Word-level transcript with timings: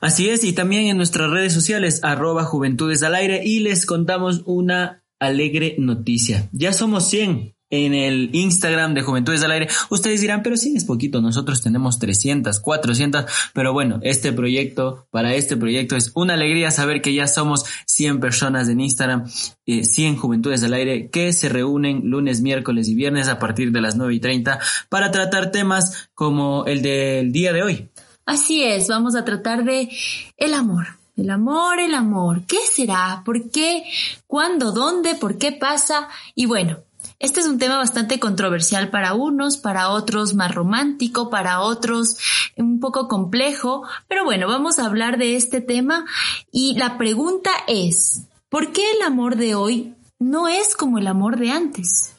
Así 0.00 0.28
es, 0.28 0.44
y 0.44 0.52
también 0.52 0.86
en 0.86 0.96
nuestras 0.96 1.30
redes 1.30 1.52
sociales, 1.52 2.00
arroba 2.02 2.44
Juventudes 2.44 3.02
al 3.02 3.14
Aire, 3.14 3.42
y 3.44 3.60
les 3.60 3.86
contamos 3.86 4.42
una 4.44 5.02
alegre 5.18 5.76
noticia. 5.78 6.48
Ya 6.52 6.72
somos 6.72 7.08
100 7.08 7.53
en 7.74 7.94
el 7.94 8.30
Instagram 8.32 8.94
de 8.94 9.02
Juventudes 9.02 9.42
al 9.42 9.50
Aire. 9.50 9.68
Ustedes 9.90 10.20
dirán, 10.20 10.42
pero 10.42 10.56
sí 10.56 10.74
es 10.76 10.84
poquito, 10.84 11.20
nosotros 11.20 11.60
tenemos 11.62 11.98
300, 11.98 12.60
400, 12.60 13.24
pero 13.52 13.72
bueno, 13.72 13.98
este 14.02 14.32
proyecto, 14.32 15.06
para 15.10 15.34
este 15.34 15.56
proyecto 15.56 15.96
es 15.96 16.12
una 16.14 16.34
alegría 16.34 16.70
saber 16.70 17.02
que 17.02 17.14
ya 17.14 17.26
somos 17.26 17.64
100 17.86 18.20
personas 18.20 18.68
en 18.68 18.80
Instagram, 18.80 19.28
100 19.66 20.14
eh, 20.14 20.16
Juventudes 20.16 20.62
al 20.62 20.74
Aire 20.74 21.10
que 21.10 21.32
se 21.32 21.48
reúnen 21.48 22.02
lunes, 22.04 22.40
miércoles 22.40 22.88
y 22.88 22.94
viernes 22.94 23.28
a 23.28 23.38
partir 23.38 23.72
de 23.72 23.80
las 23.80 23.96
9 23.96 24.14
y 24.14 24.20
30 24.20 24.58
para 24.88 25.10
tratar 25.10 25.50
temas 25.50 26.08
como 26.14 26.64
el 26.66 26.82
del 26.82 27.32
día 27.32 27.52
de 27.52 27.62
hoy. 27.62 27.88
Así 28.26 28.62
es, 28.62 28.88
vamos 28.88 29.14
a 29.16 29.24
tratar 29.24 29.64
de 29.64 29.90
el 30.36 30.54
amor. 30.54 30.86
El 31.16 31.30
amor, 31.30 31.78
el 31.78 31.94
amor. 31.94 32.42
¿Qué 32.44 32.58
será? 32.72 33.22
¿Por 33.24 33.48
qué? 33.50 33.84
¿Cuándo? 34.26 34.72
¿Dónde? 34.72 35.14
¿Por 35.14 35.38
qué 35.38 35.52
pasa? 35.52 36.08
Y 36.34 36.46
bueno, 36.46 36.78
este 37.18 37.40
es 37.40 37.46
un 37.46 37.58
tema 37.58 37.76
bastante 37.76 38.18
controversial 38.18 38.90
para 38.90 39.14
unos, 39.14 39.56
para 39.56 39.90
otros 39.90 40.34
más 40.34 40.54
romántico, 40.54 41.30
para 41.30 41.60
otros 41.60 42.16
un 42.56 42.80
poco 42.80 43.08
complejo, 43.08 43.82
pero 44.08 44.24
bueno, 44.24 44.48
vamos 44.48 44.78
a 44.78 44.86
hablar 44.86 45.18
de 45.18 45.36
este 45.36 45.60
tema 45.60 46.04
y 46.50 46.76
la 46.76 46.98
pregunta 46.98 47.50
es, 47.68 48.28
¿por 48.48 48.72
qué 48.72 48.82
el 48.92 49.02
amor 49.02 49.36
de 49.36 49.54
hoy 49.54 49.94
no 50.18 50.48
es 50.48 50.76
como 50.76 50.98
el 50.98 51.06
amor 51.06 51.38
de 51.38 51.50
antes? 51.50 52.14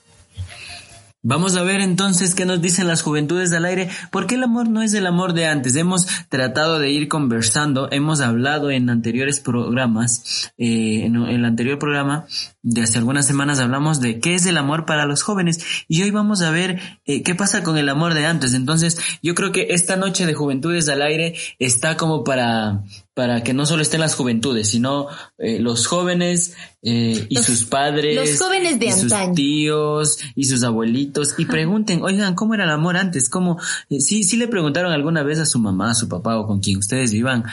Vamos 1.28 1.56
a 1.56 1.64
ver 1.64 1.82
entonces 1.82 2.36
qué 2.36 2.46
nos 2.46 2.62
dicen 2.62 2.88
las 2.88 3.02
juventudes 3.02 3.52
al 3.52 3.66
aire, 3.66 3.90
porque 4.12 4.36
el 4.36 4.44
amor 4.44 4.70
no 4.70 4.84
es 4.84 4.94
el 4.94 5.08
amor 5.08 5.34
de 5.34 5.48
antes. 5.48 5.76
Hemos 5.76 6.06
tratado 6.30 6.78
de 6.78 6.92
ir 6.92 7.08
conversando, 7.08 7.90
hemos 7.92 8.22
hablado 8.22 8.70
en 8.70 8.92
anteriores 8.92 9.40
programas, 9.40 10.52
eh, 10.60 11.04
en, 11.04 11.16
el 11.16 11.44
anterior 11.44 11.80
programa 11.80 12.28
de 12.66 12.82
hace 12.82 12.98
algunas 12.98 13.28
semanas 13.28 13.60
hablamos 13.60 14.02
de 14.02 14.20
qué 14.20 14.34
es 14.34 14.48
el 14.48 14.58
amor 14.58 14.88
para 14.88 15.06
los 15.06 15.22
jóvenes 15.22 15.60
y 15.88 16.02
hoy 16.02 16.10
vamos 16.10 16.42
a 16.42 16.50
ver 16.50 16.80
eh, 17.06 17.22
qué 17.22 17.36
pasa 17.36 17.62
con 17.62 17.78
el 17.78 17.88
amor 17.90 18.16
de 18.16 18.26
antes. 18.26 18.56
Entonces 18.56 18.98
yo 19.22 19.36
creo 19.36 19.52
que 19.52 19.68
esta 19.70 19.98
noche 19.98 20.26
de 20.26 20.34
juventudes 20.34 20.90
al 20.90 21.04
aire 21.04 21.36
está 21.60 21.96
como 21.96 22.24
para 22.24 22.82
para 23.16 23.44
que 23.44 23.54
no 23.54 23.66
solo 23.66 23.82
estén 23.82 24.02
las 24.02 24.14
juventudes, 24.14 24.68
sino 24.68 25.08
eh, 25.38 25.58
los 25.60 25.88
jóvenes 25.88 26.54
eh, 26.82 27.26
y 27.30 27.38
sus 27.38 27.64
padres, 27.64 28.14
los 28.14 28.38
jóvenes 28.38 28.78
de 28.78 28.88
y 28.88 28.92
sus 28.92 29.14
tíos 29.34 30.20
y 30.36 30.44
sus 30.44 30.64
abuelitos 30.64 31.34
y 31.38 31.46
pregunten, 31.46 32.04
oigan, 32.04 32.36
¿cómo 32.36 32.56
era 32.56 32.66
el 32.66 32.72
amor 32.72 32.98
antes? 32.98 33.30
¿Cómo? 33.30 33.58
Eh, 33.90 34.02
sí, 34.02 34.26
sí 34.26 34.36
le 34.36 34.50
preguntaron 34.50 34.92
alguna 34.92 35.24
vez 35.24 35.40
a 35.40 35.46
su 35.46 35.60
mamá, 35.60 35.92
a 35.92 35.96
su 35.96 36.10
papá 36.10 36.38
o 36.38 36.46
con 36.46 36.60
quien 36.60 36.78
ustedes 36.78 37.14
vivan, 37.14 37.46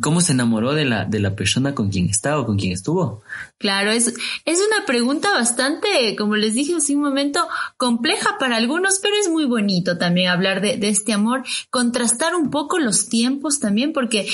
¿cómo 0.00 0.20
se 0.20 0.32
enamoró 0.32 0.74
de 0.74 0.84
la 0.84 1.04
de 1.04 1.20
la 1.20 1.36
persona 1.36 1.76
con 1.76 1.90
quien 1.90 2.10
está 2.10 2.36
o 2.40 2.44
con 2.44 2.58
quien 2.58 2.72
estuvo? 2.72 3.22
Claro, 3.58 3.90
es 3.92 4.12
es 4.44 4.58
una 4.58 4.84
pregunta 4.84 5.32
bastante, 5.32 6.16
como 6.16 6.36
les 6.36 6.54
dije 6.54 6.74
hace 6.74 6.96
un 6.96 7.02
momento, 7.02 7.46
compleja 7.76 8.36
para 8.38 8.56
algunos, 8.56 8.98
pero 8.98 9.14
es 9.16 9.28
muy 9.28 9.44
bonito 9.44 9.96
también 9.96 10.28
hablar 10.28 10.60
de, 10.60 10.76
de 10.76 10.88
este 10.88 11.12
amor, 11.12 11.44
contrastar 11.70 12.34
un 12.34 12.50
poco 12.50 12.78
los 12.78 13.08
tiempos 13.08 13.60
también, 13.60 13.92
porque 13.92 14.28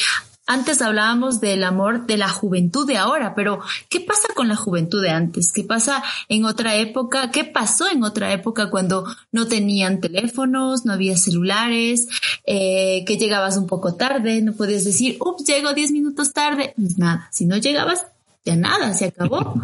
antes 0.50 0.82
hablábamos 0.82 1.40
del 1.40 1.62
amor 1.62 2.06
de 2.06 2.16
la 2.16 2.28
juventud 2.28 2.84
de 2.84 2.96
ahora, 2.96 3.36
pero 3.36 3.60
¿qué 3.88 4.00
pasa 4.00 4.26
con 4.34 4.48
la 4.48 4.56
juventud 4.56 5.00
de 5.00 5.10
antes? 5.10 5.52
¿Qué 5.52 5.62
pasa 5.62 6.02
en 6.28 6.44
otra 6.44 6.74
época? 6.74 7.30
¿Qué 7.30 7.44
pasó 7.44 7.88
en 7.88 8.02
otra 8.02 8.32
época 8.32 8.68
cuando 8.68 9.04
no 9.30 9.46
tenían 9.46 10.00
teléfonos, 10.00 10.84
no 10.84 10.92
había 10.92 11.16
celulares, 11.16 12.08
eh, 12.46 13.04
que 13.06 13.16
llegabas 13.16 13.58
un 13.58 13.68
poco 13.68 13.94
tarde, 13.94 14.42
no 14.42 14.52
podías 14.54 14.84
decir, 14.84 15.18
ups, 15.20 15.44
llego 15.44 15.72
10 15.72 15.92
minutos 15.92 16.32
tarde? 16.32 16.74
Pues 16.76 16.98
nada, 16.98 17.28
si 17.30 17.46
no 17.46 17.56
llegabas, 17.56 18.06
ya 18.44 18.56
nada, 18.56 18.94
se 18.94 19.06
acabó. 19.06 19.54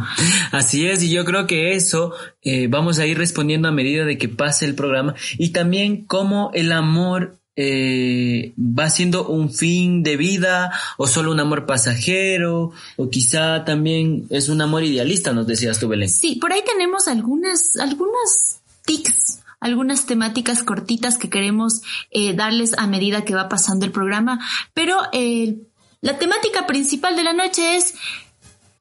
Así 0.52 0.86
es, 0.86 1.02
y 1.02 1.10
yo 1.10 1.24
creo 1.24 1.46
que 1.46 1.74
eso 1.74 2.12
eh, 2.42 2.66
vamos 2.68 2.98
a 2.98 3.06
ir 3.06 3.18
respondiendo 3.18 3.68
a 3.68 3.72
medida 3.72 4.04
de 4.04 4.18
que 4.18 4.28
pase 4.28 4.64
el 4.64 4.74
programa 4.74 5.14
y 5.38 5.50
también 5.50 6.04
cómo 6.04 6.50
el 6.54 6.72
amor 6.72 7.38
eh, 7.56 8.52
va 8.58 8.90
siendo 8.90 9.26
un 9.26 9.50
fin 9.50 10.02
de 10.02 10.18
vida 10.18 10.70
o 10.98 11.06
solo 11.06 11.32
un 11.32 11.40
amor 11.40 11.64
pasajero 11.64 12.72
o 12.96 13.08
quizá 13.08 13.64
también 13.64 14.26
es 14.28 14.50
un 14.50 14.60
amor 14.60 14.84
idealista, 14.84 15.32
nos 15.32 15.46
decías 15.46 15.80
tú, 15.80 15.88
Belén. 15.88 16.10
Sí, 16.10 16.36
por 16.36 16.52
ahí 16.52 16.62
tenemos 16.66 17.08
algunas, 17.08 17.76
algunas 17.76 18.60
tics 18.84 19.40
algunas 19.58 20.06
temáticas 20.06 20.62
cortitas 20.62 21.16
que 21.16 21.30
queremos 21.30 21.80
eh, 22.10 22.34
darles 22.34 22.74
a 22.78 22.86
medida 22.86 23.24
que 23.24 23.34
va 23.34 23.48
pasando 23.48 23.86
el 23.86 23.90
programa, 23.90 24.38
pero 24.74 24.96
eh, 25.12 25.56
la 26.02 26.18
temática 26.18 26.66
principal 26.66 27.16
de 27.16 27.24
la 27.24 27.32
noche 27.32 27.76
es 27.76 27.94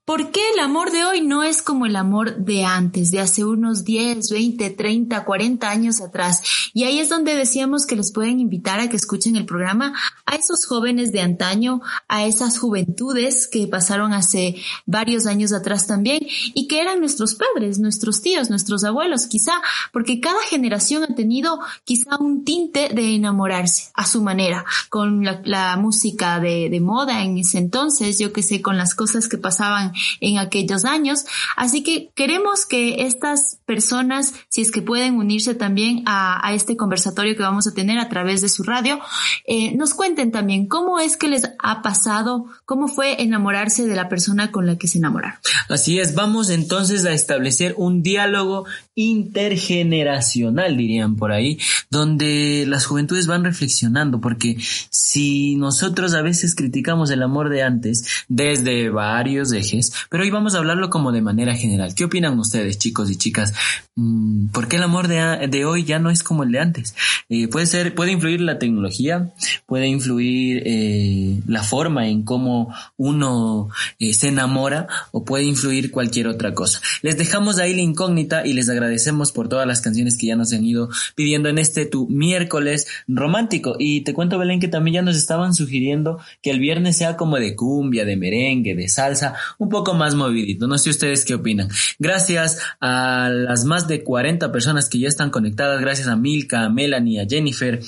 ¿Por 0.05 0.29
qué 0.29 0.39
el 0.53 0.59
amor 0.59 0.91
de 0.91 1.03
hoy 1.03 1.21
no 1.21 1.41
es 1.41 1.63
como 1.63 1.87
el 1.87 1.95
amor 1.95 2.37
de 2.37 2.63
antes, 2.63 3.09
de 3.09 3.19
hace 3.19 3.43
unos 3.43 3.83
10, 3.83 4.29
20, 4.29 4.69
30, 4.69 5.25
40 5.25 5.67
años 5.67 5.99
atrás? 5.99 6.43
Y 6.75 6.83
ahí 6.83 6.99
es 6.99 7.09
donde 7.09 7.33
decíamos 7.35 7.87
que 7.87 7.95
les 7.95 8.13
pueden 8.13 8.39
invitar 8.39 8.79
a 8.79 8.87
que 8.87 8.97
escuchen 8.97 9.35
el 9.35 9.47
programa 9.47 9.93
a 10.27 10.35
esos 10.35 10.67
jóvenes 10.67 11.11
de 11.11 11.21
antaño, 11.21 11.81
a 12.07 12.23
esas 12.23 12.59
juventudes 12.59 13.47
que 13.47 13.65
pasaron 13.65 14.13
hace 14.13 14.61
varios 14.85 15.25
años 15.25 15.51
atrás 15.53 15.87
también 15.87 16.19
y 16.53 16.67
que 16.67 16.81
eran 16.81 16.99
nuestros 16.99 17.33
padres, 17.33 17.79
nuestros 17.79 18.21
tíos, 18.21 18.51
nuestros 18.51 18.83
abuelos, 18.83 19.25
quizá, 19.25 19.53
porque 19.91 20.19
cada 20.19 20.39
generación 20.43 21.01
ha 21.01 21.15
tenido 21.15 21.59
quizá 21.83 22.17
un 22.19 22.43
tinte 22.43 22.89
de 22.89 23.15
enamorarse 23.15 23.89
a 23.95 24.05
su 24.05 24.21
manera, 24.21 24.65
con 24.89 25.23
la, 25.23 25.77
música 25.77 26.39
de, 26.39 26.69
de 26.69 26.79
moda 26.79 27.23
en 27.23 27.39
ese 27.39 27.57
entonces, 27.57 28.19
yo 28.19 28.31
que 28.31 28.43
sé, 28.43 28.61
con 28.61 28.77
las 28.77 28.93
cosas 28.93 29.27
que 29.27 29.39
pasaban 29.39 29.94
en 30.21 30.37
aquellos 30.37 30.85
años. 30.85 31.25
Así 31.55 31.83
que 31.83 32.09
queremos 32.15 32.65
que 32.65 33.05
estas 33.05 33.59
personas, 33.65 34.33
si 34.49 34.61
es 34.61 34.71
que 34.71 34.81
pueden 34.81 35.15
unirse 35.15 35.55
también 35.55 36.03
a, 36.05 36.53
este 36.53 36.77
conversatorio 36.77 37.35
que 37.35 37.43
vamos 37.43 37.67
a 37.67 37.73
tener 37.73 37.97
a 37.99 38.07
través 38.07 38.41
de 38.41 38.49
su 38.49 38.63
radio, 38.63 38.99
eh, 39.45 39.75
nos 39.75 39.93
cuenten 39.93 40.31
también 40.31 40.67
cómo 40.67 40.99
es 40.99 41.17
que 41.17 41.27
les 41.27 41.43
ha 41.59 41.81
pasado, 41.81 42.45
cómo 42.65 42.87
fue 42.87 43.21
enamorarse 43.21 43.85
de 43.85 43.95
la 43.95 44.07
persona 44.09 44.51
con 44.51 44.65
la 44.65 44.77
que 44.77 44.87
se 44.87 44.99
enamoraron. 44.99 45.39
Así 45.69 45.99
es, 45.99 46.15
vamos 46.15 46.49
entonces 46.49 47.05
a 47.05 47.13
establecer 47.13 47.73
un 47.77 48.03
diálogo 48.03 48.65
intergeneracional, 48.95 50.77
dirían 50.77 51.15
por 51.15 51.31
ahí, 51.31 51.59
donde 51.89 52.65
las 52.67 52.85
juventudes 52.85 53.27
van 53.27 53.43
reflexionando, 53.43 54.21
porque 54.21 54.57
si 54.89 55.55
nosotros 55.55 56.13
a 56.13 56.21
veces 56.21 56.55
criticamos 56.55 57.11
el 57.11 57.23
amor 57.23 57.49
de 57.49 57.63
antes 57.63 58.05
desde 58.27 58.89
varios 58.89 59.51
ejes, 59.51 59.84
pero 60.09 60.23
hoy 60.23 60.29
vamos 60.29 60.55
a 60.55 60.59
hablarlo 60.59 60.89
como 60.89 61.11
de 61.11 61.21
manera 61.21 61.55
general. 61.55 61.95
¿Qué 61.95 62.05
opinan 62.05 62.37
ustedes, 62.39 62.77
chicos 62.77 63.09
y 63.09 63.15
chicas? 63.15 63.53
Mm, 63.95 64.47
¿Por 64.47 64.67
qué 64.67 64.75
el 64.75 64.83
amor 64.83 65.07
de, 65.07 65.65
hoy 65.65 65.85
ya 65.85 65.99
no 65.99 66.09
es 66.09 66.23
como 66.23 66.43
el 66.43 66.51
de 66.51 66.59
antes. 66.59 66.95
Eh, 67.29 67.47
puede 67.47 67.65
ser, 67.65 67.95
puede 67.95 68.11
influir 68.11 68.41
la 68.41 68.59
tecnología, 68.59 69.33
puede 69.65 69.87
influir 69.87 70.63
eh, 70.65 71.39
la 71.47 71.63
forma 71.63 72.07
en 72.07 72.23
cómo 72.23 72.73
uno 72.97 73.69
eh, 73.99 74.13
se 74.13 74.27
enamora 74.29 74.87
o 75.11 75.23
puede 75.23 75.45
influir 75.45 75.91
cualquier 75.91 76.27
otra 76.27 76.53
cosa. 76.53 76.81
Les 77.01 77.17
dejamos 77.17 77.57
ahí 77.57 77.73
la 77.73 77.81
incógnita 77.81 78.45
y 78.45 78.53
les 78.53 78.69
agradecemos 78.69 79.31
por 79.31 79.47
todas 79.47 79.65
las 79.65 79.81
canciones 79.81 80.17
que 80.17 80.27
ya 80.27 80.35
nos 80.35 80.51
han 80.53 80.65
ido 80.65 80.89
pidiendo 81.15 81.49
en 81.49 81.57
este 81.57 81.85
tu 81.85 82.07
miércoles 82.07 82.87
romántico. 83.07 83.75
Y 83.79 84.01
te 84.01 84.13
cuento, 84.13 84.37
Belén, 84.37 84.59
que 84.59 84.67
también 84.67 84.95
ya 84.95 85.01
nos 85.01 85.15
estaban 85.15 85.53
sugiriendo 85.53 86.19
que 86.41 86.51
el 86.51 86.59
viernes 86.59 86.97
sea 86.97 87.15
como 87.15 87.37
de 87.37 87.55
cumbia, 87.55 88.05
de 88.05 88.17
merengue, 88.17 88.75
de 88.75 88.89
salsa, 88.89 89.35
un 89.57 89.69
más 89.93 90.15
movidito. 90.15 90.67
No 90.67 90.77
sé 90.77 90.89
ustedes 90.89 91.25
qué 91.25 91.35
opinan. 91.35 91.69
Gracias 91.99 92.59
a 92.79 93.29
las 93.29 93.65
más 93.65 93.87
de 93.87 94.03
40 94.03 94.51
personas 94.51 94.89
que 94.89 94.99
ya 94.99 95.07
están 95.07 95.29
conectadas, 95.29 95.81
gracias 95.81 96.07
a 96.07 96.15
Milka, 96.15 96.65
a 96.65 96.69
Melanie, 96.69 97.19
a 97.19 97.27
Jennifer, 97.27 97.81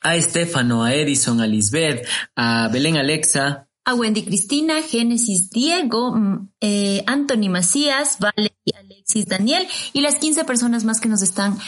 a 0.00 0.16
Estefano, 0.16 0.84
a 0.84 0.94
Edison, 0.94 1.40
a 1.40 1.46
Lisbeth, 1.46 2.06
a 2.36 2.68
Belén 2.68 2.96
Alexa, 2.96 3.66
a 3.84 3.94
Wendy 3.94 4.22
Cristina, 4.22 4.82
Génesis 4.82 5.50
Diego, 5.50 6.12
mm, 6.14 6.48
eh, 6.60 7.02
Anthony 7.06 7.48
Macías, 7.48 8.18
Vale, 8.20 8.54
Alexis 8.78 9.26
Daniel 9.26 9.66
y 9.92 10.00
las 10.00 10.16
15 10.16 10.44
personas 10.44 10.84
más 10.84 11.00
que 11.00 11.08
nos 11.08 11.22
están 11.22 11.58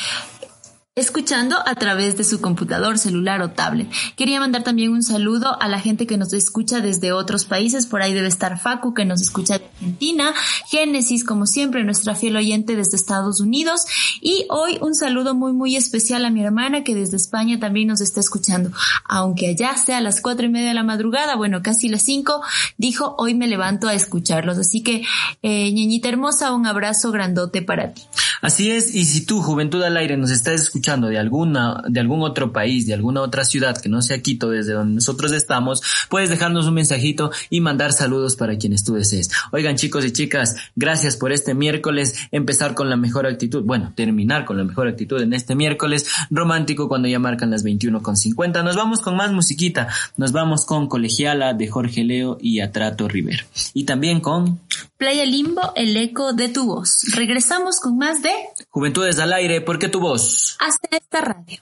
escuchando 0.94 1.56
a 1.64 1.74
través 1.74 2.18
de 2.18 2.24
su 2.24 2.42
computador, 2.42 2.98
celular 2.98 3.40
o 3.40 3.52
tablet. 3.52 3.90
Quería 4.14 4.40
mandar 4.40 4.62
también 4.62 4.92
un 4.92 5.02
saludo 5.02 5.56
a 5.58 5.66
la 5.66 5.80
gente 5.80 6.06
que 6.06 6.18
nos 6.18 6.34
escucha 6.34 6.80
desde 6.80 7.12
otros 7.12 7.46
países. 7.46 7.86
Por 7.86 8.02
ahí 8.02 8.12
debe 8.12 8.28
estar 8.28 8.60
Facu, 8.60 8.92
que 8.92 9.06
nos 9.06 9.22
escucha 9.22 9.56
de 9.58 9.64
Argentina. 9.64 10.34
Génesis, 10.68 11.24
como 11.24 11.46
siempre, 11.46 11.82
nuestra 11.82 12.14
fiel 12.14 12.36
oyente 12.36 12.76
desde 12.76 12.96
Estados 12.96 13.40
Unidos. 13.40 13.86
Y 14.20 14.44
hoy 14.50 14.76
un 14.82 14.94
saludo 14.94 15.34
muy, 15.34 15.54
muy 15.54 15.76
especial 15.76 16.26
a 16.26 16.30
mi 16.30 16.44
hermana 16.44 16.84
que 16.84 16.94
desde 16.94 17.16
España 17.16 17.58
también 17.58 17.88
nos 17.88 18.02
está 18.02 18.20
escuchando. 18.20 18.70
Aunque 19.08 19.48
allá 19.48 19.74
sea 19.78 19.96
a 19.96 20.02
las 20.02 20.20
cuatro 20.20 20.44
y 20.44 20.50
media 20.50 20.68
de 20.68 20.74
la 20.74 20.82
madrugada, 20.82 21.36
bueno, 21.36 21.62
casi 21.62 21.88
las 21.88 22.02
cinco, 22.02 22.42
dijo, 22.76 23.14
hoy 23.16 23.34
me 23.34 23.46
levanto 23.46 23.88
a 23.88 23.94
escucharlos. 23.94 24.58
Así 24.58 24.82
que, 24.82 25.06
eh, 25.40 25.72
ñeñita 25.72 26.10
hermosa, 26.10 26.52
un 26.52 26.66
abrazo 26.66 27.12
grandote 27.12 27.62
para 27.62 27.94
ti. 27.94 28.02
Así 28.42 28.72
es, 28.72 28.92
y 28.92 29.04
si 29.04 29.24
tú, 29.24 29.40
Juventud 29.40 29.80
al 29.84 29.96
Aire, 29.96 30.16
nos 30.16 30.32
estás 30.32 30.60
escuchando, 30.60 31.06
de 31.06 31.16
alguna, 31.16 31.80
de 31.88 32.00
algún 32.00 32.22
otro 32.22 32.52
país, 32.52 32.88
de 32.88 32.92
alguna 32.92 33.20
otra 33.20 33.44
ciudad 33.44 33.80
que 33.80 33.88
no 33.88 34.02
sea 34.02 34.20
Quito, 34.20 34.50
desde 34.50 34.72
donde 34.72 34.96
nosotros 34.96 35.30
estamos, 35.30 35.80
puedes 36.08 36.28
dejarnos 36.28 36.66
un 36.66 36.74
mensajito 36.74 37.30
y 37.50 37.60
mandar 37.60 37.92
saludos 37.92 38.34
para 38.34 38.58
quienes 38.58 38.82
tú 38.82 38.94
desees. 38.94 39.30
Oigan 39.52 39.76
chicos 39.76 40.04
y 40.04 40.10
chicas, 40.10 40.56
gracias 40.74 41.16
por 41.16 41.30
este 41.30 41.54
miércoles, 41.54 42.16
empezar 42.32 42.74
con 42.74 42.90
la 42.90 42.96
mejor 42.96 43.28
actitud, 43.28 43.62
bueno, 43.62 43.92
terminar 43.94 44.44
con 44.44 44.58
la 44.58 44.64
mejor 44.64 44.88
actitud 44.88 45.22
en 45.22 45.34
este 45.34 45.54
miércoles 45.54 46.06
romántico 46.28 46.88
cuando 46.88 47.06
ya 47.06 47.20
marcan 47.20 47.52
las 47.52 47.62
21 47.62 48.02
con 48.02 48.16
50. 48.16 48.64
Nos 48.64 48.74
vamos 48.74 48.98
con 48.98 49.14
más 49.14 49.30
musiquita, 49.30 49.86
nos 50.16 50.32
vamos 50.32 50.64
con 50.64 50.88
Colegiala 50.88 51.54
de 51.54 51.68
Jorge 51.68 52.02
Leo 52.02 52.38
y 52.40 52.58
Atrato 52.58 53.06
River. 53.06 53.46
Y 53.72 53.84
también 53.84 54.18
con 54.18 54.58
Playa 54.96 55.24
Limbo, 55.24 55.72
el 55.76 55.96
eco 55.96 56.32
de 56.32 56.48
tu 56.48 56.66
voz. 56.66 57.02
Regresamos 57.14 57.80
con 57.80 57.96
más 57.98 58.22
de 58.22 58.32
Juventudes 58.70 59.18
al 59.18 59.32
aire, 59.32 59.60
porque 59.60 59.88
tu 59.88 60.00
voz 60.00 60.56
hace 60.60 60.78
esta 60.90 61.20
radio. 61.20 61.60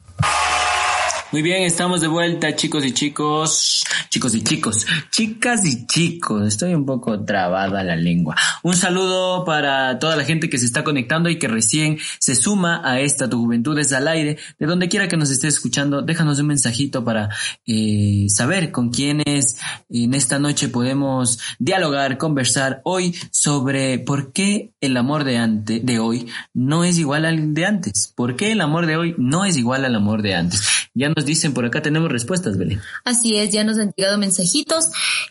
Muy 1.32 1.42
bien, 1.42 1.62
estamos 1.62 2.00
de 2.00 2.08
vuelta, 2.08 2.56
chicos 2.56 2.84
y 2.84 2.92
chicos, 2.92 3.84
chicos 4.08 4.34
y 4.34 4.42
chicos, 4.42 4.84
chicas 5.12 5.64
y 5.64 5.86
chicos. 5.86 6.48
Estoy 6.48 6.74
un 6.74 6.84
poco 6.84 7.24
trabada 7.24 7.84
la 7.84 7.94
lengua. 7.94 8.34
Un 8.64 8.74
saludo 8.74 9.44
para 9.44 10.00
toda 10.00 10.16
la 10.16 10.24
gente 10.24 10.50
que 10.50 10.58
se 10.58 10.66
está 10.66 10.82
conectando 10.82 11.30
y 11.30 11.38
que 11.38 11.46
recién 11.46 11.98
se 12.18 12.34
suma 12.34 12.82
a 12.84 12.98
esta 12.98 13.30
Tu 13.30 13.38
Juventud 13.38 13.78
es 13.78 13.92
al 13.92 14.08
aire. 14.08 14.38
De 14.58 14.66
donde 14.66 14.88
quiera 14.88 15.06
que 15.06 15.16
nos 15.16 15.30
esté 15.30 15.46
escuchando, 15.46 16.02
déjanos 16.02 16.40
un 16.40 16.48
mensajito 16.48 17.04
para 17.04 17.28
eh, 17.64 18.26
saber 18.28 18.72
con 18.72 18.90
quiénes 18.90 19.56
en 19.88 20.14
esta 20.14 20.40
noche 20.40 20.68
podemos 20.68 21.38
dialogar, 21.60 22.18
conversar 22.18 22.80
hoy 22.82 23.14
sobre 23.30 24.00
por 24.00 24.32
qué 24.32 24.72
el 24.80 24.96
amor 24.96 25.22
de 25.22 25.38
antes, 25.38 25.86
de 25.86 26.00
hoy, 26.00 26.26
no 26.54 26.82
es 26.82 26.98
igual 26.98 27.24
al 27.24 27.54
de 27.54 27.66
antes. 27.66 28.12
¿Por 28.16 28.34
qué 28.34 28.50
el 28.50 28.60
amor 28.60 28.86
de 28.86 28.96
hoy 28.96 29.14
no 29.16 29.44
es 29.44 29.56
igual 29.56 29.84
al 29.84 29.94
amor 29.94 30.22
de 30.22 30.34
antes? 30.34 30.80
Ya 30.92 31.06
nos 31.20 31.26
dicen 31.26 31.52
por 31.52 31.66
acá, 31.66 31.82
tenemos 31.82 32.10
respuestas, 32.10 32.56
Belén. 32.56 32.80
Así 33.04 33.36
es, 33.36 33.50
ya 33.50 33.62
nos 33.62 33.78
han 33.78 33.92
llegado 33.94 34.16
mensajitos, 34.16 34.86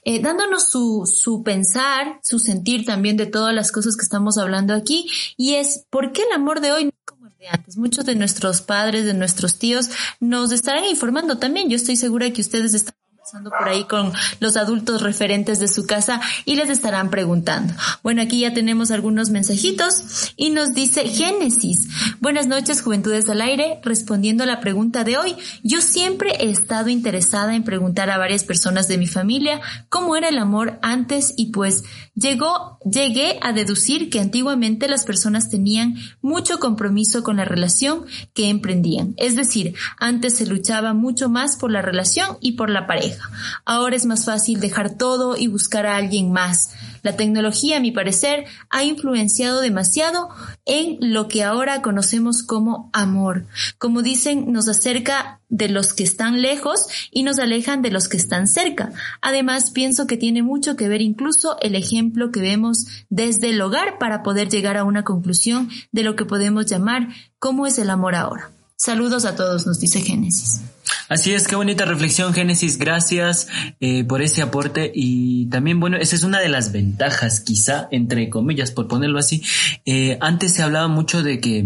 eh, 0.06 0.22
dándonos 0.22 0.70
su, 0.70 1.12
su 1.12 1.42
pensar, 1.42 2.20
su 2.22 2.38
sentir 2.38 2.86
también 2.86 3.18
de 3.18 3.26
todas 3.26 3.56
las 3.56 3.72
cosas 3.72 3.98
que 3.98 4.04
estamos 4.04 4.38
hablando 4.38 4.76
aquí. 4.76 5.10
Y 5.36 5.56
es, 5.56 5.86
¿por 5.90 6.12
qué 6.12 6.22
el 6.22 6.32
amor 6.34 6.62
de 6.62 6.72
hoy 6.72 6.84
no 6.86 6.90
es 6.92 7.04
como 7.06 7.26
el 7.26 7.36
de 7.40 7.48
antes? 7.48 7.78
Muchos 7.78 8.06
de 8.06 8.16
nuestros 8.16 8.62
padres, 8.62 9.06
de 9.06 9.16
nuestros 9.16 9.58
tíos, 9.58 9.90
nos 10.20 10.52
estarán 10.52 10.86
informando 10.86 11.40
también. 11.40 11.70
Yo 11.70 11.76
estoy 11.76 11.96
segura 11.96 12.32
que 12.32 12.42
ustedes 12.42 12.76
están 12.76 12.94
por 13.32 13.70
ahí 13.70 13.84
con 13.86 14.12
los 14.40 14.58
adultos 14.58 15.02
referentes 15.02 15.60
de 15.60 15.68
su 15.68 15.86
casa 15.86 16.20
y 16.46 16.56
les 16.56 16.70
estarán 16.70 17.10
preguntando. 17.10 17.74
Bueno, 18.04 18.22
aquí 18.22 18.40
ya 18.40 18.54
tenemos 18.54 18.92
algunos 18.92 19.30
mensajitos 19.30 20.34
y 20.36 20.50
nos 20.50 20.74
dice 20.74 21.08
Génesis. 21.08 21.88
Buenas 22.20 22.48
noches, 22.48 22.82
Juventudes 22.82 23.30
al 23.30 23.42
Aire. 23.42 23.80
Respondiendo 23.84 24.44
a 24.44 24.48
la 24.48 24.62
pregunta 24.62 25.04
de 25.04 25.18
hoy, 25.18 25.36
yo 25.64 25.82
siempre 25.82 26.32
he 26.40 26.50
estado 26.50 26.90
interesada 26.90 27.56
en 27.56 27.64
preguntar 27.64 28.10
a 28.10 28.18
varias 28.18 28.44
personas 28.44 28.88
de 28.88 28.98
mi 28.98 29.08
familia 29.08 29.62
cómo 29.90 30.16
era 30.16 30.30
el 30.30 30.38
amor 30.38 30.80
antes 30.82 31.34
y 31.38 31.52
pues 31.52 31.84
llegó, 32.16 32.80
llegué 32.90 33.38
a 33.42 33.54
deducir 33.54 34.10
que 34.10 34.20
antiguamente 34.20 34.88
las 34.88 35.06
personas 35.06 35.50
tenían 35.50 35.96
mucho 36.22 36.60
compromiso 36.60 37.24
con 37.24 37.38
la 37.38 37.46
relación 37.46 38.06
que 38.34 38.50
emprendían. 38.50 39.14
Es 39.18 39.36
decir, 39.36 39.76
antes 40.00 40.38
se 40.38 40.48
luchaba 40.48 40.94
mucho 40.94 41.30
más 41.30 41.58
por 41.58 41.72
la 41.72 41.82
relación 41.82 42.38
y 42.42 42.54
por 42.54 42.70
la 42.70 42.88
pareja. 42.88 43.19
Ahora 43.66 43.96
es 43.96 44.06
más 44.06 44.26
fácil 44.26 44.60
dejar 44.60 44.96
todo 44.96 45.38
y 45.38 45.48
buscar 45.48 45.86
a 45.86 45.96
alguien 45.96 46.32
más. 46.32 46.72
La 47.02 47.16
tecnología, 47.16 47.78
a 47.78 47.80
mi 47.80 47.92
parecer, 47.92 48.46
ha 48.70 48.84
influenciado 48.84 49.62
demasiado 49.62 50.30
en 50.66 50.98
lo 51.00 51.28
que 51.28 51.44
ahora 51.44 51.82
conocemos 51.82 52.44
como 52.44 52.90
amor. 52.94 53.46
Como 53.78 54.02
dicen, 54.02 54.52
nos 54.52 54.68
acerca 54.68 55.40
de 55.50 55.70
los 55.70 55.94
que 55.94 56.04
están 56.04 56.42
lejos 56.42 56.88
y 57.12 57.24
nos 57.24 57.40
alejan 57.40 57.82
de 57.82 57.92
los 57.92 58.08
que 58.08 58.18
están 58.18 58.48
cerca. 58.48 58.92
Además, 59.22 59.72
pienso 59.72 60.08
que 60.08 60.18
tiene 60.18 60.44
mucho 60.44 60.76
que 60.76 60.90
ver 60.90 61.02
incluso 61.02 61.58
el 61.62 61.76
ejemplo 61.76 62.32
que 62.32 62.42
vemos 62.42 62.86
desde 63.10 63.50
el 63.50 63.62
hogar 63.62 63.98
para 63.98 64.24
poder 64.24 64.50
llegar 64.50 64.78
a 64.78 64.84
una 64.84 65.04
conclusión 65.04 65.70
de 65.92 66.04
lo 66.04 66.16
que 66.16 66.26
podemos 66.26 66.66
llamar 66.66 67.08
cómo 67.40 67.66
es 67.66 67.80
el 67.80 67.90
amor 67.90 68.16
ahora. 68.16 68.52
Saludos 68.76 69.26
a 69.26 69.36
todos, 69.36 69.66
nos 69.68 69.80
dice 69.80 70.02
Génesis. 70.02 70.62
Así 71.10 71.34
es, 71.34 71.48
qué 71.48 71.56
bonita 71.56 71.86
reflexión, 71.86 72.36
Génesis. 72.36 72.78
Gracias 72.78 73.48
eh, 73.80 74.04
por 74.04 74.22
ese 74.22 74.44
aporte. 74.44 74.92
Y 74.94 75.48
también, 75.48 75.80
bueno, 75.80 75.98
esa 75.98 76.16
es 76.16 76.24
una 76.24 76.40
de 76.40 76.50
las 76.50 76.72
ventajas, 76.72 77.40
quizá, 77.40 77.88
entre 77.90 78.30
comillas, 78.30 78.72
por 78.72 78.88
ponerlo 78.88 79.18
así. 79.18 79.42
Eh, 79.86 80.20
antes 80.22 80.54
se 80.54 80.62
hablaba 80.62 80.88
mucho 80.88 81.24
de 81.24 81.40
que 81.40 81.66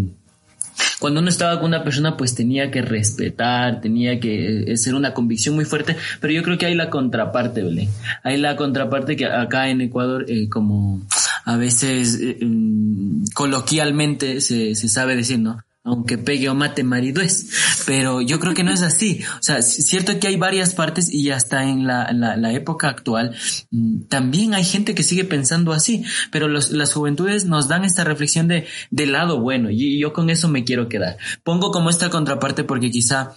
cuando 0.97 1.19
uno 1.19 1.27
estaba 1.27 1.59
con 1.59 1.67
una 1.67 1.83
persona, 1.83 2.15
pues 2.15 2.35
tenía 2.35 2.71
que 2.71 2.81
respetar, 2.81 3.81
tenía 3.81 4.17
que 4.17 4.71
eh, 4.71 4.77
ser 4.77 4.95
una 4.95 5.13
convicción 5.13 5.55
muy 5.55 5.65
fuerte. 5.65 5.97
Pero 6.21 6.33
yo 6.33 6.41
creo 6.41 6.57
que 6.57 6.67
hay 6.67 6.75
la 6.75 6.89
contraparte, 6.89 7.63
¿vale? 7.63 7.89
Hay 8.23 8.37
la 8.37 8.55
contraparte 8.55 9.17
que 9.17 9.25
acá 9.25 9.67
en 9.67 9.81
Ecuador, 9.81 10.25
como 10.49 11.05
a 11.43 11.57
veces 11.57 12.17
mm, 12.39 13.25
coloquialmente 13.33 14.39
se, 14.39 14.73
se 14.75 14.87
sabe 14.87 15.17
decir, 15.17 15.39
¿no? 15.39 15.57
Aunque 15.83 16.17
pegue 16.17 16.49
o 16.49 16.55
mate 16.55 16.83
marido 16.83 17.21
es. 17.21 17.49
Pero 17.85 18.21
yo 18.21 18.39
creo 18.39 18.53
que 18.53 18.63
no 18.63 18.71
es 18.71 18.81
así. 18.81 19.21
O 19.39 19.43
sea, 19.43 19.57
es 19.57 19.73
cierto 19.85 20.17
que 20.19 20.27
hay 20.27 20.37
varias 20.37 20.73
partes 20.73 21.13
y 21.13 21.29
hasta 21.31 21.63
en 21.63 21.85
la, 21.85 22.11
la, 22.11 22.53
época 22.53 22.87
actual 22.87 23.35
mm, 23.71 24.03
también 24.03 24.53
hay 24.53 24.63
gente 24.63 24.95
que 24.95 25.03
sigue 25.03 25.25
pensando 25.25 25.73
así. 25.73 26.05
Pero 26.31 26.47
los, 26.47 26.71
las 26.71 26.93
juventudes 26.93 27.45
nos 27.45 27.67
dan 27.67 27.83
esta 27.83 28.03
reflexión 28.03 28.47
de, 28.47 28.65
del 28.91 29.11
lado 29.11 29.39
bueno 29.39 29.69
y 29.69 29.99
yo 29.99 30.13
con 30.13 30.29
eso 30.29 30.47
me 30.47 30.63
quiero 30.63 30.87
quedar. 30.87 31.17
Pongo 31.43 31.71
como 31.71 31.89
esta 31.89 32.09
contraparte 32.09 32.63
porque 32.63 32.89
quizá 32.89 33.35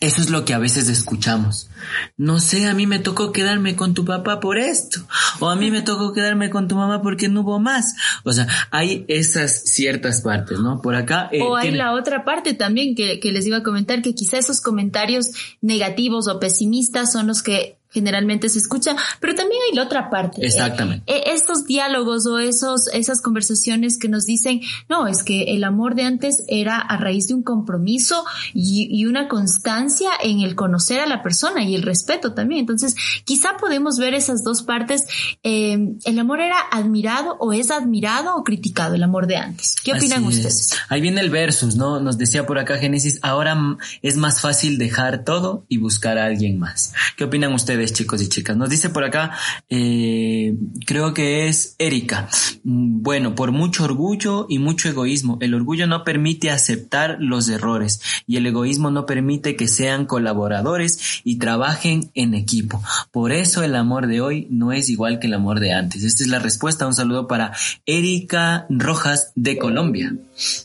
eso 0.00 0.20
es 0.20 0.30
lo 0.30 0.44
que 0.44 0.54
a 0.54 0.58
veces 0.58 0.88
escuchamos. 0.88 1.68
No 2.16 2.38
sé, 2.38 2.68
a 2.68 2.74
mí 2.74 2.86
me 2.86 3.00
tocó 3.00 3.32
quedarme 3.32 3.74
con 3.74 3.94
tu 3.94 4.04
papá 4.04 4.38
por 4.38 4.56
esto. 4.56 5.00
O 5.40 5.48
a 5.48 5.56
mí 5.56 5.72
me 5.72 5.82
tocó 5.82 6.12
quedarme 6.12 6.50
con 6.50 6.68
tu 6.68 6.76
mamá 6.76 7.02
porque 7.02 7.28
no 7.28 7.40
hubo 7.40 7.58
más. 7.58 7.96
O 8.22 8.32
sea, 8.32 8.46
hay 8.70 9.04
esas 9.08 9.64
ciertas 9.64 10.22
partes, 10.22 10.60
¿no? 10.60 10.80
Por 10.82 10.94
acá. 10.94 11.28
Eh, 11.32 11.42
o 11.42 11.56
hay 11.56 11.72
la 11.72 11.94
otra 11.94 12.24
parte 12.24 12.54
también 12.54 12.94
que, 12.94 13.18
que 13.18 13.32
les 13.32 13.44
iba 13.46 13.56
a 13.56 13.62
comentar, 13.64 14.00
que 14.00 14.14
quizá 14.14 14.38
esos 14.38 14.60
comentarios 14.60 15.30
negativos 15.62 16.28
o 16.28 16.38
pesimistas 16.38 17.10
son 17.10 17.26
los 17.26 17.42
que 17.42 17.78
generalmente 17.98 18.48
se 18.48 18.58
escucha, 18.58 18.94
pero 19.20 19.34
también 19.34 19.60
hay 19.68 19.76
la 19.76 19.82
otra 19.82 20.08
parte. 20.08 20.44
Exactamente. 20.46 21.12
Eh, 21.12 21.32
estos 21.34 21.66
diálogos 21.66 22.26
o 22.26 22.38
esos, 22.38 22.88
esas 22.92 23.20
conversaciones 23.20 23.98
que 23.98 24.08
nos 24.08 24.24
dicen, 24.24 24.60
no, 24.88 25.06
es 25.08 25.22
que 25.22 25.54
el 25.54 25.64
amor 25.64 25.94
de 25.94 26.04
antes 26.04 26.44
era 26.48 26.78
a 26.78 26.96
raíz 26.96 27.28
de 27.28 27.34
un 27.34 27.42
compromiso 27.42 28.24
y, 28.54 28.88
y 28.90 29.06
una 29.06 29.28
constancia 29.28 30.10
en 30.22 30.40
el 30.40 30.54
conocer 30.54 31.00
a 31.00 31.06
la 31.06 31.22
persona 31.22 31.64
y 31.64 31.74
el 31.74 31.82
respeto 31.82 32.34
también. 32.34 32.60
Entonces, 32.60 32.94
quizá 33.24 33.56
podemos 33.58 33.98
ver 33.98 34.14
esas 34.14 34.44
dos 34.44 34.62
partes. 34.62 35.04
Eh, 35.42 35.96
el 36.04 36.18
amor 36.18 36.40
era 36.40 36.56
admirado 36.70 37.36
o 37.40 37.52
es 37.52 37.70
admirado 37.70 38.36
o 38.36 38.44
criticado, 38.44 38.94
el 38.94 39.02
amor 39.02 39.26
de 39.26 39.36
antes. 39.36 39.76
¿Qué 39.82 39.92
opinan 39.92 40.24
ustedes? 40.24 40.76
Ahí 40.88 41.00
viene 41.00 41.20
el 41.20 41.30
versus, 41.30 41.76
¿no? 41.76 42.00
Nos 42.00 42.18
decía 42.18 42.46
por 42.46 42.58
acá 42.58 42.78
Génesis, 42.78 43.18
ahora 43.22 43.56
es 44.02 44.16
más 44.16 44.40
fácil 44.40 44.78
dejar 44.78 45.24
todo 45.24 45.64
y 45.68 45.78
buscar 45.78 46.18
a 46.18 46.26
alguien 46.26 46.58
más. 46.58 46.92
¿Qué 47.16 47.24
opinan 47.24 47.52
ustedes? 47.52 47.87
Chicos 47.92 48.22
y 48.22 48.28
chicas. 48.28 48.56
Nos 48.56 48.70
dice 48.70 48.90
por 48.90 49.04
acá, 49.04 49.32
eh, 49.68 50.56
creo 50.86 51.14
que 51.14 51.48
es 51.48 51.74
Erika. 51.78 52.28
Mm, 52.64 53.02
bueno, 53.02 53.34
por 53.34 53.52
mucho 53.52 53.84
orgullo 53.84 54.46
y 54.48 54.58
mucho 54.58 54.88
egoísmo. 54.88 55.38
El 55.40 55.54
orgullo 55.54 55.86
no 55.86 56.04
permite 56.04 56.50
aceptar 56.50 57.16
los 57.20 57.48
errores 57.48 58.00
y 58.26 58.36
el 58.36 58.46
egoísmo 58.46 58.90
no 58.90 59.06
permite 59.06 59.56
que 59.56 59.68
sean 59.68 60.06
colaboradores 60.06 61.20
y 61.24 61.38
trabajen 61.38 62.10
en 62.14 62.34
equipo. 62.34 62.82
Por 63.10 63.32
eso 63.32 63.62
el 63.62 63.74
amor 63.74 64.06
de 64.06 64.20
hoy 64.20 64.46
no 64.50 64.72
es 64.72 64.88
igual 64.88 65.18
que 65.18 65.26
el 65.26 65.34
amor 65.34 65.60
de 65.60 65.72
antes. 65.72 66.04
Esta 66.04 66.22
es 66.22 66.28
la 66.28 66.38
respuesta. 66.38 66.86
Un 66.86 66.94
saludo 66.94 67.28
para 67.28 67.52
Erika 67.86 68.66
Rojas 68.68 69.32
de 69.34 69.58
Colombia. 69.58 70.14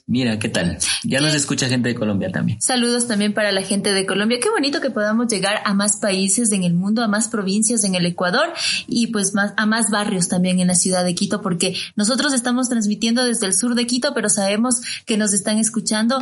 Mira, 0.08 0.40
¿qué 0.40 0.50
tal? 0.50 0.78
Ya 1.04 1.20
nos 1.20 1.34
escucha 1.34 1.68
gente 1.68 1.90
de 1.90 1.96
Colombia 1.96 2.32
también. 2.32 2.62
Saludos 2.62 3.08
también 3.08 3.34
para 3.34 3.52
la 3.52 3.62
gente 3.62 3.94
de 3.94 4.06
Colombia. 4.06 4.40
Qué 4.42 4.50
bonito 4.50 4.82
que 4.82 4.92
podamos 4.92 5.28
llegar 5.28 5.62
a 5.66 5.74
más 5.74 5.98
países 5.98 6.52
en 6.52 6.64
el 6.64 6.74
mundo, 6.74 7.03
a 7.04 7.08
más 7.08 7.28
provincias 7.28 7.84
en 7.84 7.96
el 7.96 8.06
Ecuador 8.06 8.54
y 8.88 9.08
pues 9.08 9.34
más, 9.34 9.54
a 9.58 9.66
más 9.66 9.90
barrios 9.90 10.28
también 10.28 10.60
en 10.60 10.68
la 10.68 10.76
ciudad 10.76 11.04
de 11.04 11.16
Quito, 11.16 11.42
porque 11.42 11.76
nosotros 11.96 12.34
estamos 12.34 12.70
transmitiendo 12.70 13.24
desde 13.24 13.46
el 13.46 13.54
sur 13.54 13.76
de 13.76 13.88
Quito, 13.88 14.14
pero 14.14 14.30
sabemos 14.30 14.82
que 15.06 15.18
nos 15.18 15.34
están 15.34 15.58
escuchando 15.58 16.20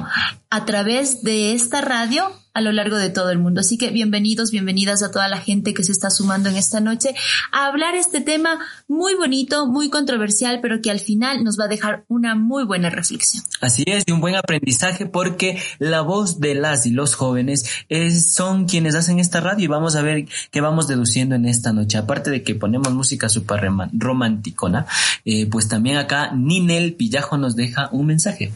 a 0.50 0.66
través 0.66 1.24
de 1.24 1.54
esta 1.54 1.82
radio 1.82 2.32
a 2.54 2.62
lo 2.62 2.72
largo 2.72 2.98
de 2.98 3.10
todo 3.10 3.30
el 3.32 3.40
mundo. 3.40 3.62
Así 3.62 3.78
que 3.78 3.92
bienvenidos, 3.92 4.52
bienvenidas 4.52 5.04
a 5.04 5.12
toda 5.12 5.28
la 5.28 5.40
gente 5.40 5.74
que 5.74 5.84
se 5.84 5.92
está 5.92 6.10
sumando 6.10 6.50
en 6.50 6.58
esta 6.58 6.80
noche 6.80 7.14
a 7.52 7.68
hablar 7.68 7.96
este 7.96 8.22
tema 8.22 8.60
muy 8.88 9.16
bonito, 9.16 9.68
muy 9.68 9.90
controversial, 9.90 10.60
pero 10.62 10.82
que 10.82 10.92
al 10.92 11.00
final 11.00 11.44
nos 11.44 11.60
va 11.60 11.66
a 11.66 11.68
dejar 11.70 12.04
una 12.08 12.36
muy 12.36 12.66
buena 12.66 12.90
reflexión. 12.90 13.44
Así 13.62 13.84
es, 13.86 14.04
y 14.06 14.12
un 14.12 14.22
buen 14.22 14.36
aprendizaje 14.36 15.06
porque 15.06 15.62
la 15.80 16.02
voz 16.02 16.40
de 16.40 16.56
las 16.56 16.86
y 16.86 16.92
los 16.92 17.16
jóvenes 17.16 17.66
es, 17.90 18.34
son 18.34 18.66
quienes 18.66 18.96
hacen 18.96 19.20
esta 19.20 19.40
radio 19.40 19.66
y 19.66 19.68
vamos 19.68 19.96
a 19.96 20.02
ver 20.02 20.26
qué 20.52 20.62
vamos 20.62 20.88
deduciendo 20.88 21.36
en 21.36 21.46
esta 21.46 21.72
noche. 21.72 21.98
Aparte 21.98 22.32
de 22.32 22.44
que 22.44 22.56
ponemos 22.56 22.92
música 22.94 23.30
súper 23.30 23.62
romanticona, 23.94 24.86
eh, 25.26 25.46
pues 25.46 25.68
también 25.68 25.98
acá 25.98 26.32
Ninel 26.34 26.96
Pillajo 26.96 27.38
nos 27.38 27.56
deja 27.56 27.90
un 27.92 28.08
mensaje. 28.08 28.52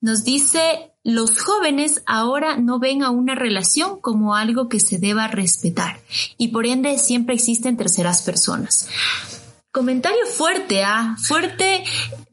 Nos 0.00 0.24
dice 0.24 0.93
los 1.04 1.38
jóvenes 1.40 2.02
ahora 2.06 2.56
no 2.56 2.78
ven 2.78 3.02
a 3.02 3.10
una 3.10 3.34
relación 3.34 4.00
como 4.00 4.34
algo 4.34 4.68
que 4.70 4.80
se 4.80 4.98
deba 4.98 5.28
respetar 5.28 6.00
y 6.38 6.48
por 6.48 6.66
ende 6.66 6.98
siempre 6.98 7.34
existen 7.34 7.76
terceras 7.76 8.22
personas. 8.22 8.88
Comentario 9.70 10.26
fuerte, 10.26 10.82
ah, 10.82 11.16
fuerte, 11.20 11.84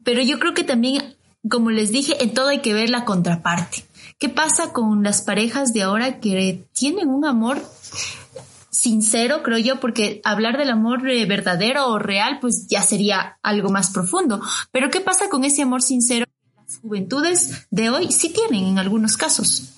pero 0.02 0.22
yo 0.22 0.38
creo 0.38 0.54
que 0.54 0.64
también, 0.64 1.16
como 1.48 1.70
les 1.70 1.92
dije, 1.92 2.22
en 2.22 2.32
todo 2.32 2.48
hay 2.48 2.60
que 2.60 2.72
ver 2.72 2.88
la 2.88 3.04
contraparte. 3.04 3.84
¿Qué 4.18 4.28
pasa 4.28 4.72
con 4.72 5.02
las 5.02 5.22
parejas 5.22 5.72
de 5.72 5.82
ahora 5.82 6.20
que 6.20 6.64
tienen 6.72 7.08
un 7.08 7.24
amor 7.24 7.60
sincero, 8.70 9.42
creo 9.42 9.58
yo, 9.58 9.80
porque 9.80 10.20
hablar 10.24 10.58
del 10.58 10.70
amor 10.70 11.08
eh, 11.08 11.24
verdadero 11.26 11.88
o 11.88 11.98
real, 11.98 12.38
pues 12.40 12.66
ya 12.68 12.82
sería 12.82 13.38
algo 13.42 13.70
más 13.70 13.90
profundo. 13.90 14.40
Pero 14.72 14.90
¿qué 14.90 15.00
pasa 15.00 15.28
con 15.28 15.44
ese 15.44 15.62
amor 15.62 15.82
sincero? 15.82 16.26
Juventudes 16.82 17.66
de 17.70 17.90
hoy 17.90 18.12
sí 18.12 18.30
tienen 18.30 18.64
en 18.64 18.78
algunos 18.78 19.16
casos. 19.16 19.68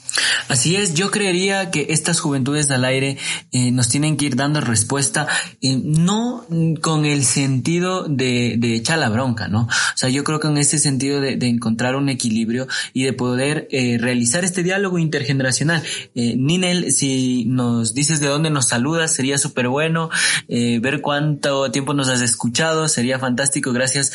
Así 0.49 0.77
es, 0.77 0.95
yo 0.95 1.11
creería 1.11 1.71
que 1.71 1.87
estas 1.91 2.21
juventudes 2.21 2.71
al 2.71 2.85
aire 2.85 3.19
eh, 3.51 3.71
nos 3.71 3.89
tienen 3.89 4.17
que 4.17 4.27
ir 4.27 4.37
dando 4.37 4.61
respuesta, 4.61 5.27
eh, 5.61 5.81
no 5.83 6.47
con 6.81 7.05
el 7.05 7.25
sentido 7.25 8.05
de, 8.05 8.59
echar 8.75 8.99
la 8.99 9.09
bronca, 9.09 9.49
¿no? 9.49 9.63
O 9.63 9.97
sea, 9.97 10.09
yo 10.11 10.23
creo 10.25 10.41
que 10.41 10.49
en 10.49 10.59
ese 10.59 10.79
sentido 10.79 11.21
de, 11.21 11.39
encontrar 11.45 11.97
un 11.97 12.09
equilibrio 12.09 12.67
y 12.93 13.05
de 13.05 13.13
poder 13.13 13.69
eh, 13.71 13.99
realizar 14.01 14.45
este 14.45 14.63
diálogo 14.63 14.99
intergeneracional. 14.99 15.83
Ninel, 16.15 16.93
si 16.93 17.45
nos 17.47 17.95
dices 17.95 18.21
de 18.21 18.29
dónde 18.29 18.51
nos 18.51 18.69
saludas, 18.69 19.13
sería 19.13 19.39
súper 19.39 19.69
bueno. 19.69 20.11
ver 20.49 21.01
cuánto 21.01 21.71
tiempo 21.71 21.95
nos 21.95 22.09
has 22.09 22.21
escuchado, 22.21 22.89
sería 22.89 23.19
fantástico. 23.19 23.73
Gracias 23.73 24.13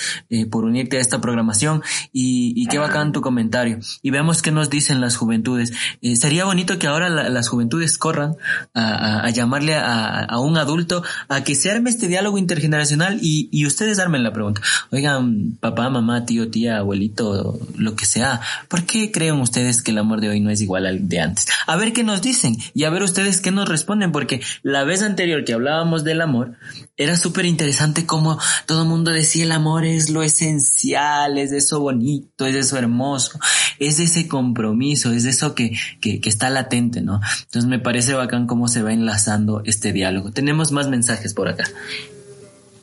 por 0.50 0.66
unirte 0.66 0.98
a 0.98 1.02
esta 1.02 1.22
programación 1.22 1.84
y, 2.12 2.54
y 2.56 2.66
qué 2.68 2.78
bacán 2.78 3.12
tu 3.12 3.22
comentario. 3.22 3.80
Y 4.02 4.10
veamos 4.10 4.42
qué 4.42 4.52
nos 4.52 4.70
dicen 4.70 5.02
las 5.02 5.18
juventudes. 5.18 5.72
Eh, 6.02 6.16
sería 6.16 6.46
bonito 6.46 6.78
que 6.80 6.88
ahora 6.88 7.10
las 7.10 7.48
juventudes 7.48 7.98
corran 7.98 8.36
a, 8.74 9.30
llamarle 9.32 9.76
a, 9.76 10.40
un 10.40 10.58
adulto 10.58 11.04
a 11.28 11.44
que 11.44 11.56
se 11.56 11.72
arme 11.72 11.90
este 11.90 12.08
diálogo 12.08 12.38
intergeneracional 12.38 13.20
y, 13.22 13.50
y, 13.52 13.66
ustedes 13.66 14.00
armen 14.00 14.24
la 14.24 14.34
pregunta. 14.34 14.62
Oigan, 14.92 15.58
papá, 15.60 15.90
mamá, 15.90 16.26
tío, 16.26 16.50
tía, 16.50 16.78
abuelito, 16.78 17.60
lo 17.76 17.96
que 17.96 18.06
sea, 18.06 18.42
¿por 18.68 18.84
qué 18.84 19.12
creen 19.12 19.36
ustedes 19.36 19.82
que 19.82 19.92
el 19.92 19.98
amor 19.98 20.22
de 20.22 20.30
hoy 20.30 20.40
no 20.40 20.50
es 20.50 20.62
igual 20.62 20.86
al 20.86 21.08
de 21.08 21.20
antes? 21.20 21.48
A 21.68 21.76
ver 21.76 21.94
qué 21.94 22.04
nos 22.04 22.22
dicen 22.22 22.58
y 22.74 22.84
a 22.84 22.90
ver 22.90 23.04
ustedes 23.04 23.42
qué 23.42 23.52
nos 23.52 23.68
responden, 23.68 24.12
porque 24.12 24.42
la 24.64 24.84
vez 24.84 25.02
anterior 25.02 25.44
que 25.46 25.54
hablábamos 25.54 26.04
del 26.04 26.22
amor, 26.22 26.58
era 27.00 27.16
súper 27.16 27.46
interesante 27.46 28.06
como 28.06 28.38
todo 28.66 28.84
el 28.84 28.90
mundo 28.90 29.12
decía 29.12 29.46
el 29.46 29.54
amor 29.54 29.86
es 29.86 30.10
lo 30.10 30.22
esencial, 30.22 31.38
es 31.38 31.54
eso 31.54 31.80
bonito, 31.80 32.46
es 32.46 32.56
eso 32.56 32.78
hermoso, 32.78 33.40
es 33.80 34.00
ese 34.00 34.28
compromiso, 34.28 35.14
es 35.14 35.24
eso 35.24 35.56
que, 35.56 35.72
que, 36.02 36.22
que 36.22 36.30
está 36.30 36.50
latente, 36.50 37.02
¿no? 37.02 37.22
Entonces 37.46 37.70
me 37.70 37.80
parece 37.80 38.14
bacán 38.14 38.48
cómo 38.48 38.68
se 38.68 38.82
va 38.82 38.94
enlazando 38.94 39.62
este 39.66 39.94
diálogo. 39.94 40.32
Tenemos 40.32 40.72
más 40.72 40.88
mensajes 40.90 41.34
por 41.34 41.48
acá. 41.48 41.66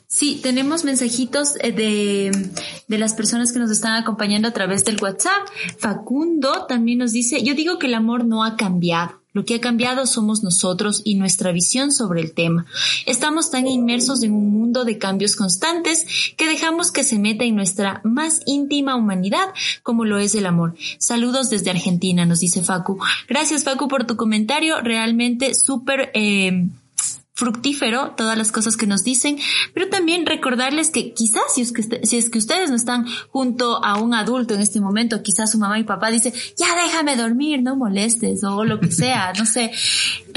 Sí, 0.09 0.39
tenemos 0.41 0.83
mensajitos 0.83 1.57
eh, 1.61 1.71
de, 1.71 2.31
de, 2.87 2.97
las 2.97 3.13
personas 3.13 3.51
que 3.51 3.59
nos 3.59 3.69
están 3.69 3.93
acompañando 4.01 4.47
a 4.47 4.51
través 4.51 4.83
del 4.85 4.97
WhatsApp. 5.01 5.47
Facundo 5.77 6.65
también 6.65 6.97
nos 6.99 7.11
dice, 7.11 7.43
yo 7.43 7.53
digo 7.53 7.77
que 7.77 7.87
el 7.87 7.93
amor 7.93 8.25
no 8.25 8.43
ha 8.43 8.55
cambiado. 8.55 9.21
Lo 9.37 9.45
que 9.45 9.53
ha 9.53 9.61
cambiado 9.61 10.07
somos 10.07 10.41
nosotros 10.41 11.03
y 11.05 11.13
nuestra 11.13 11.51
visión 11.51 11.91
sobre 11.91 12.21
el 12.21 12.31
tema. 12.31 12.65
Estamos 13.05 13.51
tan 13.51 13.67
inmersos 13.67 14.23
en 14.23 14.31
un 14.31 14.49
mundo 14.49 14.83
de 14.83 14.97
cambios 14.97 15.35
constantes 15.35 16.07
que 16.35 16.47
dejamos 16.47 16.91
que 16.91 17.03
se 17.03 17.19
meta 17.19 17.43
en 17.43 17.55
nuestra 17.55 18.01
más 18.03 18.41
íntima 18.47 18.95
humanidad 18.95 19.53
como 19.83 20.05
lo 20.05 20.17
es 20.17 20.33
el 20.33 20.47
amor. 20.47 20.73
Saludos 20.97 21.51
desde 21.51 21.69
Argentina, 21.69 22.25
nos 22.25 22.39
dice 22.39 22.63
Facu. 22.63 22.97
Gracias 23.29 23.63
Facu 23.63 23.87
por 23.87 24.07
tu 24.07 24.15
comentario, 24.15 24.81
realmente 24.81 25.53
súper... 25.53 26.09
Eh, 26.15 26.69
fructífero 27.37 28.15
todas 28.17 28.35
las 28.35 28.51
cosas 28.51 28.77
que 28.77 28.87
nos 28.87 29.03
dicen, 29.03 29.37
pero 29.75 29.89
también 29.89 30.25
recordarles 30.25 30.89
que 30.89 31.13
quizás 31.13 31.43
si 31.53 31.61
es 31.61 31.71
que, 31.71 31.83
si 32.03 32.17
es 32.17 32.31
que 32.31 32.39
ustedes 32.39 32.71
no 32.71 32.75
están 32.75 33.05
junto 33.29 33.85
a 33.85 33.99
un 33.99 34.15
adulto 34.15 34.55
en 34.55 34.61
este 34.61 34.81
momento, 34.81 35.21
quizás 35.21 35.51
su 35.51 35.59
mamá 35.59 35.77
y 35.77 35.83
papá 35.83 36.09
dice, 36.09 36.33
ya 36.57 36.65
déjame 36.83 37.15
dormir, 37.15 37.61
no 37.61 37.75
molestes 37.75 38.43
o 38.43 38.65
lo 38.65 38.79
que 38.79 38.91
sea, 38.91 39.33
no 39.37 39.45
sé. 39.45 39.71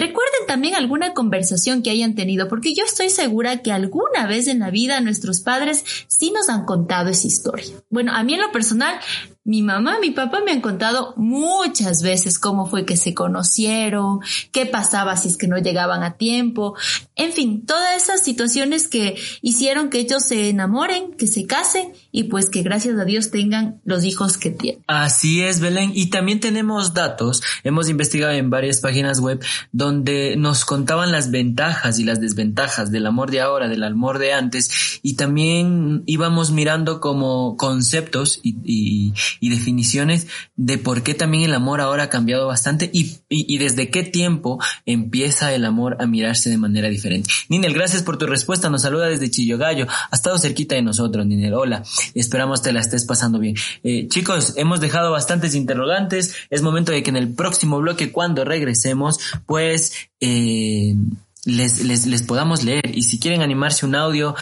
Recuerden 0.00 0.46
también 0.46 0.74
alguna 0.74 1.12
conversación 1.12 1.82
que 1.82 1.90
hayan 1.90 2.14
tenido, 2.14 2.48
porque 2.48 2.74
yo 2.74 2.84
estoy 2.84 3.10
segura 3.10 3.58
que 3.58 3.70
alguna 3.70 4.26
vez 4.26 4.46
en 4.46 4.60
la 4.60 4.70
vida 4.70 4.98
nuestros 5.02 5.40
padres 5.40 5.84
sí 6.08 6.30
nos 6.30 6.48
han 6.48 6.64
contado 6.64 7.10
esa 7.10 7.26
historia. 7.26 7.74
Bueno, 7.90 8.12
a 8.14 8.24
mí 8.24 8.32
en 8.32 8.40
lo 8.40 8.50
personal 8.50 8.98
mi 9.42 9.62
mamá, 9.62 9.98
mi 10.00 10.10
papá 10.10 10.40
me 10.44 10.52
han 10.52 10.60
contado 10.60 11.12
muchas 11.16 12.02
veces 12.02 12.38
cómo 12.38 12.66
fue 12.66 12.84
que 12.84 12.96
se 12.96 13.14
conocieron, 13.14 14.20
qué 14.52 14.64
pasaba 14.64 15.16
si 15.16 15.28
es 15.28 15.36
que 15.36 15.48
no 15.48 15.58
llegaban 15.58 16.02
a 16.02 16.16
tiempo, 16.16 16.76
en 17.16 17.32
fin, 17.32 17.66
todas 17.66 18.02
esas 18.02 18.22
situaciones 18.22 18.86
que 18.86 19.16
hicieron 19.42 19.90
que 19.90 19.98
ellos 19.98 20.24
se 20.24 20.50
enamoren, 20.50 21.14
que 21.14 21.26
se 21.26 21.46
casen 21.46 21.92
y 22.12 22.24
pues 22.24 22.48
que 22.48 22.62
gracias 22.62 22.98
a 22.98 23.04
Dios 23.04 23.30
tengan 23.30 23.80
los 23.84 24.04
hijos 24.04 24.38
que 24.38 24.50
tienen. 24.50 24.84
Así 24.86 25.42
es, 25.42 25.60
Belén. 25.60 25.90
Y 25.94 26.10
también 26.10 26.38
tenemos 26.38 26.94
datos, 26.94 27.42
hemos 27.64 27.88
investigado 27.88 28.32
en 28.32 28.50
varias 28.50 28.80
páginas 28.80 29.20
web 29.20 29.42
donde 29.72 29.89
nos 29.92 30.64
contaban 30.64 31.12
las 31.12 31.30
ventajas 31.30 31.98
y 31.98 32.04
las 32.04 32.20
desventajas 32.20 32.90
del 32.90 33.06
amor 33.06 33.30
de 33.30 33.40
ahora, 33.40 33.68
del 33.68 33.84
amor 33.84 34.18
de 34.18 34.32
antes 34.32 35.00
y 35.02 35.14
también 35.14 36.02
íbamos 36.06 36.50
mirando 36.50 37.00
como 37.00 37.56
conceptos 37.56 38.40
y 38.42 39.12
y 39.40 39.50
definiciones 39.50 40.26
de 40.56 40.78
por 40.78 41.02
qué 41.02 41.14
también 41.14 41.44
el 41.44 41.54
amor 41.54 41.80
ahora 41.80 42.04
ha 42.04 42.08
cambiado 42.08 42.46
bastante 42.46 42.90
y, 42.92 43.18
y, 43.28 43.58
desde 43.58 43.90
qué 43.90 44.02
tiempo 44.02 44.58
empieza 44.86 45.54
el 45.54 45.64
amor 45.64 45.96
a 46.00 46.06
mirarse 46.06 46.50
de 46.50 46.58
manera 46.58 46.88
diferente. 46.88 47.30
Ninel, 47.48 47.74
gracias 47.74 48.02
por 48.02 48.18
tu 48.18 48.26
respuesta. 48.26 48.70
Nos 48.70 48.82
saluda 48.82 49.06
desde 49.06 49.30
Chillogallo. 49.30 49.86
Ha 49.88 50.14
estado 50.14 50.38
cerquita 50.38 50.74
de 50.74 50.82
nosotros, 50.82 51.26
Ninel. 51.26 51.54
Hola. 51.54 51.82
Esperamos 52.14 52.62
te 52.62 52.72
la 52.72 52.80
estés 52.80 53.04
pasando 53.04 53.38
bien. 53.38 53.54
Eh, 53.82 54.08
chicos, 54.08 54.54
hemos 54.56 54.80
dejado 54.80 55.10
bastantes 55.10 55.54
interrogantes. 55.54 56.34
Es 56.50 56.62
momento 56.62 56.92
de 56.92 57.02
que 57.02 57.10
en 57.10 57.16
el 57.16 57.34
próximo 57.34 57.78
bloque, 57.80 58.12
cuando 58.12 58.44
regresemos, 58.44 59.18
pues, 59.46 59.79
eh, 60.20 60.94
les, 61.44 61.84
les, 61.84 62.06
les 62.06 62.22
podamos 62.22 62.62
leer. 62.64 62.82
Y 62.94 63.02
si 63.02 63.18
quieren 63.18 63.42
animarse 63.42 63.86
un 63.86 63.94
audio, 63.94 64.34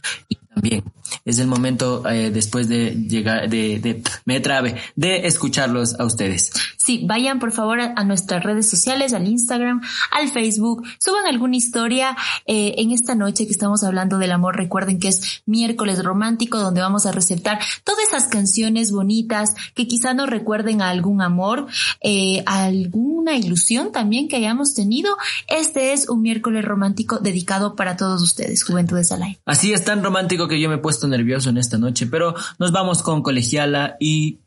también 0.55 0.83
es 1.25 1.39
el 1.39 1.47
momento 1.47 2.09
eh, 2.09 2.31
después 2.31 2.69
de 2.69 2.91
llegar, 2.91 3.49
de, 3.49 3.79
de, 3.79 4.03
me 4.25 4.41
trabe, 4.41 4.77
de 4.97 5.27
escucharlos 5.27 5.99
a 5.99 6.05
ustedes. 6.05 6.53
Sí, 6.77 7.03
vayan 7.05 7.39
por 7.39 7.53
favor 7.53 7.81
a, 7.81 8.05
nuestras 8.05 8.43
redes 8.43 8.69
sociales, 8.69 9.13
al 9.13 9.29
Instagram, 9.29 9.83
al 10.11 10.29
Facebook, 10.31 10.85
suban 10.99 11.27
alguna 11.27 11.57
historia 11.57 12.17
eh, 12.47 12.77
en 12.79 12.93
esta 12.93 13.15
noche 13.15 13.45
que 13.45 13.53
estamos 13.53 13.85
hablando 13.85 14.19
del 14.19 14.33
amor. 14.33 14.57
Recuerden 14.57 14.99
que 14.99 15.09
es 15.09 15.43
miércoles 15.45 16.03
romántico 16.03 16.59
donde 16.59 16.81
vamos 16.81 17.05
a 17.05 17.13
recetar 17.13 17.59
todas 17.85 18.09
esas 18.09 18.29
canciones 18.29 18.91
bonitas 18.91 19.55
que 19.75 19.87
quizá 19.87 20.15
nos 20.15 20.31
recuerden 20.31 20.81
a 20.81 20.89
algún 20.89 21.21
amor, 21.21 21.67
eh, 22.01 22.43
alguna 22.47 23.37
ilusión 23.37 23.93
también 23.93 24.27
que 24.29 24.37
hayamos 24.37 24.75
tenido. 24.75 25.15
Este 25.47 25.93
es 25.93 26.09
un 26.09 26.23
miércoles 26.23 26.65
romántico 26.65 27.19
dedicado 27.19 27.77
para 27.77 27.97
todos 27.97 28.23
ustedes, 28.23 28.65
Juventudes 28.65 29.13
al 29.13 29.19
Así 29.45 29.73
es 29.73 29.85
tan 29.85 30.03
romántico 30.03 30.49
que 30.49 30.61
yo 30.61 30.69
me 30.69 30.77
he 30.77 30.79
puesto 30.79 30.98
nervioso 31.07 31.51
en 31.51 31.59
esta 31.59 31.79
noche, 31.79 32.07
pero 32.07 32.35
nos 32.59 32.73
vamos 32.73 33.03
con 33.03 33.23
Colegiala 33.23 33.97
y 34.01 34.39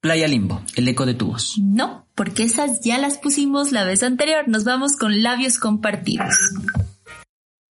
Playa 0.00 0.28
Limbo, 0.28 0.62
el 0.76 0.88
eco 0.88 1.06
de 1.06 1.14
tu 1.14 1.26
voz. 1.26 1.56
No, 1.58 2.06
porque 2.14 2.42
esas 2.42 2.80
ya 2.80 2.98
las 2.98 3.18
pusimos 3.18 3.72
la 3.72 3.84
vez 3.84 4.02
anterior. 4.02 4.48
Nos 4.48 4.64
vamos 4.64 4.96
con 4.96 5.22
labios 5.22 5.58
compartidos. 5.58 6.34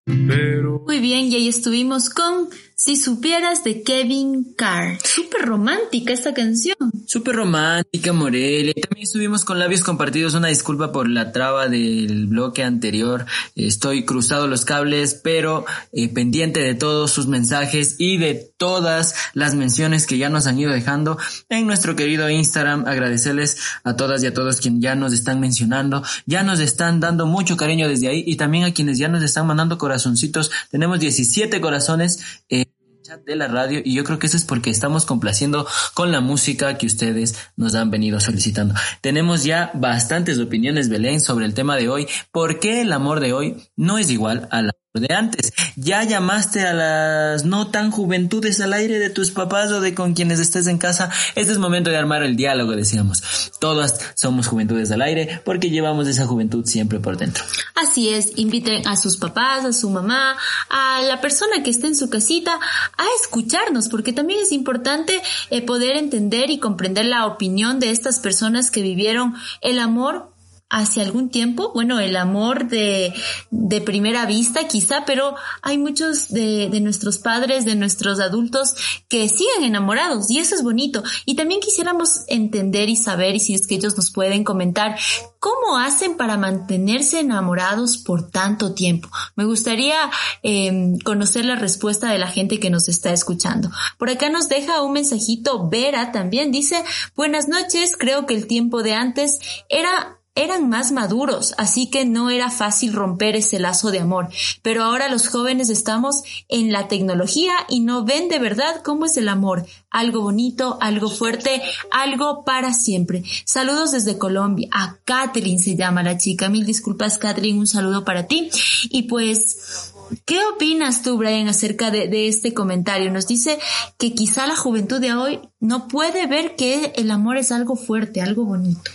Muy 0.06 0.99
bien, 0.99 1.26
y 1.26 1.37
ahí 1.37 1.49
estuvimos 1.49 2.11
con 2.11 2.49
Si 2.84 2.96
supieras 2.96 3.62
de 3.62 3.84
Kevin 3.84 4.54
Carr. 4.56 4.98
Súper 5.04 5.42
romántica 5.42 6.12
esta 6.12 6.34
canción. 6.34 6.76
Súper 7.06 7.36
romántica, 7.36 8.12
Morelia. 8.12 8.74
También 8.74 9.04
estuvimos 9.04 9.44
con 9.44 9.60
labios 9.60 9.82
compartidos. 9.82 10.34
Una 10.34 10.48
disculpa 10.48 10.90
por 10.90 11.08
la 11.08 11.30
traba 11.30 11.68
del 11.68 12.26
bloque 12.26 12.64
anterior. 12.64 13.24
Estoy 13.54 14.04
cruzado 14.04 14.48
los 14.48 14.64
cables, 14.64 15.14
pero 15.14 15.64
eh, 15.92 16.08
pendiente 16.08 16.58
de 16.58 16.74
todos 16.74 17.12
sus 17.12 17.28
mensajes 17.28 17.94
y 17.98 18.16
de 18.16 18.52
todas 18.56 19.14
las 19.32 19.54
menciones 19.54 20.08
que 20.08 20.18
ya 20.18 20.28
nos 20.28 20.48
han 20.48 20.58
ido 20.58 20.72
dejando 20.72 21.18
en 21.50 21.68
nuestro 21.68 21.94
querido 21.94 22.28
Instagram. 22.30 22.86
Agradecerles 22.88 23.58
a 23.84 23.94
todas 23.94 24.24
y 24.24 24.26
a 24.26 24.34
todos 24.34 24.60
quienes 24.60 24.82
ya 24.82 24.96
nos 24.96 25.12
están 25.12 25.38
mencionando, 25.38 26.02
ya 26.26 26.42
nos 26.42 26.58
están 26.58 26.98
dando 26.98 27.26
mucho 27.26 27.56
cariño 27.56 27.86
desde 27.86 28.08
ahí 28.08 28.24
y 28.26 28.34
también 28.34 28.64
a 28.64 28.74
quienes 28.74 28.98
ya 28.98 29.06
nos 29.06 29.22
están 29.22 29.46
mandando 29.46 29.78
corazoncitos. 29.78 30.50
Tenemos 30.72 30.98
17 30.98 31.60
corazones. 31.60 32.18
Eh, 32.48 32.72
de 33.19 33.37
la 33.37 33.49
radio 33.49 33.81
y 33.85 33.95
yo 33.95 34.04
creo 34.04 34.19
que 34.19 34.26
eso 34.26 34.37
es 34.37 34.45
porque 34.45 34.71
estamos 34.71 35.07
complaciendo 35.07 35.66
con 35.95 36.12
la 36.12 36.21
música 36.21 36.78
que 36.78 36.87
ustedes 36.87 37.37
nos 37.57 37.75
han 37.75 37.90
venido 37.90 38.21
solicitando. 38.21 38.75
Tenemos 39.00 39.45
ya 39.45 39.71
bastantes 39.75 40.38
opiniones, 40.38 40.88
Belén, 40.88 41.21
sobre 41.21 41.47
el 41.47 41.54
tema 41.54 41.76
de 41.76 41.88
hoy. 41.88 42.07
¿Por 42.31 42.61
qué 42.61 42.81
el 42.81 42.92
amor 42.92 43.21
de 43.21 43.33
hoy 43.33 43.57
no 43.76 43.99
es 43.99 44.11
igual 44.11 44.49
a 44.50 44.62
la 44.62 44.73
de 45.00 45.14
antes. 45.14 45.54
Ya 45.76 46.04
llamaste 46.04 46.66
a 46.66 46.75
las 46.75 47.46
no 47.46 47.70
tan 47.70 47.90
juventudes 47.90 48.61
al 48.61 48.75
aire 48.75 48.99
de 48.99 49.08
tus 49.08 49.30
papás 49.30 49.72
o 49.72 49.80
de 49.80 49.94
con 49.94 50.12
quienes 50.12 50.38
estés 50.38 50.66
en 50.66 50.76
casa. 50.76 51.11
Este 51.34 51.52
es 51.52 51.58
momento 51.58 51.88
de 51.88 51.96
armar 51.96 52.22
el 52.22 52.37
diálogo, 52.37 52.72
decíamos. 52.72 53.52
Todas 53.58 54.12
somos 54.14 54.49
juventudes 54.49 54.90
al 54.90 55.00
aire 55.00 55.40
porque 55.46 55.70
llevamos 55.70 56.08
esa 56.08 56.26
juventud 56.26 56.66
siempre 56.66 57.00
por 57.00 57.16
dentro. 57.16 57.42
Así 57.75 58.11
es, 58.11 58.32
inviten 58.37 58.87
a 58.87 58.96
sus 58.99 59.16
papás, 59.16 59.64
a 59.64 59.72
su 59.72 59.88
mamá, 59.88 60.37
a 60.68 61.00
la 61.00 61.22
persona 61.22 61.62
que 61.62 61.70
esté 61.70 61.87
en 61.87 61.96
su 61.96 62.11
casita 62.11 62.52
a 62.52 63.04
escucharnos 63.22 63.88
porque 63.88 64.12
también 64.12 64.40
es 64.40 64.52
importante 64.52 65.22
eh, 65.49 65.62
poder 65.62 65.96
entender 65.96 66.50
y 66.50 66.58
comprender 66.58 67.06
la 67.06 67.25
opinión 67.25 67.80
de 67.80 67.92
estas 67.92 68.18
personas 68.18 68.70
que 68.70 68.82
vivieron 68.82 69.34
el 69.62 69.78
amor 69.78 70.31
hace 70.73 71.02
algún 71.02 71.29
tiempo, 71.29 71.71
bueno, 71.75 72.00
el 72.00 72.17
amor 72.17 72.67
de, 72.67 73.12
de 73.50 73.81
primera 73.83 74.25
vista 74.25 74.67
quizá, 74.69 75.05
pero 75.05 75.35
hay 75.61 75.76
muchos 75.76 76.31
de, 76.31 76.71
de, 76.71 76.81
nuestros 76.81 77.19
padres, 77.19 77.67
de 77.67 77.75
nuestros 77.75 78.21
adultos 78.21 78.75
que 79.09 79.29
siguen 79.29 79.64
enamorados 79.64 80.31
y 80.31 80.38
eso 80.38 80.55
es 80.55 80.62
bonito. 80.64 81.02
Y 81.26 81.37
también 81.37 81.61
quisiéramos 81.61 82.23
entender 82.26 82.88
y 82.88 82.97
saber, 82.97 83.37
y 83.37 83.41
si 83.41 83.52
es 83.52 83.67
que 83.67 83.75
ellos 83.75 83.99
nos 83.99 84.11
pueden 84.11 84.45
comentar, 84.45 84.97
cómo 85.38 85.76
hacen 85.76 86.17
para 86.17 86.38
mantenerse 86.38 87.21
enamorados 87.21 87.99
por 87.99 88.31
tanto 88.31 88.73
tiempo. 88.73 89.11
Me 89.37 89.45
gustaría 89.45 90.11
eh, 90.43 90.97
conocer 91.05 91.45
la 91.45 91.57
respuesta 91.57 92.11
de 92.11 92.19
la 92.19 92.29
gente 92.29 92.59
que 92.59 92.71
nos 92.71 92.88
está 92.88 93.12
escuchando. 93.12 93.71
Por 93.99 94.09
acá 94.09 94.31
nos 94.31 94.49
deja 94.49 94.81
un 94.81 94.93
mensajito 94.93 95.69
Vera 95.69 96.12
también, 96.12 96.50
dice, 96.50 96.83
buenas 97.14 97.47
noches, 97.49 97.95
creo 97.99 98.25
que 98.25 98.35
el 98.35 98.47
tiempo 98.47 98.83
de 98.83 98.95
antes 98.95 99.38
era 99.69 100.19
eran 100.34 100.70
más 100.70 100.92
maduros, 100.92 101.54
así 101.58 101.90
que 101.90 102.06
no 102.06 102.30
era 102.30 102.50
fácil 102.50 102.94
romper 102.94 103.36
ese 103.36 103.58
lazo 103.58 103.90
de 103.90 104.00
amor. 104.00 104.28
Pero 104.62 104.82
ahora 104.82 105.08
los 105.08 105.28
jóvenes 105.28 105.68
estamos 105.68 106.22
en 106.48 106.72
la 106.72 106.88
tecnología 106.88 107.52
y 107.68 107.80
no 107.80 108.04
ven 108.04 108.28
de 108.28 108.38
verdad 108.38 108.82
cómo 108.82 109.04
es 109.04 109.16
el 109.18 109.28
amor. 109.28 109.66
Algo 109.90 110.22
bonito, 110.22 110.78
algo 110.80 111.10
fuerte, 111.10 111.60
algo 111.90 112.44
para 112.44 112.72
siempre. 112.72 113.22
Saludos 113.44 113.92
desde 113.92 114.16
Colombia. 114.16 114.68
A 114.73 114.97
Catherine 115.04 115.58
se 115.58 115.76
llama 115.76 116.02
la 116.02 116.16
chica. 116.16 116.49
Mil 116.49 116.64
disculpas, 116.64 117.18
Catherine. 117.18 117.58
Un 117.58 117.66
saludo 117.66 118.02
para 118.02 118.26
ti. 118.26 118.49
Y 118.88 119.02
pues, 119.02 119.92
¿Qué 120.25 120.38
opinas 120.54 121.02
tú, 121.02 121.17
Brian, 121.17 121.49
acerca 121.49 121.91
de, 121.91 122.28
este 122.28 122.54
comentario? 122.54 123.10
Nos 123.10 123.26
dice 123.26 123.58
que 123.99 124.15
quizá 124.15 124.47
la 124.47 124.56
juventud 124.56 125.00
de 125.00 125.15
hoy 125.15 125.41
no 125.60 125.88
puede 125.88 126.26
ver 126.26 126.56
que 126.56 126.93
el 126.97 127.10
amor 127.10 127.36
es 127.36 127.52
algo 127.52 127.76
fuerte, 127.76 128.21
algo 128.21 128.45
bonito. 128.45 128.91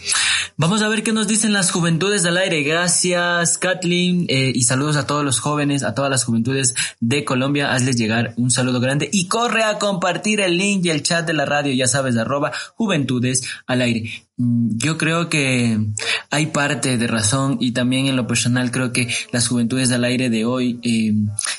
Vamos 0.60 0.82
a 0.82 0.90
ver 0.90 1.04
qué 1.04 1.14
nos 1.14 1.28
dicen 1.28 1.54
las 1.54 1.70
juventudes 1.70 2.24
del 2.24 2.36
aire. 2.36 2.64
Gracias, 2.64 3.60
Kathleen. 3.60 4.26
Eh, 4.28 4.52
y 4.56 4.64
saludos 4.64 4.96
a 4.96 5.06
todos 5.06 5.24
los 5.24 5.40
jóvenes, 5.40 5.84
a 5.84 5.94
todas 5.94 6.10
las 6.10 6.24
juventudes 6.24 6.74
de 7.00 7.24
Colombia. 7.24 7.72
Hazles 7.72 7.96
llegar 7.96 8.34
un 8.38 8.50
saludo 8.50 8.80
grande 8.80 9.08
y 9.12 9.28
corre 9.28 9.64
a 9.64 9.78
compartir 9.78 10.42
el 10.42 10.58
link 10.58 10.84
y 10.86 10.90
el 10.90 11.04
chat 11.04 11.28
de 11.28 11.34
la 11.34 11.46
radio, 11.46 11.74
ya 11.74 11.86
sabes, 11.86 12.18
arroba 12.18 12.52
juventudes 12.76 13.44
al 13.68 13.82
aire. 13.82 14.28
Mm, 14.38 14.78
yo 14.78 14.98
creo 14.98 15.30
que 15.30 15.80
hay 16.30 16.48
parte 16.48 16.98
de 16.98 17.08
razón 17.08 17.58
y 17.60 17.72
también 17.72 18.08
en 18.08 18.16
lo 18.16 18.28
personal 18.28 18.72
creo 18.72 18.92
que 18.92 19.08
las 19.32 19.48
juventudes 19.48 19.92
al 19.92 20.04
aire 20.04 20.30
de 20.30 20.46
hoy 20.46 20.80
eh, 20.84 21.07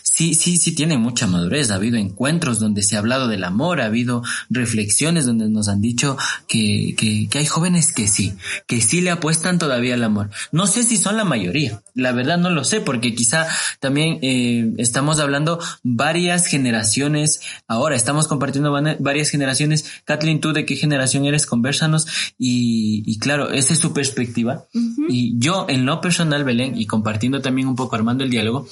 sí, 0.02 0.34
sí, 0.34 0.56
sí 0.56 0.74
tienen 0.74 1.00
mucha 1.00 1.26
madurez. 1.26 1.70
Ha 1.70 1.76
habido 1.76 1.96
encuentros 1.96 2.58
donde 2.58 2.82
se 2.82 2.96
ha 2.96 2.98
hablado 2.98 3.28
del 3.28 3.44
amor, 3.44 3.80
ha 3.80 3.86
habido 3.86 4.22
reflexiones 4.50 5.26
donde 5.26 5.48
nos 5.48 5.68
han 5.68 5.80
dicho 5.80 6.16
que, 6.46 6.94
que, 6.96 7.28
que 7.28 7.38
hay 7.38 7.46
jóvenes 7.46 7.92
que 7.92 8.08
sí, 8.08 8.34
que 8.66 8.80
sí 8.80 9.00
le 9.00 9.10
apuestan 9.10 9.58
todavía 9.58 9.94
al 9.94 10.04
amor. 10.04 10.30
No 10.52 10.66
sé 10.66 10.82
si 10.82 10.96
son 10.96 11.16
la 11.16 11.24
mayoría, 11.24 11.82
la 11.94 12.12
verdad 12.12 12.38
no 12.38 12.50
lo 12.50 12.64
sé, 12.64 12.80
porque 12.80 13.14
quizá 13.14 13.46
también 13.80 14.18
eh, 14.22 14.72
estamos 14.78 15.20
hablando 15.20 15.60
varias 15.82 16.46
generaciones, 16.46 17.40
ahora 17.66 17.96
estamos 17.96 18.26
compartiendo 18.26 18.72
varias 18.98 19.30
generaciones. 19.30 19.84
Kathleen, 20.04 20.40
¿tú 20.40 20.52
de 20.52 20.64
qué 20.64 20.76
generación 20.76 21.26
eres? 21.26 21.46
Conversanos 21.46 22.06
y, 22.38 23.02
y 23.06 23.18
claro, 23.18 23.50
esa 23.50 23.74
es 23.74 23.80
su 23.80 23.92
perspectiva. 23.92 24.64
Y 25.08 25.38
yo 25.38 25.66
en 25.68 25.86
lo 25.86 26.00
personal, 26.00 26.44
Belén, 26.44 26.78
y 26.78 26.86
compartiendo 26.86 27.40
también 27.40 27.68
un 27.68 27.76
poco 27.76 27.96
armando 27.96 28.24
el 28.24 28.30
diálogo, 28.30 28.66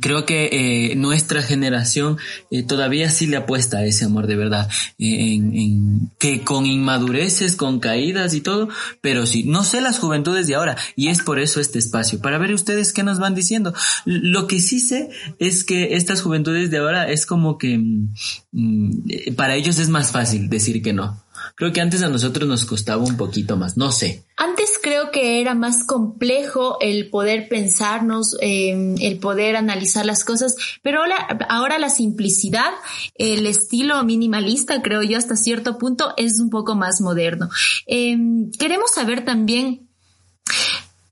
creo 0.00 0.26
que 0.26 0.48
eh, 0.52 0.96
nuestra 0.96 1.42
generación 1.42 2.18
eh, 2.50 2.62
todavía 2.62 3.10
sí 3.10 3.26
le 3.26 3.36
apuesta 3.36 3.78
a 3.78 3.84
ese 3.84 4.04
amor 4.04 4.26
de 4.26 4.36
verdad, 4.36 4.68
eh, 4.98 5.34
en, 5.34 5.56
en, 5.56 6.10
que 6.18 6.42
con 6.42 6.66
inmadureces, 6.66 7.56
con 7.56 7.80
caídas 7.80 8.34
y 8.34 8.40
todo, 8.40 8.68
pero 9.00 9.26
sí, 9.26 9.44
no 9.44 9.64
sé 9.64 9.80
las 9.80 9.98
juventudes 9.98 10.46
de 10.46 10.54
ahora 10.54 10.76
y 10.96 11.08
es 11.08 11.22
por 11.22 11.38
eso 11.38 11.60
este 11.60 11.78
espacio, 11.78 12.20
para 12.20 12.38
ver 12.38 12.52
ustedes 12.52 12.92
qué 12.92 13.02
nos 13.02 13.18
van 13.18 13.34
diciendo. 13.34 13.74
Lo 14.04 14.46
que 14.46 14.60
sí 14.60 14.80
sé 14.80 15.10
es 15.38 15.64
que 15.64 15.96
estas 15.96 16.22
juventudes 16.22 16.70
de 16.70 16.78
ahora 16.78 17.10
es 17.10 17.26
como 17.26 17.58
que 17.58 17.78
mm, 17.78 18.14
mm 18.52 18.88
para 19.36 19.54
ellos 19.54 19.78
es 19.78 19.88
más 19.88 20.10
fácil 20.10 20.48
decir 20.48 20.82
que 20.82 20.92
no. 20.92 21.22
Creo 21.54 21.72
que 21.72 21.80
antes 21.80 22.02
a 22.02 22.08
nosotros 22.08 22.48
nos 22.48 22.64
costaba 22.64 23.02
un 23.02 23.16
poquito 23.16 23.56
más, 23.56 23.76
no 23.76 23.92
sé. 23.92 24.24
Antes 24.36 24.70
creo 24.82 25.10
que 25.10 25.40
era 25.40 25.54
más 25.54 25.84
complejo 25.84 26.78
el 26.80 27.10
poder 27.10 27.48
pensarnos, 27.48 28.36
eh, 28.40 28.94
el 29.00 29.18
poder 29.18 29.56
analizar 29.56 30.06
las 30.06 30.24
cosas, 30.24 30.54
pero 30.82 31.00
ahora, 31.48 31.78
la 31.78 31.90
simplicidad, 31.90 32.70
el 33.14 33.46
estilo 33.46 34.02
minimalista, 34.04 34.82
creo 34.82 35.02
yo, 35.02 35.18
hasta 35.18 35.36
cierto 35.36 35.78
punto 35.78 36.14
es 36.16 36.40
un 36.40 36.50
poco 36.50 36.74
más 36.74 37.00
moderno. 37.00 37.48
Eh, 37.86 38.16
queremos 38.58 38.92
saber 38.92 39.24
también 39.24 39.88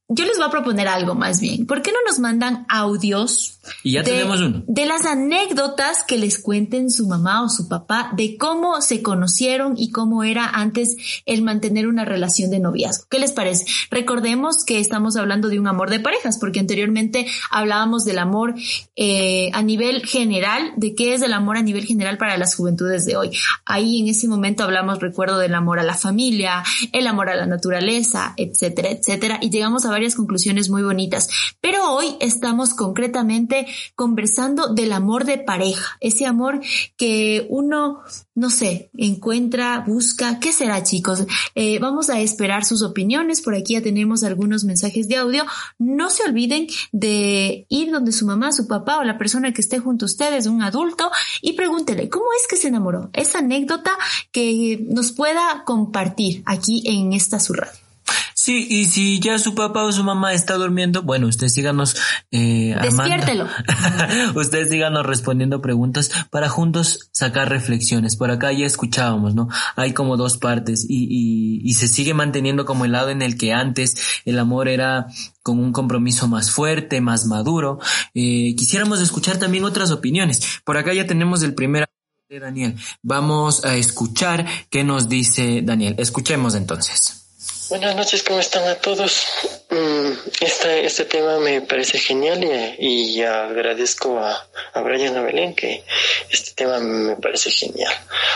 yo 0.09 0.25
les 0.25 0.37
voy 0.37 0.47
a 0.47 0.51
proponer 0.51 0.87
algo 0.87 1.16
más 1.16 1.40
bien. 1.40 1.66
¿Por 1.66 1.83
qué 1.83 1.90
no 1.90 1.99
nos 2.07 2.21
mandan 2.21 2.64
audios? 2.69 3.59
Y 3.83 3.92
ya 3.92 4.03
de, 4.03 4.12
tenemos 4.12 4.40
uno. 4.40 4.62
De 4.69 4.87
las 4.87 5.05
anécdotas 5.05 6.05
que 6.05 6.16
les 6.16 6.38
cuenten 6.38 6.92
su 6.92 7.09
mamá 7.09 7.42
o 7.42 7.49
su 7.49 7.69
papá 7.69 8.12
de 8.16 8.37
cómo 8.37 8.81
se 8.83 9.03
conocieron 9.03 9.75
y 9.77 9.90
cómo 9.90 10.23
era 10.23 10.47
antes 10.47 10.97
el 11.27 11.42
mantener 11.42 11.88
una 11.88 12.05
relación 12.05 12.51
de 12.51 12.61
noviazgo. 12.61 13.07
¿Qué 13.11 13.19
les 13.19 13.33
parece? 13.33 13.66
Recordemos 13.90 14.64
que 14.64 14.79
estamos 14.79 15.16
hablando 15.16 15.49
de 15.49 15.59
un 15.59 15.66
amor 15.66 15.90
de 15.90 15.99
parejas, 15.99 16.38
porque 16.38 16.61
anteriormente 16.61 17.27
hablábamos 17.51 18.05
del 18.05 18.21
amor 18.21 18.55
eh, 18.95 19.51
a 19.55 19.62
nivel 19.62 20.07
general, 20.07 20.73
de 20.77 20.95
qué 20.95 21.14
es 21.14 21.23
el 21.23 21.33
amor 21.33 21.57
a 21.57 21.62
nivel 21.62 21.85
general 21.85 22.16
para 22.16 22.37
las 22.38 22.55
juventudes 22.55 23.07
de 23.07 23.16
hoy. 23.16 23.31
Ahí 23.64 24.03
en 24.03 24.09
ese 24.09 24.29
momento 24.29 24.62
hablamos, 24.62 25.01
recuerdo, 25.01 25.38
del 25.38 25.57
amor 25.57 25.81
a 25.81 25.83
la 25.83 25.95
familia, 25.95 26.62
el 26.92 27.09
amor 27.09 27.29
a 27.29 27.35
la 27.35 27.47
naturaleza, 27.47 28.35
etcétera, 28.37 28.90
etcétera. 28.90 29.38
Y 29.42 29.51
llegamos 29.51 29.85
a 29.85 29.96
varias 29.97 30.15
conclusiones 30.15 30.69
muy 30.69 30.83
bonitas. 30.83 31.29
Pero 31.63 31.95
hoy 31.95 32.17
estamos 32.21 32.75
concretamente 32.75 33.67
conversando 33.95 34.69
del 34.69 34.93
amor 34.93 35.25
de 35.25 35.39
pareja, 35.39 35.97
ese 36.01 36.27
amor 36.27 36.61
que 36.99 37.47
uno, 37.49 38.03
no 38.35 38.51
sé, 38.51 38.91
encuentra, 38.95 39.83
busca. 39.87 40.39
¿Qué 40.39 40.53
será, 40.53 40.83
chicos? 40.83 41.25
Eh, 41.55 41.79
vamos 41.79 42.11
a 42.11 42.21
esperar 42.21 42.67
sus 42.67 42.83
opiniones. 42.83 43.41
Por 43.41 43.55
aquí 43.55 43.73
ya 43.73 43.83
tenemos 43.83 44.23
algunos 44.23 44.65
mensajes 44.65 45.09
de 45.09 45.17
audio. 45.17 45.45
No 45.79 46.11
se 46.11 46.25
olviden 46.25 46.67
de 46.93 47.65
ir 47.71 47.91
donde 47.91 48.13
su 48.13 48.27
mamá, 48.27 48.53
su 48.53 48.67
papá 48.67 48.99
o 48.99 49.05
la 49.05 49.17
persona 49.17 49.55
que 49.55 49.63
esté 49.63 49.79
junto 49.79 50.05
a 50.05 50.13
ustedes, 50.13 50.47
un 50.47 50.63
adulto, 50.63 51.11
y 51.41 51.55
pregúntele, 51.55 52.11
¿cómo 52.11 52.27
es 52.39 52.47
que 52.49 52.57
se 52.57 52.69
enamoró? 52.69 53.09
Esa 53.15 53.39
anécdota 53.39 53.97
que 54.31 54.85
nos 54.91 55.13
pueda 55.13 55.63
compartir 55.65 56.43
aquí 56.45 56.83
en 56.85 57.15
esta 57.15 57.41
su 57.41 57.55
radio. 57.55 57.86
Sí, 58.35 58.66
y 58.71 58.85
si 58.85 59.19
ya 59.19 59.38
su 59.38 59.55
papá 59.55 59.83
o 59.83 59.90
su 59.90 60.05
mamá 60.05 60.33
está 60.33 60.55
durmiendo, 60.55 61.03
bueno, 61.03 61.27
usted 61.27 61.49
síganos 61.49 61.97
eh, 62.31 62.77
Despiértelo. 62.81 63.49
usted 64.37 64.69
síganos 64.69 65.05
respondiendo 65.05 65.61
preguntas 65.61 66.11
para 66.31 66.49
juntos 66.49 67.09
sacar 67.12 67.49
reflexiones. 67.49 68.14
Por 68.14 68.31
acá 68.31 68.53
ya 68.53 68.64
escuchábamos, 68.66 69.35
¿no? 69.35 69.49
Hay 69.75 69.95
como 69.95 70.16
dos 70.16 70.38
partes 70.38 70.87
y, 70.88 71.09
y, 71.11 71.69
y 71.69 71.75
se 71.75 71.88
sigue 71.88 72.14
manteniendo 72.14 72.64
como 72.64 72.85
el 72.85 72.92
lado 72.92 73.11
en 73.11 73.23
el 73.23 73.37
que 73.37 73.53
antes 73.53 73.97
el 74.25 74.38
amor 74.38 74.69
era 74.69 75.07
con 75.42 75.59
un 75.59 75.73
compromiso 75.73 76.29
más 76.29 76.51
fuerte, 76.51 77.01
más 77.01 77.27
maduro. 77.27 77.81
Eh, 78.14 78.55
quisiéramos 78.57 79.01
escuchar 79.01 79.38
también 79.38 79.64
otras 79.64 79.90
opiniones. 79.90 80.61
Por 80.64 80.77
acá 80.77 80.92
ya 80.95 81.07
tenemos 81.07 81.42
el 81.42 81.55
primer 81.55 81.87
de 82.29 82.40
Daniel. 82.40 82.77
Vamos 83.03 83.64
a 83.64 83.77
escuchar 83.77 84.47
qué 84.71 84.85
nos 84.85 85.09
dice 85.09 85.62
Daniel. 85.62 85.95
Escuchemos 85.99 86.55
entonces. 86.55 87.26
Buenas 87.69 87.97
noches, 87.97 88.23
¿cómo 88.23 88.39
están 88.39 88.69
a 88.69 88.77
todos? 88.77 89.27
Mm, 89.71 90.13
este, 90.41 90.87
este 90.87 91.05
tema 91.05 91.41
me 91.41 91.63
parece 91.63 91.99
genial 91.99 92.45
y, 92.79 93.21
agradezco 93.23 94.21
a, 94.21 94.49
a 94.73 94.81
Brian 94.83 95.17
Abelén 95.17 95.53
que 95.53 95.83
este 96.31 96.53
tema 96.53 96.79
me 96.79 97.17
parece 97.17 97.51
genial. 97.51 97.93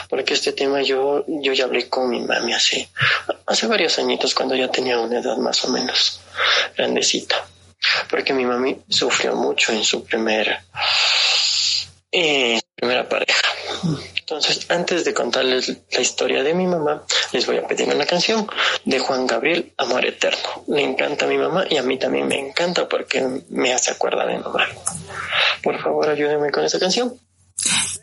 Porque 0.09 0.35
este 0.35 0.53
tema 0.53 0.83
yo, 0.83 1.25
yo 1.29 1.53
ya 1.53 1.64
hablé 1.64 1.88
con 1.88 2.11
mi 2.11 2.19
mami 2.19 2.55
hace, 2.55 2.88
hace 3.47 3.69
varios 3.69 4.01
añitos 4.01 4.35
cuando 4.35 4.57
ya 4.57 4.69
tenía 4.69 4.99
una 4.99 5.21
edad 5.21 5.37
más 5.37 5.64
o 5.64 5.69
menos 5.69 6.21
grandecita. 6.77 7.47
Porque 8.09 8.33
mi 8.33 8.45
mami 8.45 8.83
sufrió 8.88 9.37
mucho 9.37 9.71
en 9.71 9.85
su 9.85 10.05
primer, 10.05 10.59
eh, 12.11 12.61
primera 12.75 13.09
pareja. 13.09 13.49
Entonces, 14.31 14.71
antes 14.71 15.05
de 15.05 15.12
contarles 15.12 15.77
la 15.90 16.01
historia 16.01 16.45
de 16.45 16.55
mi 16.55 16.64
mamá, 16.64 17.03
les 17.33 17.47
voy 17.47 17.57
a 17.57 17.66
pedir 17.66 17.93
una 17.93 18.07
canción 18.07 18.47
de 18.85 19.01
Juan 19.01 19.27
Gabriel, 19.27 19.73
Amor 19.77 20.07
Eterno. 20.07 20.62
Le 20.69 20.83
encanta 20.83 21.25
a 21.25 21.29
mi 21.29 21.37
mamá 21.37 21.64
y 21.69 21.79
a 21.79 21.83
mí 21.83 21.99
también 21.99 22.29
me 22.29 22.38
encanta 22.38 22.88
porque 22.88 23.27
me 23.49 23.73
hace 23.73 23.90
acordar 23.90 24.29
de 24.29 24.38
mamá. 24.38 24.69
Por 25.64 25.83
favor, 25.83 26.09
ayúdenme 26.09 26.53
con 26.53 26.64
esa 26.64 26.79
canción. 26.79 27.19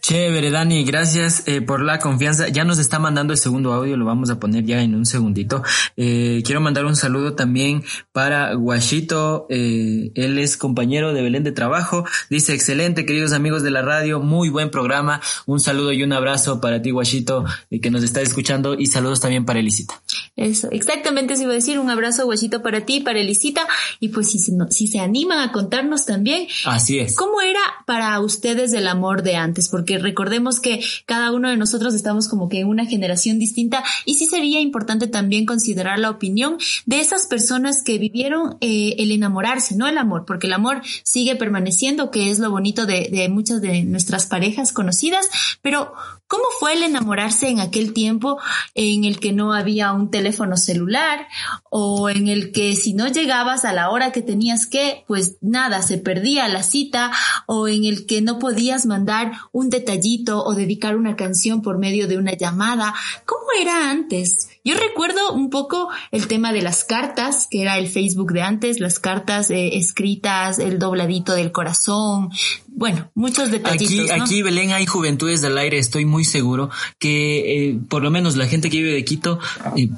Chévere, 0.07 0.51
Dani, 0.51 0.85
gracias 0.85 1.43
eh, 1.47 1.61
por 1.61 1.81
la 1.81 1.99
confianza. 1.99 2.47
Ya 2.47 2.63
nos 2.63 2.79
está 2.79 2.97
mandando 2.97 3.33
el 3.33 3.39
segundo 3.39 3.73
audio, 3.73 3.97
lo 3.97 4.05
vamos 4.05 4.29
a 4.29 4.39
poner 4.39 4.63
ya 4.63 4.81
en 4.81 4.95
un 4.95 5.05
segundito. 5.05 5.63
Eh, 5.97 6.41
quiero 6.45 6.61
mandar 6.61 6.85
un 6.85 6.95
saludo 6.95 7.33
también 7.33 7.83
para 8.13 8.53
Guachito, 8.53 9.47
eh, 9.49 10.11
él 10.15 10.37
es 10.37 10.55
compañero 10.55 11.13
de 11.13 11.21
Belén 11.21 11.43
de 11.43 11.51
Trabajo. 11.51 12.05
Dice, 12.29 12.53
excelente, 12.53 13.05
queridos 13.05 13.33
amigos 13.33 13.63
de 13.63 13.71
la 13.71 13.81
radio, 13.81 14.21
muy 14.21 14.47
buen 14.49 14.71
programa. 14.71 15.19
Un 15.45 15.59
saludo 15.59 15.91
y 15.91 16.03
un 16.03 16.13
abrazo 16.13 16.61
para 16.61 16.81
ti, 16.81 16.91
Guachito, 16.91 17.43
que 17.69 17.91
nos 17.91 18.03
está 18.03 18.21
escuchando, 18.21 18.75
y 18.75 18.85
saludos 18.85 19.19
también 19.19 19.43
para 19.43 19.59
Elisita. 19.59 20.01
Eso, 20.37 20.69
exactamente 20.71 21.33
eso 21.33 21.43
iba 21.43 21.51
a 21.51 21.55
decir, 21.55 21.79
un 21.79 21.89
abrazo, 21.89 22.23
Guachito, 22.25 22.61
para 22.61 22.85
ti, 22.85 23.01
para 23.01 23.19
Elisita, 23.19 23.67
y 23.99 24.09
pues 24.09 24.31
si, 24.31 24.39
si 24.39 24.87
se 24.87 24.99
animan 24.99 25.39
a 25.39 25.51
contarnos 25.51 26.05
también. 26.05 26.47
Así 26.65 26.99
es. 26.99 27.15
¿Cómo 27.15 27.41
era 27.41 27.59
para 27.85 28.19
ustedes 28.21 28.71
el 28.71 28.87
amor 28.87 29.23
de 29.23 29.35
antes? 29.35 29.46
Porque 29.69 29.97
recordemos 29.97 30.59
que 30.59 30.81
cada 31.05 31.31
uno 31.31 31.49
de 31.49 31.57
nosotros 31.57 31.93
estamos 31.93 32.27
como 32.27 32.49
que 32.49 32.59
en 32.59 32.67
una 32.67 32.85
generación 32.85 33.39
distinta 33.39 33.83
y 34.05 34.15
sí 34.15 34.25
sería 34.25 34.59
importante 34.59 35.07
también 35.07 35.45
considerar 35.45 35.99
la 35.99 36.09
opinión 36.09 36.57
de 36.85 36.99
esas 36.99 37.27
personas 37.27 37.81
que 37.83 37.97
vivieron 37.97 38.57
eh, 38.61 38.95
el 38.99 39.11
enamorarse, 39.11 39.75
no 39.75 39.87
el 39.87 39.97
amor, 39.97 40.25
porque 40.25 40.47
el 40.47 40.53
amor 40.53 40.81
sigue 41.03 41.35
permaneciendo, 41.35 42.11
que 42.11 42.29
es 42.29 42.39
lo 42.39 42.51
bonito 42.51 42.85
de, 42.85 43.09
de 43.11 43.29
muchas 43.29 43.61
de 43.61 43.83
nuestras 43.83 44.25
parejas 44.25 44.71
conocidas, 44.71 45.27
pero 45.61 45.93
¿Cómo 46.27 46.43
fue 46.59 46.73
el 46.73 46.83
enamorarse 46.83 47.47
en 47.47 47.61
aquel 47.61 47.93
tiempo 47.93 48.37
en 48.75 49.05
el 49.05 49.19
que 49.19 49.31
no 49.31 49.53
había 49.53 49.93
un 49.93 50.11
teléfono 50.11 50.57
celular 50.57 51.27
o 51.69 52.09
en 52.09 52.27
el 52.27 52.51
que 52.51 52.75
si 52.75 52.93
no 52.93 53.07
llegabas 53.07 53.63
a 53.63 53.71
la 53.71 53.89
hora 53.91 54.11
que 54.11 54.21
tenías 54.21 54.67
que, 54.67 55.05
pues 55.07 55.37
nada, 55.39 55.81
se 55.81 55.97
perdía 55.97 56.49
la 56.49 56.63
cita 56.63 57.11
o 57.45 57.69
en 57.69 57.85
el 57.85 58.05
que 58.05 58.21
no 58.21 58.39
podías 58.39 58.85
mandar 58.85 59.31
un 59.53 59.69
detallito 59.69 60.43
o 60.43 60.53
dedicar 60.53 60.97
una 60.97 61.15
canción 61.15 61.61
por 61.61 61.77
medio 61.77 62.09
de 62.09 62.17
una 62.17 62.33
llamada? 62.33 62.93
¿Cómo 63.25 63.45
era 63.61 63.89
antes? 63.89 64.49
Yo 64.65 64.75
recuerdo 64.75 65.31
un 65.31 65.49
poco 65.49 65.87
el 66.11 66.27
tema 66.27 66.51
de 66.51 66.61
las 66.61 66.83
cartas, 66.83 67.47
que 67.49 67.61
era 67.61 67.77
el 67.77 67.87
Facebook 67.87 68.33
de 68.33 68.41
antes, 68.41 68.81
las 68.81 68.99
cartas 68.99 69.49
eh, 69.49 69.77
escritas, 69.77 70.59
el 70.59 70.77
dobladito 70.77 71.33
del 71.35 71.53
corazón, 71.53 72.31
bueno, 72.77 73.09
muchos 73.15 73.49
detallitos. 73.49 74.11
Aquí, 74.11 74.21
aquí 74.21 74.41
Belén 74.43 74.71
hay 74.71 74.85
juventudes 74.85 75.41
del 75.41 75.57
aire, 75.57 75.79
estoy 75.79 76.05
muy 76.05 76.23
seguro 76.23 76.69
que 76.99 77.69
eh, 77.69 77.79
por 77.89 78.03
lo 78.03 78.11
menos 78.11 78.35
la 78.35 78.45
gente 78.45 78.69
que 78.69 78.77
vive 78.77 78.93
de 78.93 79.03
Quito 79.03 79.39
eh, 79.75 79.89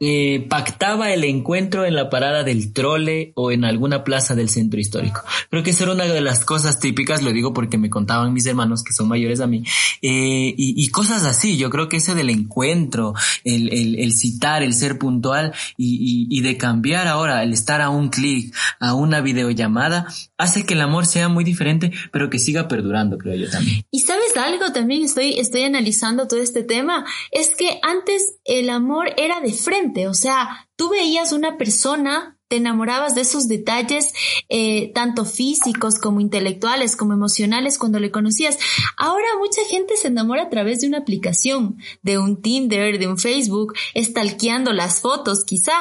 eh, 0.00 0.44
pactaba 0.48 1.12
el 1.12 1.22
encuentro 1.22 1.84
en 1.84 1.94
la 1.94 2.10
parada 2.10 2.42
del 2.42 2.72
trole 2.72 3.30
o 3.36 3.52
en 3.52 3.64
alguna 3.64 4.02
plaza 4.02 4.34
del 4.34 4.48
centro 4.48 4.80
histórico. 4.80 5.22
Creo 5.48 5.62
que 5.62 5.70
esa 5.70 5.84
era 5.84 5.92
una 5.92 6.06
de 6.06 6.20
las 6.20 6.44
cosas 6.44 6.80
típicas, 6.80 7.22
lo 7.22 7.30
digo 7.30 7.54
porque 7.54 7.78
me 7.78 7.88
contaban 7.88 8.32
mis 8.32 8.46
hermanos 8.46 8.82
que 8.82 8.92
son 8.92 9.06
mayores 9.06 9.38
a 9.38 9.46
mí, 9.46 9.62
y, 10.00 10.54
y, 10.56 10.88
cosas 10.88 11.24
así. 11.24 11.56
Yo 11.56 11.70
creo 11.70 11.88
que 11.88 11.98
ese 11.98 12.16
del 12.16 12.30
encuentro, 12.30 13.14
el, 13.44 13.72
el, 13.72 13.94
el 14.00 14.12
citar, 14.12 14.64
el 14.64 14.74
ser 14.74 14.98
puntual 14.98 15.54
y, 15.76 16.26
y, 16.28 16.36
y 16.36 16.40
de 16.40 16.56
cambiar 16.56 17.06
ahora, 17.06 17.44
el 17.44 17.52
estar 17.52 17.80
a 17.80 17.90
un 17.90 18.08
clic, 18.08 18.52
a 18.80 18.94
una 18.94 19.20
videollamada, 19.20 20.08
hace 20.36 20.66
que 20.66 20.74
el 20.74 20.80
amor 20.80 21.06
sea 21.06 21.28
muy 21.28 21.44
diferente, 21.44 21.92
pero 22.10 22.23
que 22.30 22.38
siga 22.38 22.68
perdurando, 22.68 23.18
creo 23.18 23.34
yo 23.34 23.50
también. 23.50 23.84
Y 23.90 24.00
sabes 24.00 24.36
algo, 24.36 24.72
también 24.72 25.04
estoy, 25.04 25.38
estoy 25.38 25.62
analizando 25.62 26.26
todo 26.28 26.40
este 26.40 26.62
tema, 26.62 27.04
es 27.30 27.54
que 27.54 27.78
antes 27.82 28.36
el 28.44 28.70
amor 28.70 29.12
era 29.16 29.40
de 29.40 29.52
frente, 29.52 30.08
o 30.08 30.14
sea, 30.14 30.68
tú 30.76 30.90
veías 30.90 31.32
una 31.32 31.56
persona 31.56 32.34
te 32.48 32.56
enamorabas 32.56 33.14
de 33.14 33.22
esos 33.22 33.48
detalles, 33.48 34.12
eh, 34.48 34.92
tanto 34.94 35.24
físicos 35.24 35.98
como 35.98 36.20
intelectuales, 36.20 36.94
como 36.94 37.14
emocionales, 37.14 37.78
cuando 37.78 37.98
le 38.00 38.10
conocías. 38.10 38.58
Ahora 38.98 39.26
mucha 39.38 39.62
gente 39.68 39.96
se 39.96 40.08
enamora 40.08 40.44
a 40.44 40.50
través 40.50 40.80
de 40.80 40.88
una 40.88 40.98
aplicación, 40.98 41.78
de 42.02 42.18
un 42.18 42.42
Tinder, 42.42 42.98
de 42.98 43.08
un 43.08 43.18
Facebook, 43.18 43.74
estalqueando 43.94 44.72
las 44.72 45.00
fotos, 45.00 45.44
quizá. 45.44 45.72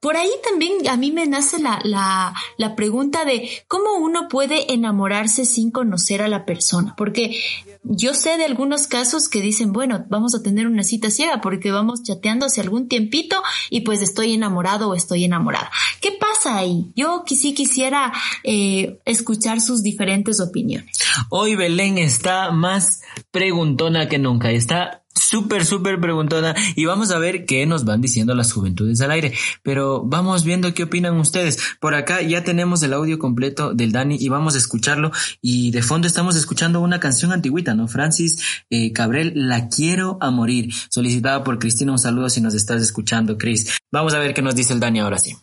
Por 0.00 0.16
ahí 0.16 0.30
también 0.48 0.88
a 0.88 0.96
mí 0.96 1.10
me 1.10 1.26
nace 1.26 1.58
la, 1.58 1.80
la, 1.82 2.32
la, 2.56 2.76
pregunta 2.76 3.24
de 3.24 3.50
cómo 3.66 3.96
uno 3.98 4.28
puede 4.28 4.72
enamorarse 4.72 5.44
sin 5.44 5.72
conocer 5.72 6.22
a 6.22 6.28
la 6.28 6.44
persona, 6.44 6.94
porque 6.96 7.36
yo 7.82 8.14
sé 8.14 8.36
de 8.36 8.44
algunos 8.44 8.86
casos 8.86 9.28
que 9.28 9.40
dicen, 9.40 9.72
bueno, 9.72 10.04
vamos 10.08 10.36
a 10.36 10.42
tener 10.42 10.68
una 10.68 10.84
cita 10.84 11.10
ciega 11.10 11.40
porque 11.40 11.72
vamos 11.72 12.04
chateando 12.04 12.46
hace 12.46 12.60
algún 12.60 12.86
tiempito 12.86 13.42
y 13.70 13.80
pues 13.80 14.00
estoy 14.00 14.34
enamorado 14.34 14.90
o 14.90 14.94
estoy 14.94 15.24
enamorada. 15.24 15.70
¿Qué 16.00 16.12
pasa 16.12 16.56
ahí? 16.56 16.92
Yo 16.94 17.24
sí 17.26 17.54
quisiera 17.54 18.12
eh, 18.44 19.00
escuchar 19.04 19.60
sus 19.60 19.82
diferentes 19.82 20.40
opiniones. 20.40 20.98
Hoy 21.28 21.56
Belén 21.56 21.98
está 21.98 22.52
más 22.52 23.02
preguntona 23.32 24.08
que 24.08 24.18
nunca, 24.18 24.50
está 24.50 25.02
súper, 25.18 25.64
súper 25.64 26.00
preguntona 26.00 26.54
y 26.76 26.84
vamos 26.84 27.10
a 27.10 27.18
ver 27.18 27.44
qué 27.46 27.66
nos 27.66 27.84
van 27.84 28.00
diciendo 28.00 28.34
las 28.34 28.52
juventudes 28.52 29.00
al 29.00 29.10
aire. 29.10 29.34
Pero 29.62 30.02
vamos 30.04 30.44
viendo 30.44 30.72
qué 30.74 30.84
opinan 30.84 31.18
ustedes. 31.18 31.58
Por 31.80 31.94
acá 31.94 32.22
ya 32.22 32.44
tenemos 32.44 32.82
el 32.82 32.92
audio 32.92 33.18
completo 33.18 33.74
del 33.74 33.92
Dani 33.92 34.16
y 34.18 34.28
vamos 34.28 34.54
a 34.54 34.58
escucharlo. 34.58 35.10
Y 35.40 35.70
de 35.70 35.82
fondo 35.82 36.06
estamos 36.06 36.36
escuchando 36.36 36.80
una 36.80 37.00
canción 37.00 37.32
antigüita, 37.32 37.74
¿no? 37.74 37.88
Francis 37.88 38.42
eh, 38.70 38.92
Cabrel, 38.92 39.32
La 39.34 39.68
quiero 39.68 40.18
a 40.20 40.30
morir, 40.30 40.72
solicitada 40.90 41.44
por 41.44 41.58
Cristina. 41.58 41.92
Un 41.92 41.98
saludo 41.98 42.28
si 42.30 42.40
nos 42.40 42.54
estás 42.54 42.82
escuchando, 42.82 43.38
Cris. 43.38 43.78
Vamos 43.90 44.14
a 44.14 44.18
ver 44.18 44.34
qué 44.34 44.42
nos 44.42 44.54
dice 44.54 44.72
el 44.72 44.80
Dani 44.80 45.00
ahora 45.00 45.18
sí. 45.18 45.36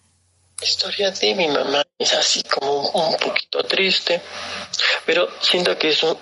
La 0.62 0.68
historia 0.68 1.12
de 1.12 1.36
mi 1.36 1.48
mamá 1.50 1.84
es 2.00 2.14
así 2.14 2.42
como 2.44 2.90
un 2.90 3.18
poquito 3.18 3.62
triste, 3.64 4.22
pero 5.06 5.28
siento 5.42 5.78
que 5.78 5.90
es 5.90 6.02
un, 6.02 6.18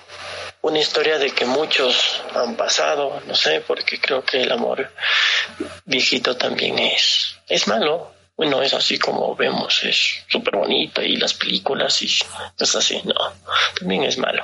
una 0.64 0.80
historia 0.80 1.20
de 1.20 1.30
que 1.32 1.46
muchos 1.46 2.22
han 2.34 2.56
pasado, 2.56 3.22
no 3.28 3.36
sé, 3.36 3.62
porque 3.68 4.00
creo 4.00 4.24
que 4.24 4.44
el 4.44 4.52
amor 4.52 4.90
viejito 5.86 6.38
también 6.38 6.80
es, 6.80 7.36
es 7.50 7.68
malo. 7.68 8.12
Bueno, 8.36 8.62
es 8.62 8.74
así 8.74 8.98
como 8.98 9.36
vemos, 9.36 9.84
es 9.84 10.24
súper 10.28 10.56
bonito 10.56 11.02
y 11.02 11.18
las 11.18 11.34
películas 11.34 12.02
y 12.02 12.10
es 12.58 12.76
así, 12.76 13.00
no, 13.04 13.14
también 13.78 14.04
es 14.04 14.18
malo. 14.18 14.44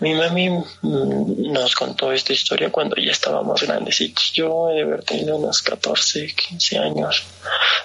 Mi 0.00 0.14
mami 0.14 0.50
mm, 0.50 1.52
nos 1.52 1.74
contó 1.74 2.12
esta 2.12 2.34
historia 2.34 2.70
cuando 2.70 2.96
ya 2.96 3.10
estábamos 3.10 3.62
grandecitos. 3.62 4.32
Yo 4.32 4.70
he 4.70 4.74
de 4.74 4.82
haber 4.82 5.02
tenido 5.02 5.36
unos 5.36 5.62
14, 5.62 6.34
15 6.34 6.78
años. 6.78 7.24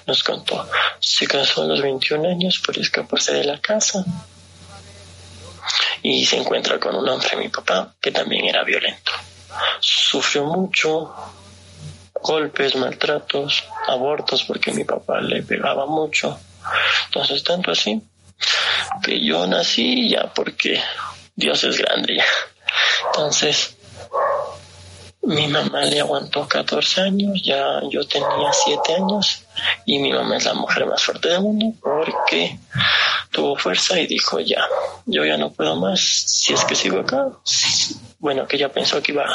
Nos 0.06 0.24
contó. 0.24 0.68
Se 1.00 1.26
casó 1.26 1.64
a 1.64 1.68
los 1.68 1.82
21 1.82 2.28
años 2.28 2.60
por 2.60 2.78
escaparse 2.78 3.34
de 3.34 3.46
la 3.46 3.60
casa. 3.60 4.06
Y 6.02 6.26
se 6.26 6.38
encuentra 6.38 6.80
con 6.80 6.96
un 6.96 7.08
hombre, 7.08 7.36
mi 7.38 7.50
papá, 7.50 7.94
que 8.02 8.12
también 8.12 8.46
era 8.46 8.64
violento. 8.64 9.12
Sufrió 9.80 10.46
mucho, 10.46 11.14
golpes, 12.22 12.76
maltratos, 12.76 13.64
abortos, 13.88 14.44
porque 14.44 14.72
mi 14.72 14.84
papá 14.84 15.22
le 15.22 15.44
pegaba 15.44 15.86
mucho. 15.86 16.40
Entonces, 17.06 17.44
tanto 17.44 17.72
así, 17.72 18.02
que 19.04 19.24
yo 19.24 19.46
nací 19.48 20.10
ya 20.10 20.32
porque 20.34 20.82
Dios 21.36 21.64
es 21.64 21.78
grande 21.78 22.18
ya. 22.18 22.26
Entonces, 23.08 23.76
mi 25.24 25.48
mamá 25.48 25.86
le 25.86 26.02
aguantó 26.02 26.48
14 26.48 27.02
años, 27.02 27.42
ya 27.44 27.80
yo 27.90 28.06
tenía 28.06 28.52
7 28.52 28.96
años 28.96 29.44
y 29.86 30.00
mi 30.00 30.12
mamá 30.12 30.38
es 30.38 30.46
la 30.46 30.54
mujer 30.54 30.86
más 30.86 31.02
fuerte 31.02 31.30
del 31.30 31.42
mundo 31.42 31.74
porque 31.82 32.60
tuvo 33.34 33.58
fuerza 33.58 34.00
y 34.00 34.08
dijo 34.08 34.40
ya, 34.40 34.66
yo 35.06 35.26
ya 35.26 35.36
no 35.36 35.52
puedo 35.52 35.76
más 35.76 36.00
si 36.00 36.54
es 36.54 36.64
que 36.64 36.76
sigo 36.76 37.00
acá. 37.00 37.28
Bueno, 38.20 38.48
que 38.48 38.56
ella 38.56 38.72
pensó 38.72 39.02
que 39.02 39.12
iba, 39.12 39.26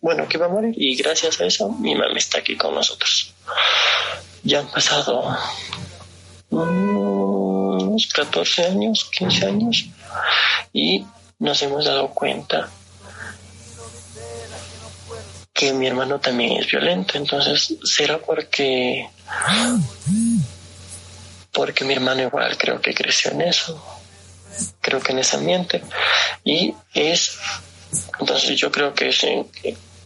bueno, 0.00 0.26
que 0.26 0.38
iba 0.38 0.46
a 0.46 0.48
morir 0.48 0.72
y 0.76 0.96
gracias 0.96 1.38
a 1.40 1.44
eso 1.44 1.68
mi 1.68 1.94
mamá 1.94 2.16
está 2.16 2.38
aquí 2.38 2.56
con 2.56 2.74
nosotros. 2.74 3.34
Ya 4.42 4.60
han 4.60 4.68
pasado 4.68 5.36
unos 6.48 8.06
14 8.06 8.66
años, 8.66 9.10
15 9.10 9.46
años 9.46 9.84
y 10.72 11.04
nos 11.38 11.60
hemos 11.62 11.84
dado 11.84 12.08
cuenta 12.08 12.70
que 15.52 15.72
mi 15.72 15.88
hermano 15.88 16.20
también 16.20 16.56
es 16.56 16.70
violento, 16.70 17.18
entonces 17.18 17.74
será 17.82 18.18
porque 18.18 19.10
porque 21.52 21.84
mi 21.84 21.94
hermano 21.94 22.22
igual 22.22 22.56
creo 22.56 22.80
que 22.80 22.94
creció 22.94 23.30
en 23.32 23.42
eso, 23.42 23.82
creo 24.80 25.00
que 25.00 25.12
en 25.12 25.20
ese 25.20 25.36
ambiente 25.36 25.82
y 26.44 26.74
es 26.94 27.38
entonces 28.20 28.56
yo 28.56 28.70
creo 28.70 28.92
que 28.94 29.08
es 29.08 29.26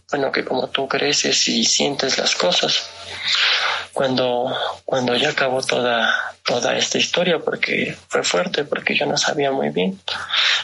bueno 0.09 0.31
que 0.31 0.45
como 0.45 0.67
tú 0.69 0.87
creces 0.87 1.47
y 1.47 1.65
sientes 1.65 2.17
las 2.17 2.35
cosas 2.35 2.87
cuando 3.91 4.55
cuando 4.85 5.15
ya 5.15 5.29
acabó 5.29 5.61
toda 5.61 6.35
toda 6.45 6.77
esta 6.77 6.97
historia 6.97 7.39
porque 7.39 7.97
fue 8.07 8.23
fuerte 8.23 8.63
porque 8.63 8.95
yo 8.95 9.05
no 9.05 9.17
sabía 9.17 9.51
muy 9.51 9.69
bien 9.69 9.99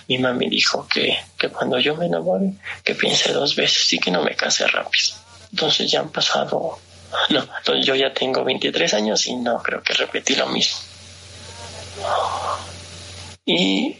mi 0.10 0.18
mami 0.18 0.50
dijo 0.50 0.88
que, 0.88 1.15
que 1.38 1.50
cuando 1.50 1.80
yo 1.80 1.96
me 1.96 2.08
enamore, 2.08 2.54
que 2.84 2.96
piense 2.96 3.32
dos 3.32 3.56
veces 3.56 3.94
y 3.94 4.00
que 4.00 4.10
no 4.10 4.24
me 4.24 4.36
case 4.36 4.65
rápido. 4.65 5.15
Entonces 5.52 5.89
ya 5.89 6.00
han 6.00 6.10
pasado, 6.10 6.80
no, 7.30 7.76
yo 7.82 7.95
ya 7.95 8.13
tengo 8.13 8.43
23 8.43 8.93
años 8.93 9.28
y 9.28 9.36
no 9.36 9.62
creo 9.62 9.82
que 9.82 9.93
repetí 9.93 10.36
lo 10.36 10.48
mismo. 10.48 10.78
Y, 13.45 13.98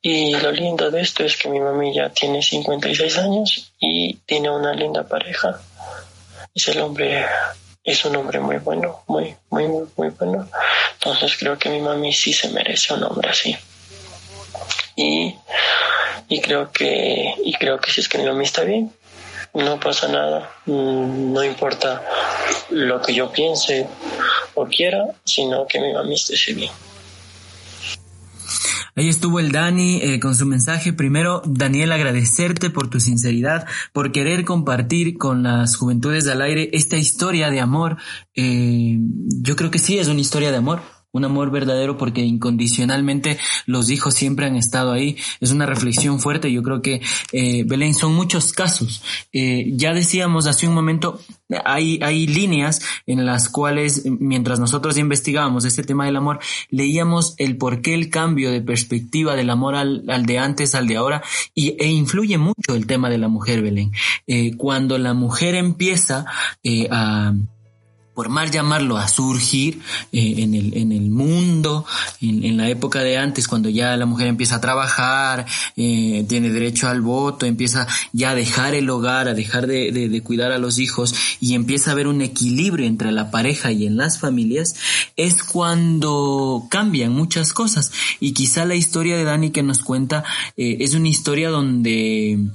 y 0.00 0.36
lo 0.36 0.52
lindo 0.52 0.90
de 0.90 1.02
esto 1.02 1.24
es 1.24 1.36
que 1.36 1.48
mi 1.48 1.60
mami 1.60 1.94
ya 1.94 2.10
tiene 2.10 2.42
56 2.42 3.18
años 3.18 3.72
y 3.78 4.14
tiene 4.26 4.50
una 4.50 4.72
linda 4.72 5.06
pareja. 5.06 5.60
Es 6.54 6.68
el 6.68 6.80
hombre, 6.80 7.26
es 7.84 8.04
un 8.04 8.16
hombre 8.16 8.40
muy 8.40 8.56
bueno, 8.58 9.02
muy, 9.06 9.34
muy, 9.50 9.66
muy, 9.66 9.86
muy 9.96 10.08
bueno. 10.10 10.48
Entonces 10.94 11.36
creo 11.38 11.58
que 11.58 11.68
mi 11.68 11.80
mami 11.80 12.12
sí 12.12 12.32
se 12.32 12.48
merece 12.48 12.94
un 12.94 13.04
hombre 13.04 13.30
así 13.30 13.56
y, 14.98 15.34
y 16.28 16.40
creo 16.40 16.72
que 16.72 17.34
y 17.44 17.54
creo 17.54 17.78
que 17.78 17.92
si 17.92 18.00
es 18.00 18.08
que 18.08 18.18
mi 18.18 18.24
mamá 18.24 18.42
está 18.42 18.64
bien 18.64 18.92
no 19.54 19.78
pasa 19.80 20.08
nada 20.08 20.50
mm, 20.66 21.32
no 21.32 21.44
importa 21.44 22.02
lo 22.70 23.00
que 23.00 23.14
yo 23.14 23.30
piense 23.30 23.86
o 24.54 24.66
quiera 24.66 25.04
sino 25.24 25.66
que 25.66 25.80
mi 25.80 25.92
mamá 25.92 26.12
esté 26.12 26.54
bien 26.54 26.70
Ahí 28.98 29.08
estuvo 29.08 29.38
el 29.38 29.52
Dani 29.52 30.00
eh, 30.02 30.18
con 30.18 30.34
su 30.34 30.44
mensaje. 30.44 30.92
Primero, 30.92 31.40
Daniel, 31.44 31.92
agradecerte 31.92 32.68
por 32.68 32.90
tu 32.90 32.98
sinceridad, 32.98 33.64
por 33.92 34.10
querer 34.10 34.44
compartir 34.44 35.16
con 35.16 35.44
las 35.44 35.76
juventudes 35.76 36.26
al 36.26 36.42
aire 36.42 36.70
esta 36.72 36.96
historia 36.96 37.48
de 37.50 37.60
amor. 37.60 37.98
Eh, 38.34 38.98
yo 39.40 39.54
creo 39.54 39.70
que 39.70 39.78
sí 39.78 40.00
es 40.00 40.08
una 40.08 40.20
historia 40.20 40.50
de 40.50 40.56
amor 40.56 40.82
un 41.12 41.24
amor 41.24 41.50
verdadero 41.50 41.96
porque 41.96 42.22
incondicionalmente 42.22 43.38
los 43.66 43.90
hijos 43.90 44.14
siempre 44.14 44.46
han 44.46 44.56
estado 44.56 44.92
ahí. 44.92 45.16
Es 45.40 45.50
una 45.50 45.66
reflexión 45.66 46.20
fuerte. 46.20 46.52
Yo 46.52 46.62
creo 46.62 46.82
que, 46.82 47.00
eh, 47.32 47.64
Belén, 47.66 47.94
son 47.94 48.14
muchos 48.14 48.52
casos. 48.52 49.02
Eh, 49.32 49.72
ya 49.74 49.94
decíamos 49.94 50.46
hace 50.46 50.68
un 50.68 50.74
momento, 50.74 51.20
hay, 51.64 51.98
hay 52.02 52.26
líneas 52.26 52.82
en 53.06 53.24
las 53.24 53.48
cuales, 53.48 54.04
mientras 54.04 54.60
nosotros 54.60 54.98
investigábamos 54.98 55.64
este 55.64 55.82
tema 55.82 56.04
del 56.04 56.16
amor, 56.16 56.40
leíamos 56.70 57.34
el 57.38 57.56
por 57.56 57.80
qué 57.80 57.94
el 57.94 58.10
cambio 58.10 58.50
de 58.50 58.60
perspectiva 58.60 59.34
del 59.34 59.50
amor 59.50 59.74
al, 59.74 60.04
al 60.08 60.26
de 60.26 60.38
antes, 60.38 60.74
al 60.74 60.86
de 60.86 60.96
ahora, 60.96 61.22
y, 61.54 61.76
e 61.78 61.88
influye 61.88 62.38
mucho 62.38 62.74
el 62.74 62.86
tema 62.86 63.08
de 63.08 63.18
la 63.18 63.28
mujer, 63.28 63.62
Belén. 63.62 63.92
Eh, 64.26 64.56
cuando 64.56 64.98
la 64.98 65.14
mujer 65.14 65.54
empieza 65.54 66.26
eh, 66.62 66.88
a 66.90 67.32
por 68.18 68.30
mal 68.30 68.50
llamarlo, 68.50 68.96
a 68.96 69.06
surgir 69.06 69.80
eh, 70.10 70.34
en, 70.38 70.52
el, 70.52 70.76
en 70.76 70.90
el 70.90 71.08
mundo, 71.08 71.86
en, 72.20 72.56
la 72.56 72.68
época 72.68 72.98
de 72.98 73.16
antes, 73.16 73.46
cuando 73.46 73.68
ya 73.68 73.96
la 73.96 74.06
mujer 74.06 74.26
empieza 74.26 74.56
a 74.56 74.60
trabajar, 74.60 75.46
eh, 75.76 76.26
tiene 76.28 76.50
derecho 76.50 76.88
al 76.88 77.00
voto, 77.00 77.46
empieza 77.46 77.86
ya 78.12 78.30
a 78.30 78.34
dejar 78.34 78.74
el 78.74 78.90
hogar, 78.90 79.28
a 79.28 79.34
dejar 79.34 79.68
de, 79.68 79.92
de, 79.92 80.22
cuidar 80.24 80.50
a 80.50 80.58
los 80.58 80.80
hijos 80.80 81.14
y 81.40 81.54
empieza 81.54 81.90
a 81.90 81.92
haber 81.92 82.08
un 82.08 82.20
equilibrio 82.20 82.88
entre 82.88 83.12
la 83.12 83.30
pareja 83.30 83.70
y 83.70 83.86
en 83.86 83.96
las 83.96 84.18
familias, 84.18 84.74
es 85.16 85.44
cuando 85.44 86.66
cambian 86.70 87.12
muchas 87.12 87.52
cosas. 87.52 87.92
Y 88.18 88.32
quizá 88.32 88.64
la 88.64 88.74
historia 88.74 89.16
de 89.16 89.22
Dani 89.22 89.50
que 89.50 89.62
nos 89.62 89.84
cuenta 89.84 90.24
eh, 90.56 90.78
es 90.80 90.92
una 90.94 91.06
historia 91.06 91.50
donde 91.50 92.48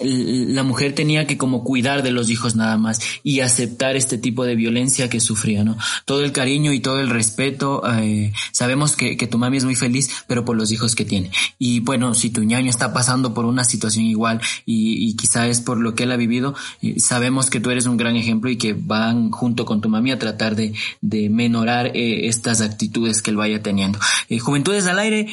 la 0.00 0.62
mujer 0.62 0.94
tenía 0.94 1.26
que 1.26 1.36
como 1.36 1.64
cuidar 1.64 2.02
de 2.02 2.10
los 2.10 2.30
hijos 2.30 2.56
nada 2.56 2.76
más 2.76 3.00
y 3.22 3.40
aceptar 3.40 3.96
este 3.96 4.18
tipo 4.18 4.44
de 4.44 4.56
violencia 4.56 5.08
que 5.08 5.20
sufría, 5.20 5.64
¿no? 5.64 5.76
Todo 6.04 6.24
el 6.24 6.32
cariño 6.32 6.72
y 6.72 6.80
todo 6.80 7.00
el 7.00 7.10
respeto, 7.10 7.82
eh, 7.98 8.32
sabemos 8.52 8.96
que, 8.96 9.16
que, 9.16 9.26
tu 9.26 9.38
mami 9.38 9.58
es 9.58 9.64
muy 9.64 9.76
feliz, 9.76 10.10
pero 10.26 10.44
por 10.44 10.56
los 10.56 10.72
hijos 10.72 10.94
que 10.94 11.04
tiene. 11.04 11.30
Y 11.58 11.80
bueno, 11.80 12.14
si 12.14 12.30
tu 12.30 12.42
ñaño 12.42 12.70
está 12.70 12.92
pasando 12.92 13.34
por 13.34 13.44
una 13.44 13.64
situación 13.64 14.04
igual 14.04 14.40
y, 14.66 15.08
y 15.08 15.14
quizá 15.14 15.46
es 15.48 15.60
por 15.60 15.78
lo 15.78 15.94
que 15.94 16.04
él 16.04 16.12
ha 16.12 16.16
vivido, 16.16 16.54
eh, 16.82 16.98
sabemos 16.98 17.50
que 17.50 17.60
tú 17.60 17.70
eres 17.70 17.86
un 17.86 17.96
gran 17.96 18.16
ejemplo 18.16 18.50
y 18.50 18.56
que 18.56 18.74
van 18.74 19.30
junto 19.30 19.64
con 19.64 19.80
tu 19.80 19.88
mami 19.88 20.10
a 20.12 20.18
tratar 20.18 20.56
de, 20.56 20.74
de 21.00 21.28
menorar 21.30 21.92
eh, 21.94 22.28
estas 22.28 22.60
actitudes 22.60 23.22
que 23.22 23.30
él 23.30 23.36
vaya 23.36 23.62
teniendo. 23.62 23.98
Juventudes 24.40 24.86
al 24.86 24.98
aire, 24.98 25.28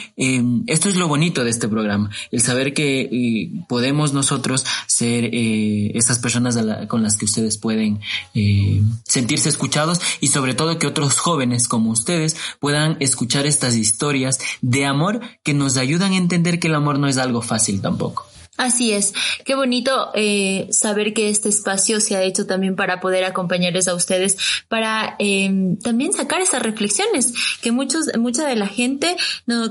esto 0.68 0.90
es 0.90 0.96
lo 0.96 1.08
bonito 1.08 1.44
de 1.44 1.50
este 1.50 1.68
programa, 1.68 2.10
el 2.32 2.42
saber 2.42 2.74
que 2.74 3.50
podemos 3.68 4.14
nosotros 4.14 4.49
ser 4.58 5.26
eh, 5.26 5.92
esas 5.96 6.20
personas 6.20 6.58
con 6.88 7.04
las 7.04 7.16
que 7.16 7.26
ustedes 7.26 7.58
pueden 7.58 8.00
eh, 8.34 8.82
sentirse 9.06 9.50
escuchados 9.50 10.00
y 10.20 10.28
sobre 10.28 10.54
todo 10.54 10.80
que 10.80 10.88
otros 10.88 11.20
jóvenes 11.20 11.68
como 11.68 11.92
ustedes 11.92 12.36
puedan 12.60 12.98
escuchar 13.00 13.46
estas 13.46 13.76
historias 13.76 14.40
de 14.62 14.86
amor 14.86 15.22
que 15.44 15.54
nos 15.54 15.78
ayudan 15.78 16.14
a 16.14 16.18
entender 16.18 16.60
que 16.60 16.68
el 16.68 16.76
amor 16.76 17.00
no 17.00 17.08
es 17.08 17.18
algo 17.18 17.42
fácil 17.42 17.82
tampoco. 17.82 18.26
Así 18.60 18.92
es, 18.92 19.14
qué 19.46 19.56
bonito 19.56 20.10
eh, 20.16 20.68
saber 20.72 21.14
que 21.14 21.30
este 21.30 21.48
espacio 21.48 22.02
se 22.02 22.18
ha 22.18 22.24
hecho 22.24 22.46
también 22.46 22.76
para 22.76 23.00
poder 23.00 23.24
acompañarles 23.24 23.88
a 23.88 23.96
ustedes, 23.96 24.36
para 24.68 25.16
eh, 25.18 25.78
también 25.82 26.12
sacar 26.12 26.42
esas 26.42 26.62
reflexiones 26.62 27.34
que 27.62 27.72
muchos, 27.72 28.08
mucha 28.20 28.46
de 28.46 28.58
la 28.58 28.68
gente 28.68 29.16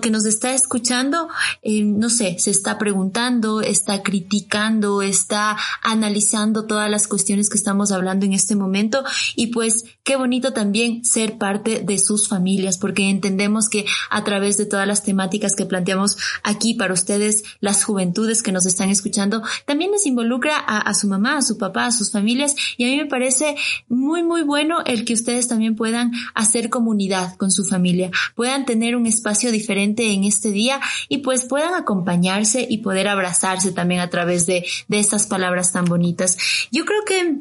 que 0.01 0.11
nos 0.11 0.25
está 0.25 0.55
escuchando, 0.55 1.29
eh, 1.61 1.83
no 1.83 2.09
sé, 2.09 2.39
se 2.39 2.51
está 2.51 2.79
preguntando, 2.79 3.61
está 3.61 4.03
criticando, 4.03 5.03
está 5.03 5.59
analizando 5.83 6.67
todas 6.67 6.91
las 6.91 7.07
cuestiones 7.09 7.51
que 7.51 7.59
estamos 7.59 7.93
hablando 7.93 8.25
en 8.25 8.33
este 8.33 8.57
momento. 8.57 9.05
Y 9.37 9.49
pues 9.49 9.85
qué 10.03 10.17
bonito 10.17 10.55
también 10.55 11.05
ser 11.05 11.37
parte 11.37 11.81
de 11.81 11.99
sus 11.99 12.27
familias 12.27 12.79
porque 12.79 13.11
entendemos 13.11 13.69
que 13.69 13.85
a 14.09 14.25
través 14.25 14.57
de 14.57 14.65
todas 14.65 14.89
las 14.89 15.03
temáticas 15.03 15.55
que 15.55 15.67
planteamos 15.67 16.17
aquí 16.43 16.73
para 16.73 16.95
ustedes, 16.95 17.45
las 17.61 17.85
juventudes 17.85 18.43
que 18.43 18.53
nos 18.53 18.65
están 18.65 18.78
están 18.79 18.91
escuchando, 18.91 19.43
también 19.65 19.91
les 19.91 20.07
involucra 20.07 20.57
a, 20.57 20.95
su 20.95 21.09
mamá, 21.09 21.39
a 21.39 21.43
su 21.43 21.59
papá, 21.59 21.87
a 21.87 21.91
sus 21.91 22.13
familias 22.13 22.55
y 22.77 22.85
a 22.85 22.87
mí 22.87 22.97
me 22.97 23.07
parece 23.07 23.57
muy, 23.89 24.23
muy 24.23 24.43
bueno 24.43 24.85
el 24.87 25.05
que 25.05 25.15
ustedes 25.15 25.49
también 25.49 25.75
puedan 25.75 26.13
hacer 26.35 26.71
comunidad 26.71 27.35
con 27.37 27.51
su 27.51 27.65
familia, 27.65 28.13
puedan 28.37 28.67
tener 28.67 28.95
un 28.95 29.07
espacio 29.07 29.51
diferente 29.51 30.13
en 30.13 30.23
este 30.23 30.53
día 30.53 30.81
y 31.09 31.19
pues 31.19 31.45
puedan 31.45 31.75
acompañarse 31.75 32.65
y 32.71 32.79
poder 32.79 33.09
abrazarse 33.09 33.73
también 33.73 34.01
a 34.01 34.11
través 34.11 34.47
de, 34.47 34.65
de 34.87 34.99
estas 35.01 35.27
palabras 35.27 35.73
tan 35.73 35.85
bonitas. 35.87 36.39
Yo 36.71 36.85
creo 36.85 37.05
que 37.05 37.37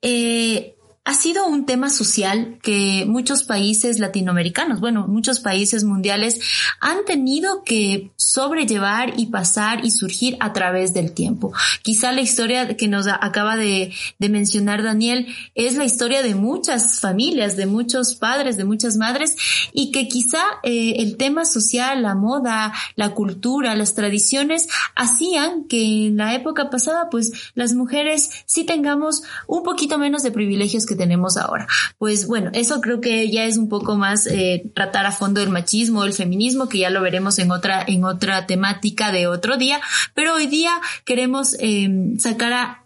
eh, 0.00 0.74
ha 1.04 1.14
sido 1.14 1.46
un 1.46 1.64
tema 1.64 1.88
social 1.88 2.58
que 2.62 3.06
muchos 3.08 3.44
países 3.44 3.98
latinoamericanos, 3.98 4.80
bueno, 4.80 5.08
muchos 5.08 5.40
países 5.40 5.82
mundiales 5.82 6.40
han 6.78 7.06
tenido 7.06 7.64
que 7.64 8.12
sobrellevar 8.16 9.14
y 9.16 9.26
pasar 9.26 9.84
y 9.84 9.90
surgir 9.90 10.36
a 10.40 10.52
través 10.52 10.92
del 10.92 11.12
tiempo. 11.12 11.52
Quizá 11.82 12.12
la 12.12 12.20
historia 12.20 12.76
que 12.76 12.86
nos 12.86 13.06
acaba 13.06 13.56
de, 13.56 13.92
mencionar 14.18 14.82
Daniel 14.82 15.26
es 15.54 15.74
la 15.74 15.84
historia 15.84 16.22
de 16.22 16.34
muchas 16.34 17.00
familias, 17.00 17.56
de 17.56 17.66
muchos 17.66 18.14
padres, 18.14 18.56
de 18.56 18.64
muchas 18.64 18.96
madres 18.96 19.36
y 19.72 19.90
que 19.90 20.06
quizá 20.06 20.42
eh, 20.62 20.96
el 20.98 21.16
tema 21.16 21.46
social, 21.46 22.02
la 22.02 22.14
moda, 22.14 22.72
la 22.94 23.14
cultura, 23.14 23.74
las 23.74 23.94
tradiciones 23.94 24.68
hacían 24.94 25.64
que 25.64 26.06
en 26.06 26.18
la 26.18 26.34
época 26.34 26.70
pasada 26.70 27.08
pues 27.10 27.32
las 27.54 27.74
mujeres 27.74 28.30
sí 28.46 28.64
tengamos 28.64 29.22
un 29.48 29.62
poquito 29.62 29.98
menos 29.98 30.22
de 30.22 30.30
privilegios 30.30 30.86
que 30.90 30.96
tenemos 30.96 31.36
ahora. 31.36 31.66
Pues 31.98 32.26
bueno, 32.26 32.50
eso 32.52 32.80
creo 32.80 33.00
que 33.00 33.30
ya 33.30 33.44
es 33.44 33.56
un 33.56 33.68
poco 33.68 33.96
más 33.96 34.26
eh, 34.26 34.70
tratar 34.74 35.06
a 35.06 35.12
fondo 35.12 35.40
el 35.40 35.48
machismo, 35.48 36.04
el 36.04 36.12
feminismo, 36.12 36.68
que 36.68 36.78
ya 36.78 36.90
lo 36.90 37.00
veremos 37.00 37.38
en 37.38 37.52
otra, 37.52 37.84
en 37.86 38.04
otra 38.04 38.46
temática 38.46 39.12
de 39.12 39.28
otro 39.28 39.56
día, 39.56 39.80
pero 40.14 40.34
hoy 40.34 40.48
día 40.48 40.72
queremos 41.04 41.56
eh, 41.60 41.88
sacar 42.18 42.52
a, 42.52 42.84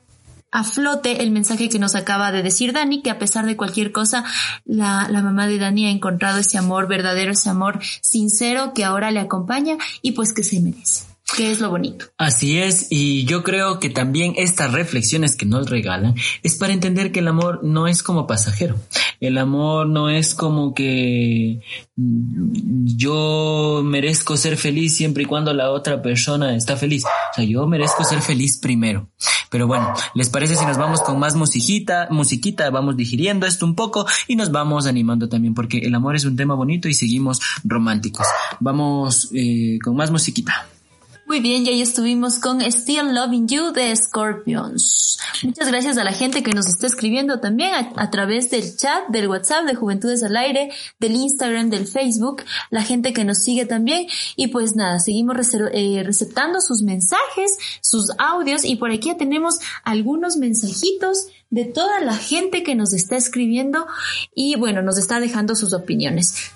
a 0.52 0.64
flote 0.64 1.22
el 1.22 1.30
mensaje 1.30 1.70
que 1.70 1.78
nos 1.78 1.94
acaba 1.94 2.30
de 2.30 2.42
decir 2.42 2.74
Dani, 2.74 3.00
que 3.02 3.10
a 3.10 3.18
pesar 3.18 3.46
de 3.46 3.56
cualquier 3.56 3.90
cosa, 3.90 4.24
la, 4.66 5.08
la, 5.10 5.22
mamá 5.22 5.46
de 5.46 5.58
Dani 5.58 5.86
ha 5.86 5.90
encontrado 5.90 6.38
ese 6.38 6.58
amor 6.58 6.86
verdadero, 6.86 7.32
ese 7.32 7.48
amor 7.48 7.80
sincero 8.02 8.72
que 8.74 8.84
ahora 8.84 9.10
le 9.10 9.20
acompaña 9.20 9.78
y 10.02 10.12
pues 10.12 10.34
que 10.34 10.44
se 10.44 10.60
merece 10.60 11.13
que 11.36 11.50
es 11.50 11.60
lo 11.60 11.70
bonito. 11.70 12.06
Así 12.18 12.58
es, 12.58 12.88
y 12.90 13.24
yo 13.24 13.42
creo 13.42 13.80
que 13.80 13.88
también 13.88 14.34
estas 14.36 14.72
reflexiones 14.72 15.36
que 15.36 15.46
nos 15.46 15.70
regalan 15.70 16.14
es 16.42 16.56
para 16.56 16.72
entender 16.72 17.12
que 17.12 17.20
el 17.20 17.28
amor 17.28 17.60
no 17.64 17.88
es 17.88 18.02
como 18.02 18.26
pasajero. 18.26 18.76
El 19.20 19.38
amor 19.38 19.88
no 19.88 20.10
es 20.10 20.34
como 20.34 20.74
que 20.74 21.60
mm, 21.96 22.86
yo 22.96 23.82
merezco 23.84 24.36
ser 24.36 24.56
feliz 24.56 24.96
siempre 24.96 25.22
y 25.22 25.26
cuando 25.26 25.54
la 25.54 25.70
otra 25.70 26.02
persona 26.02 26.54
está 26.54 26.76
feliz. 26.76 27.04
O 27.04 27.34
sea, 27.34 27.44
yo 27.44 27.66
merezco 27.66 28.04
ser 28.04 28.20
feliz 28.20 28.58
primero. 28.58 29.08
Pero 29.50 29.66
bueno, 29.66 29.94
¿les 30.14 30.28
parece 30.28 30.56
si 30.56 30.66
nos 30.66 30.76
vamos 30.76 31.00
con 31.00 31.18
más 31.18 31.36
musiquita, 31.36 32.08
musiquita, 32.10 32.70
vamos 32.70 32.96
digiriendo 32.96 33.46
esto 33.46 33.64
un 33.64 33.74
poco 33.74 34.06
y 34.28 34.36
nos 34.36 34.50
vamos 34.50 34.86
animando 34.86 35.28
también 35.28 35.54
porque 35.54 35.78
el 35.78 35.94
amor 35.94 36.16
es 36.16 36.24
un 36.24 36.36
tema 36.36 36.54
bonito 36.54 36.88
y 36.88 36.94
seguimos 36.94 37.40
románticos. 37.64 38.26
Vamos 38.60 39.30
eh, 39.32 39.78
con 39.82 39.96
más 39.96 40.10
musiquita. 40.10 40.68
Muy 41.26 41.40
bien, 41.40 41.64
ya 41.64 41.72
estuvimos 41.72 42.38
con 42.38 42.60
Still 42.60 43.14
Loving 43.14 43.48
You 43.48 43.72
de 43.72 43.96
Scorpions. 43.96 45.18
Muchas 45.42 45.68
gracias 45.68 45.96
a 45.96 46.04
la 46.04 46.12
gente 46.12 46.42
que 46.42 46.52
nos 46.52 46.66
está 46.66 46.86
escribiendo 46.86 47.40
también 47.40 47.72
a, 47.96 48.10
través 48.10 48.50
del 48.50 48.76
chat, 48.76 49.08
del 49.08 49.28
WhatsApp 49.28 49.64
de 49.64 49.74
Juventudes 49.74 50.22
al 50.22 50.36
Aire, 50.36 50.70
del 51.00 51.12
Instagram, 51.12 51.70
del 51.70 51.86
Facebook, 51.86 52.42
la 52.70 52.82
gente 52.82 53.14
que 53.14 53.24
nos 53.24 53.38
sigue 53.38 53.64
también. 53.64 54.06
Y 54.36 54.48
pues 54.48 54.76
nada, 54.76 54.98
seguimos 54.98 55.36
eh, 55.72 56.02
receptando 56.04 56.60
sus 56.60 56.82
mensajes, 56.82 57.56
sus 57.80 58.10
audios 58.18 58.62
y 58.66 58.76
por 58.76 58.90
aquí 58.90 59.08
ya 59.08 59.16
tenemos 59.16 59.60
algunos 59.82 60.36
mensajitos 60.36 61.28
de 61.48 61.64
toda 61.64 62.00
la 62.00 62.16
gente 62.16 62.62
que 62.62 62.74
nos 62.74 62.92
está 62.92 63.16
escribiendo 63.16 63.86
y 64.34 64.56
bueno, 64.56 64.82
nos 64.82 64.98
está 64.98 65.20
dejando 65.20 65.54
sus 65.54 65.72
opiniones. 65.72 66.52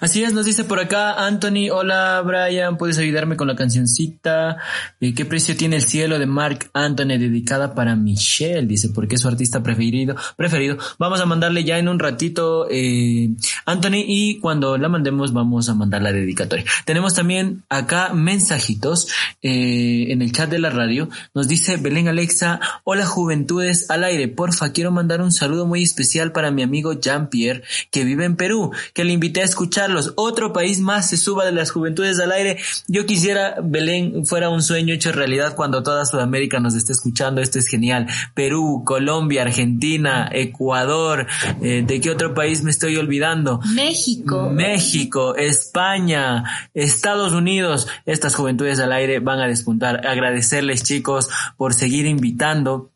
Así 0.00 0.22
es, 0.22 0.32
nos 0.32 0.46
dice 0.46 0.64
por 0.64 0.80
acá 0.80 1.26
Anthony, 1.26 1.70
hola 1.72 2.22
Brian, 2.22 2.76
¿puedes 2.76 2.98
ayudarme 2.98 3.36
con 3.36 3.48
la 3.48 3.56
cancioncita? 3.56 4.58
Eh, 5.00 5.14
¿Qué 5.14 5.24
precio 5.24 5.56
tiene 5.56 5.76
el 5.76 5.82
cielo 5.82 6.18
de 6.18 6.26
Mark 6.26 6.70
Anthony 6.74 7.18
dedicada 7.18 7.74
para 7.74 7.96
Michelle? 7.96 8.66
Dice, 8.66 8.90
porque 8.90 9.14
es 9.14 9.22
su 9.22 9.28
artista 9.28 9.62
preferido. 9.62 10.14
preferido. 10.36 10.76
Vamos 10.98 11.20
a 11.20 11.26
mandarle 11.26 11.64
ya 11.64 11.78
en 11.78 11.88
un 11.88 11.98
ratito 11.98 12.66
eh, 12.70 13.30
Anthony 13.64 14.04
y 14.06 14.38
cuando 14.40 14.76
la 14.76 14.88
mandemos 14.88 15.32
vamos 15.32 15.68
a 15.68 15.74
mandar 15.74 16.02
la 16.02 16.12
dedicatoria. 16.12 16.64
Tenemos 16.84 17.14
también 17.14 17.62
acá 17.68 18.12
mensajitos 18.12 19.08
eh, 19.42 20.06
en 20.10 20.22
el 20.22 20.32
chat 20.32 20.50
de 20.50 20.58
la 20.58 20.70
radio. 20.70 21.08
Nos 21.34 21.48
dice 21.48 21.76
Belén 21.76 22.08
Alexa, 22.08 22.60
hola 22.84 23.06
juventudes 23.06 23.90
al 23.90 24.04
aire, 24.04 24.28
porfa, 24.28 24.72
quiero 24.72 24.90
mandar 24.90 25.22
un 25.22 25.32
saludo 25.32 25.66
muy 25.66 25.82
especial 25.82 26.32
para 26.32 26.50
mi 26.50 26.62
amigo 26.62 26.92
Jean-Pierre 26.92 27.62
que 27.90 28.04
vive 28.04 28.24
en 28.24 28.36
Perú, 28.36 28.70
que 28.92 29.04
le 29.04 29.12
invité 29.12 29.40
a 29.40 29.44
escuchar 29.44 29.61
escucharlos. 29.62 30.12
Otro 30.16 30.52
país 30.52 30.80
más 30.80 31.08
se 31.08 31.16
suba 31.16 31.44
de 31.44 31.52
las 31.52 31.70
juventudes 31.70 32.18
al 32.18 32.32
aire. 32.32 32.58
Yo 32.88 33.06
quisiera, 33.06 33.56
Belén, 33.62 34.26
fuera 34.26 34.50
un 34.50 34.60
sueño 34.60 34.92
hecho 34.92 35.12
realidad 35.12 35.54
cuando 35.54 35.82
toda 35.82 36.04
Sudamérica 36.04 36.58
nos 36.58 36.74
esté 36.74 36.92
escuchando. 36.92 37.40
Esto 37.40 37.60
es 37.60 37.68
genial. 37.68 38.08
Perú, 38.34 38.82
Colombia, 38.84 39.42
Argentina, 39.42 40.28
Ecuador. 40.32 41.26
Eh, 41.62 41.84
¿De 41.86 42.00
qué 42.00 42.10
otro 42.10 42.34
país 42.34 42.64
me 42.64 42.70
estoy 42.72 42.96
olvidando? 42.96 43.60
México. 43.74 44.50
México, 44.50 45.36
España, 45.36 46.44
Estados 46.74 47.32
Unidos. 47.32 47.86
Estas 48.04 48.34
juventudes 48.34 48.80
al 48.80 48.92
aire 48.92 49.20
van 49.20 49.38
a 49.38 49.46
despuntar. 49.46 50.06
Agradecerles 50.06 50.82
chicos 50.82 51.28
por 51.56 51.72
seguir 51.72 52.06
invitando 52.06 52.91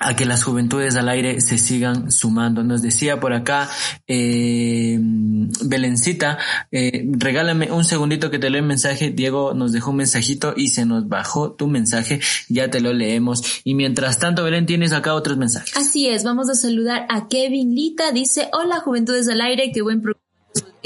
a 0.00 0.14
que 0.14 0.26
las 0.26 0.44
juventudes 0.44 0.96
al 0.96 1.08
aire 1.08 1.40
se 1.40 1.58
sigan 1.58 2.10
sumando. 2.12 2.62
Nos 2.62 2.82
decía 2.82 3.18
por 3.18 3.32
acá 3.32 3.68
eh, 4.06 4.98
Belencita, 5.00 6.38
eh, 6.70 7.06
regálame 7.12 7.72
un 7.72 7.84
segundito 7.84 8.30
que 8.30 8.38
te 8.38 8.50
leo 8.50 8.60
el 8.60 8.66
mensaje. 8.66 9.10
Diego 9.10 9.54
nos 9.54 9.72
dejó 9.72 9.90
un 9.90 9.96
mensajito 9.96 10.54
y 10.56 10.68
se 10.68 10.84
nos 10.84 11.08
bajó 11.08 11.52
tu 11.52 11.66
mensaje. 11.66 12.20
Ya 12.48 12.70
te 12.70 12.80
lo 12.80 12.92
leemos. 12.92 13.42
Y 13.64 13.74
mientras 13.74 14.18
tanto, 14.18 14.44
Belén, 14.44 14.66
tienes 14.66 14.92
acá 14.92 15.14
otros 15.14 15.38
mensajes. 15.38 15.76
Así 15.76 16.08
es, 16.08 16.24
vamos 16.24 16.50
a 16.50 16.54
saludar 16.54 17.06
a 17.08 17.28
Kevin 17.28 17.74
Lita. 17.74 18.12
Dice, 18.12 18.48
hola 18.52 18.80
juventudes 18.80 19.28
al 19.28 19.40
aire, 19.40 19.72
qué 19.72 19.82
buen 19.82 20.02
programa 20.02 20.26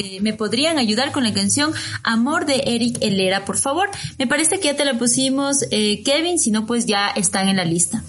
eh, 0.00 0.18
me 0.22 0.32
podrían 0.32 0.78
ayudar 0.78 1.12
con 1.12 1.24
la 1.24 1.34
canción 1.34 1.72
Amor 2.02 2.46
de 2.46 2.62
Eric 2.66 2.96
Helera, 3.02 3.44
por 3.44 3.58
favor. 3.58 3.90
Me 4.18 4.26
parece 4.26 4.58
que 4.58 4.68
ya 4.68 4.76
te 4.76 4.86
la 4.86 4.98
pusimos, 4.98 5.64
eh, 5.70 6.02
Kevin, 6.04 6.38
si 6.38 6.50
no, 6.50 6.64
pues 6.64 6.86
ya 6.86 7.08
están 7.08 7.48
en 7.48 7.56
la 7.56 7.66
lista. 7.66 8.02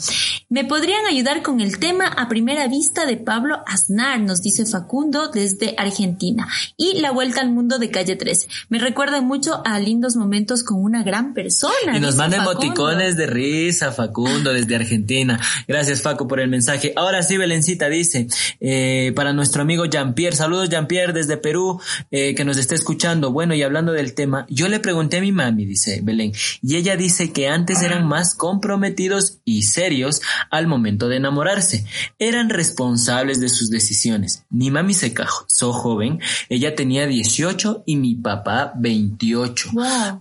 Me 0.48 0.64
podrían 0.64 1.06
ayudar 1.06 1.42
con 1.42 1.60
el 1.60 1.80
tema 1.80 2.08
a 2.08 2.30
primera 2.30 2.68
vista 2.68 3.06
de 3.06 3.18
Pablo 3.18 3.60
Aznar, 3.66 4.22
nos 4.22 4.42
dice 4.42 4.66
Facundo 4.66 5.28
desde 5.28 5.76
Argentina. 5.78 6.48
Y 6.78 7.00
la 7.00 7.12
vuelta 7.12 7.42
al 7.42 7.52
mundo 7.52 7.78
de 7.78 7.92
calle 7.92 8.16
13. 8.16 8.48
Me 8.70 8.80
recuerda 8.80 9.22
mucho 9.22 9.62
a 9.66 9.80
lindos 9.80 10.16
momentos 10.16 10.64
con 10.64 10.82
una 10.82 11.04
gran 11.04 11.34
persona. 11.34 11.96
Y 11.96 12.00
nos 12.00 12.16
manda 12.16 12.38
emoticones 12.38 13.18
de 13.18 13.28
risa, 13.28 13.92
Facundo, 13.92 14.54
desde 14.54 14.76
Argentina. 14.76 15.40
Gracias, 15.68 16.02
Facu, 16.02 16.28
por 16.28 16.40
el 16.40 16.50
mensaje. 16.50 16.94
Ahora 16.96 17.24
sí, 17.24 17.38
Belencita 17.38 17.90
dice, 17.90 18.28
eh, 18.60 19.12
para 19.16 19.34
nuestro 19.34 19.62
amigo 19.62 19.86
Jean-Pierre, 19.86 20.36
saludos 20.36 20.70
Jean-Pierre 20.70 21.14
desde 21.14 21.38
Perú, 21.38 21.81
eh, 22.12 22.36
que 22.36 22.46
nos 22.46 22.58
está 22.58 22.76
escuchando. 22.76 23.32
Bueno, 23.32 23.54
y 23.54 23.64
hablando 23.64 23.92
del 23.92 24.14
tema, 24.14 24.46
yo 24.50 24.68
le 24.68 24.80
pregunté 24.80 25.18
a 25.18 25.22
mi 25.22 25.32
mami, 25.32 25.66
dice 25.66 26.02
Belén, 26.04 26.34
y 26.62 26.76
ella 26.76 26.96
dice 26.96 27.32
que 27.32 27.48
antes 27.48 27.82
eran 27.82 28.08
más 28.08 28.36
comprometidos 28.36 29.40
y 29.46 29.64
serios 29.64 30.22
al 30.50 30.68
momento 30.68 31.08
de 31.10 31.18
enamorarse. 31.18 31.86
Eran 32.20 32.50
responsables 32.50 33.40
de 33.40 33.50
sus 33.50 33.70
decisiones. 33.70 34.44
Mi 34.50 34.72
mami 34.72 34.94
se 34.94 35.14
casó 35.14 35.74
joven, 35.74 36.20
ella 36.50 36.76
tenía 36.76 37.08
18 37.08 37.84
y 37.86 37.96
mi 37.96 38.16
papá 38.16 38.74
28. 38.76 39.70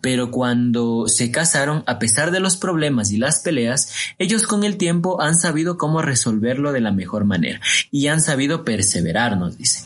Pero 0.00 0.30
cuando 0.30 1.08
se 1.08 1.30
casaron, 1.30 1.82
a 1.86 1.98
pesar 1.98 2.30
de 2.30 2.40
los 2.40 2.56
problemas 2.56 3.10
y 3.10 3.18
las 3.18 3.40
peleas, 3.40 3.92
ellos 4.18 4.46
con 4.46 4.64
el 4.64 4.76
tiempo 4.76 5.20
han 5.20 5.36
sabido 5.36 5.76
cómo 5.76 6.02
resolverlo 6.02 6.72
de 6.72 6.80
la 6.80 6.92
mejor 6.92 7.24
manera 7.24 7.60
y 7.90 8.08
han 8.08 8.20
sabido 8.20 8.64
perseverar, 8.64 9.36
nos 9.36 9.56
dice. 9.58 9.84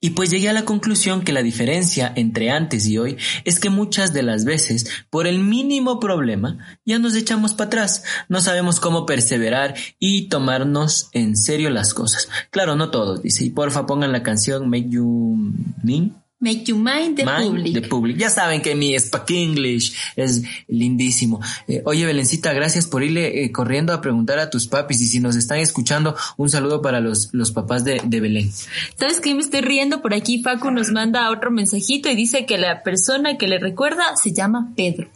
Y 0.00 0.10
pues 0.10 0.30
llegué 0.30 0.48
a 0.48 0.54
la 0.54 0.64
conclusión 0.64 1.22
que 1.22 1.32
la 1.32 1.42
diferencia 1.42 2.10
entre 2.16 2.50
antes 2.50 2.86
y 2.86 2.96
hoy 2.96 3.18
es 3.44 3.60
que 3.60 3.68
muchas 3.68 4.14
de 4.14 4.22
las 4.22 4.46
veces, 4.46 4.88
por 5.10 5.26
el 5.26 5.40
mínimo 5.40 6.00
problema, 6.00 6.58
ya 6.86 6.98
nos 6.98 7.14
echamos 7.14 7.52
para 7.52 7.66
atrás, 7.68 8.04
no 8.28 8.40
sabemos 8.40 8.80
cómo 8.80 9.04
perseverar 9.04 9.74
y 9.98 10.28
tomarnos 10.28 11.10
en 11.12 11.36
serio 11.36 11.68
las 11.68 11.92
cosas. 11.92 12.28
Claro, 12.50 12.76
no 12.76 12.90
todos, 12.90 13.22
dice, 13.22 13.44
y 13.44 13.50
porfa 13.50 13.86
pongan 13.86 14.12
la 14.12 14.22
canción 14.22 14.70
Make 14.70 14.88
You 14.88 15.52
Mean 15.82 16.16
Make 16.40 16.64
You 16.64 16.76
Mind 16.76 17.16
the 17.16 17.24
Public. 17.24 17.88
Public. 17.88 18.16
Ya 18.16 18.30
saben 18.30 18.62
que 18.62 18.74
mi 18.74 18.98
Spack 18.98 19.30
English 19.30 19.94
es 20.16 20.42
lindísimo. 20.68 21.40
Eh, 21.68 21.82
oye, 21.84 22.06
Belencita, 22.06 22.54
gracias 22.54 22.86
por 22.86 23.02
irle 23.02 23.44
eh, 23.44 23.52
corriendo 23.52 23.92
a 23.92 24.00
preguntar 24.00 24.38
a 24.38 24.48
tus 24.48 24.66
papis 24.66 25.02
y 25.02 25.06
si 25.06 25.20
nos 25.20 25.36
están 25.36 25.58
escuchando, 25.58 26.16
un 26.38 26.48
saludo 26.48 26.80
para 26.80 27.00
los, 27.00 27.28
los 27.32 27.52
papás 27.52 27.84
de, 27.84 28.00
de 28.02 28.20
Belén. 28.20 28.50
¿Sabes 28.96 29.20
qué? 29.20 29.34
Me 29.34 29.42
estoy 29.42 29.60
riendo 29.60 30.00
por 30.00 30.14
aquí. 30.14 30.42
Facu 30.42 30.70
nos 30.70 30.90
manda 30.90 31.30
otro 31.30 31.50
mensajito 31.50 32.08
y 32.08 32.16
dice 32.16 32.46
que 32.46 32.56
la 32.56 32.82
persona 32.82 33.36
que 33.36 33.46
le 33.46 33.58
recuerda 33.58 34.16
se 34.16 34.32
llama 34.32 34.72
Pedro. 34.74 35.08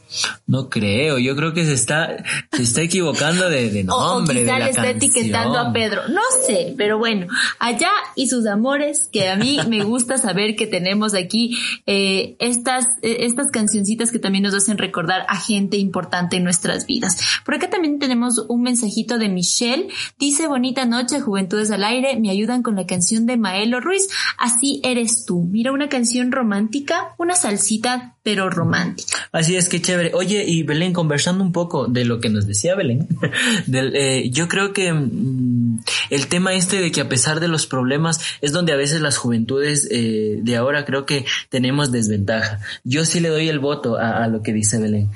No 0.46 0.68
creo, 0.68 1.18
yo 1.18 1.34
creo 1.37 1.54
que 1.54 1.64
se 1.64 1.72
está, 1.72 2.22
se 2.52 2.62
está 2.62 2.82
equivocando 2.82 3.48
de, 3.48 3.70
de 3.70 3.84
nombre. 3.84 4.42
O, 4.42 4.44
quizá 4.44 4.58
le 4.58 4.70
está 4.70 4.90
etiquetando 4.90 5.58
a 5.58 5.72
Pedro. 5.72 6.02
No 6.08 6.20
sé, 6.46 6.74
pero 6.76 6.98
bueno, 6.98 7.26
allá 7.58 7.90
y 8.14 8.28
sus 8.28 8.46
amores, 8.46 9.08
que 9.10 9.28
a 9.28 9.37
mí 9.37 9.58
me 9.68 9.82
gusta 9.84 10.18
saber 10.18 10.54
que 10.54 10.66
tenemos 10.66 11.13
aquí 11.20 11.57
eh, 11.87 12.37
estas, 12.38 12.87
eh, 13.03 13.18
estas 13.20 13.50
cancioncitas 13.50 14.11
que 14.11 14.18
también 14.18 14.44
nos 14.44 14.55
hacen 14.55 14.79
recordar 14.79 15.24
a 15.29 15.37
gente 15.37 15.77
importante 15.77 16.37
en 16.37 16.44
nuestras 16.44 16.87
vidas. 16.87 17.18
Por 17.44 17.55
acá 17.55 17.70
también 17.70 17.98
tenemos 17.98 18.44
un 18.48 18.62
mensajito 18.62 19.18
de 19.18 19.29
Michelle. 19.29 19.88
Dice, 20.18 20.46
bonita 20.46 20.85
noche, 20.87 21.20
Juventudes 21.20 21.70
al 21.70 21.85
Aire, 21.85 22.18
me 22.18 22.31
ayudan 22.31 22.62
con 22.62 22.77
la 22.77 22.87
canción 22.87 23.27
de 23.27 23.37
Maelo 23.37 23.81
Ruiz, 23.81 24.09
Así 24.38 24.81
eres 24.85 25.24
tú. 25.27 25.42
Mira, 25.50 25.72
una 25.72 25.88
canción 25.88 26.33
romántica, 26.33 27.15
una 27.19 27.35
salsita, 27.35 28.17
pero 28.23 28.50
romántica. 28.50 29.29
Así 29.33 29.56
es, 29.56 29.69
que 29.69 29.81
chévere. 29.81 30.12
Oye, 30.15 30.44
y 30.46 30.62
Belén, 30.62 30.92
conversando 30.92 31.44
un 31.44 31.52
poco 31.52 31.87
de 31.87 32.04
lo 32.04 32.21
que 32.21 32.31
nos 32.31 32.46
decía 32.46 32.75
Belén, 32.75 33.08
eh, 33.73 34.31
yo 34.31 34.48
creo 34.48 34.73
que 34.73 34.92
mm, 34.92 35.81
el 36.10 36.27
tema 36.27 36.54
este 36.54 36.81
de 36.81 36.90
que 36.90 37.00
a 37.00 37.08
pesar 37.08 37.40
de 37.40 37.48
los 37.48 37.67
problemas 37.67 38.21
es 38.40 38.52
donde 38.52 38.73
a 38.73 38.77
veces 38.77 39.00
las 39.00 39.17
juventudes 39.17 39.88
de 39.88 40.56
ahora 40.56 40.85
creo 40.85 41.04
que 41.07 41.25
tenemos 41.48 41.92
desventaja. 41.92 42.61
Yo 42.85 43.05
sí 43.05 43.21
le 43.21 43.29
doy 43.29 43.48
el 43.48 43.59
voto 43.59 43.96
a, 43.96 44.27
lo 44.29 44.42
que 44.42 44.52
dice 44.52 44.79
Belén. 44.79 45.11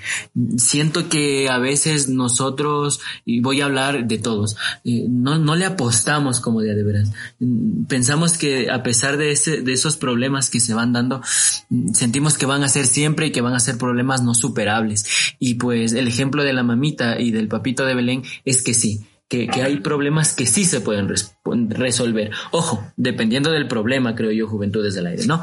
Siento 0.57 1.09
que 1.09 1.49
a 1.49 1.59
veces 1.59 2.09
nosotros, 2.09 3.01
y 3.25 3.41
voy 3.41 3.61
a 3.61 3.67
hablar 3.67 4.07
de 4.07 4.19
todos, 4.19 4.57
eh, 4.85 5.07
no, 5.09 5.39
no 5.39 5.57
le 5.57 5.65
apostamos 5.65 6.41
como 6.41 6.63
día 6.63 6.75
de 6.75 6.83
veras. 6.83 7.13
Pensamos 7.89 8.39
que 8.39 8.71
a 8.71 8.83
pesar 8.83 9.17
de, 9.17 9.33
ese, 9.33 9.63
de 9.63 9.73
esos 9.73 9.97
problemas 9.97 10.51
que 10.51 10.61
se 10.61 10.75
van 10.75 10.93
dando, 10.93 11.23
sentimos 11.93 12.39
que 12.39 12.47
van 12.47 12.63
a 12.63 12.69
ser 12.69 12.87
siempre 12.87 13.27
y 13.27 13.33
que 13.33 13.41
van 13.41 13.55
a 13.55 13.61
ser 13.61 13.79
problemas 13.79 14.23
no 14.23 14.35
superables. 14.35 15.07
Y 15.39 15.55
pues 15.55 15.93
el 15.93 16.09
ejemplo 16.09 16.43
de 16.45 16.53
la 16.53 16.63
mamita 16.63 17.21
y 17.21 17.31
del 17.31 17.49
papito 17.49 17.85
de 17.85 17.95
Belén 17.95 18.23
es 18.45 18.63
que 18.63 18.75
sí 18.75 19.07
que, 19.29 19.49
hay 19.63 19.81
problemas 19.81 20.35
que 20.35 20.47
sí 20.47 20.65
se 20.65 20.81
pueden 20.81 21.09
resolver. 21.71 22.31
Ojo, 22.51 22.83
dependiendo 22.97 23.51
del 23.51 23.69
problema, 23.69 24.15
creo 24.15 24.33
yo, 24.33 24.49
Juventudes 24.49 24.95
del 24.95 25.07
Aire, 25.07 25.27
¿no? 25.27 25.41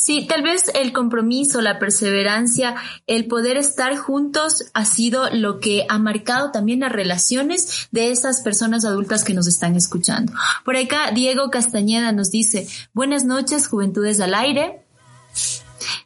Sí, 0.00 0.26
tal 0.28 0.42
vez 0.42 0.70
el 0.76 0.92
compromiso, 0.92 1.60
la 1.60 1.80
perseverancia, 1.80 2.76
el 3.08 3.26
poder 3.26 3.56
estar 3.56 3.96
juntos 3.96 4.66
ha 4.72 4.84
sido 4.84 5.28
lo 5.30 5.58
que 5.58 5.86
ha 5.88 5.98
marcado 5.98 6.52
también 6.52 6.80
las 6.80 6.92
relaciones 6.92 7.88
de 7.90 8.12
esas 8.12 8.42
personas 8.42 8.84
adultas 8.84 9.24
que 9.24 9.34
nos 9.34 9.48
están 9.48 9.74
escuchando. 9.74 10.32
Por 10.64 10.76
acá, 10.76 11.10
Diego 11.10 11.50
Castañeda 11.50 12.12
nos 12.12 12.30
dice, 12.30 12.68
buenas 12.92 13.24
noches, 13.24 13.66
Juventudes 13.66 14.20
al 14.20 14.34
Aire. 14.34 14.84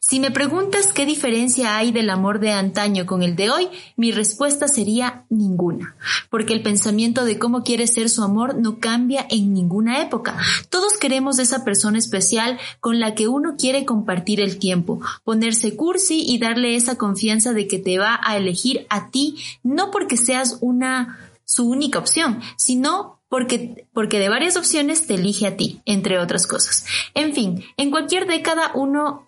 Si 0.00 0.20
me 0.20 0.30
preguntas 0.30 0.92
qué 0.92 1.06
diferencia 1.06 1.76
hay 1.76 1.92
del 1.92 2.10
amor 2.10 2.40
de 2.40 2.52
antaño 2.52 3.06
con 3.06 3.22
el 3.22 3.36
de 3.36 3.50
hoy, 3.50 3.68
mi 3.96 4.12
respuesta 4.12 4.68
sería 4.68 5.24
ninguna, 5.28 5.96
porque 6.30 6.52
el 6.52 6.62
pensamiento 6.62 7.24
de 7.24 7.38
cómo 7.38 7.62
quiere 7.62 7.86
ser 7.86 8.08
su 8.08 8.22
amor 8.22 8.56
no 8.56 8.78
cambia 8.78 9.26
en 9.30 9.54
ninguna 9.54 10.02
época. 10.02 10.36
Todos 10.70 10.96
queremos 10.98 11.38
esa 11.38 11.64
persona 11.64 11.98
especial 11.98 12.58
con 12.80 13.00
la 13.00 13.14
que 13.14 13.28
uno 13.28 13.56
quiere 13.56 13.84
compartir 13.84 14.40
el 14.40 14.58
tiempo, 14.58 15.00
ponerse 15.24 15.76
cursi 15.76 16.22
y 16.26 16.38
darle 16.38 16.76
esa 16.76 16.96
confianza 16.96 17.52
de 17.52 17.66
que 17.66 17.78
te 17.78 17.98
va 17.98 18.20
a 18.22 18.36
elegir 18.36 18.86
a 18.90 19.10
ti, 19.10 19.36
no 19.62 19.90
porque 19.90 20.16
seas 20.16 20.58
una 20.60 21.18
su 21.44 21.68
única 21.68 21.98
opción, 21.98 22.40
sino 22.56 23.20
porque, 23.28 23.86
porque 23.92 24.18
de 24.18 24.28
varias 24.28 24.56
opciones 24.56 25.06
te 25.06 25.14
elige 25.14 25.46
a 25.46 25.56
ti, 25.56 25.80
entre 25.86 26.18
otras 26.18 26.46
cosas. 26.46 26.84
En 27.14 27.34
fin, 27.34 27.64
en 27.76 27.90
cualquier 27.90 28.26
década 28.26 28.72
uno 28.74 29.24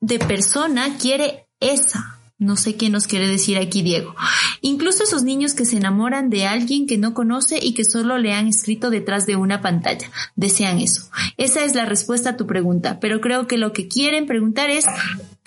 de 0.00 0.18
persona 0.18 0.96
quiere 0.98 1.46
esa. 1.60 2.18
No 2.40 2.54
sé 2.54 2.76
qué 2.76 2.88
nos 2.88 3.08
quiere 3.08 3.26
decir 3.26 3.58
aquí 3.58 3.82
Diego. 3.82 4.14
Incluso 4.60 5.02
esos 5.02 5.24
niños 5.24 5.54
que 5.54 5.64
se 5.64 5.76
enamoran 5.76 6.30
de 6.30 6.46
alguien 6.46 6.86
que 6.86 6.96
no 6.96 7.12
conoce 7.12 7.58
y 7.60 7.74
que 7.74 7.84
solo 7.84 8.16
le 8.16 8.32
han 8.32 8.46
escrito 8.46 8.90
detrás 8.90 9.26
de 9.26 9.34
una 9.34 9.60
pantalla. 9.60 10.08
Desean 10.36 10.78
eso. 10.78 11.10
Esa 11.36 11.64
es 11.64 11.74
la 11.74 11.84
respuesta 11.84 12.30
a 12.30 12.36
tu 12.36 12.46
pregunta, 12.46 13.00
pero 13.00 13.20
creo 13.20 13.48
que 13.48 13.58
lo 13.58 13.72
que 13.72 13.88
quieren 13.88 14.26
preguntar 14.26 14.70
es 14.70 14.86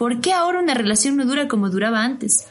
¿por 0.02 0.20
qué 0.20 0.34
ahora 0.34 0.60
una 0.60 0.74
relación 0.74 1.16
no 1.16 1.28
dura 1.28 1.48
como 1.48 1.70
duraba 1.70 2.04
antes? 2.04 2.48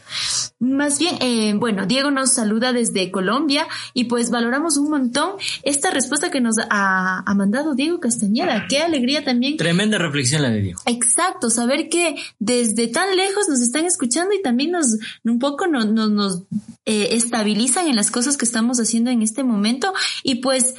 Más 0.60 1.00
bien, 1.00 1.16
eh, 1.20 1.52
bueno, 1.56 1.84
Diego 1.84 2.12
nos 2.12 2.32
saluda 2.32 2.72
desde 2.72 3.10
Colombia 3.10 3.66
y 3.92 4.04
pues 4.04 4.30
valoramos 4.30 4.76
un 4.76 4.88
montón 4.88 5.32
esta 5.64 5.90
respuesta 5.90 6.30
que 6.30 6.40
nos 6.40 6.54
ha, 6.70 7.24
mandado 7.34 7.74
Diego 7.74 7.98
Castañeda. 7.98 8.66
Qué 8.68 8.78
alegría 8.78 9.24
también. 9.24 9.56
Tremenda 9.56 9.98
reflexión 9.98 10.42
la 10.42 10.50
de 10.50 10.60
Diego. 10.60 10.80
Exacto, 10.86 11.50
saber 11.50 11.88
que 11.88 12.14
desde 12.38 12.86
tan 12.86 13.16
lejos 13.16 13.48
nos 13.48 13.60
están 13.60 13.84
escuchando 13.84 14.32
y 14.32 14.42
también 14.42 14.70
nos 14.70 14.86
un 15.24 15.40
poco 15.40 15.66
nos, 15.66 15.86
nos, 15.86 16.44
eh, 16.84 17.16
estabilizan 17.16 17.88
en 17.88 17.96
las 17.96 18.12
cosas 18.12 18.36
que 18.36 18.44
estamos 18.44 18.78
haciendo 18.78 19.10
en 19.10 19.22
este 19.22 19.42
momento. 19.42 19.92
Y 20.22 20.36
pues 20.36 20.76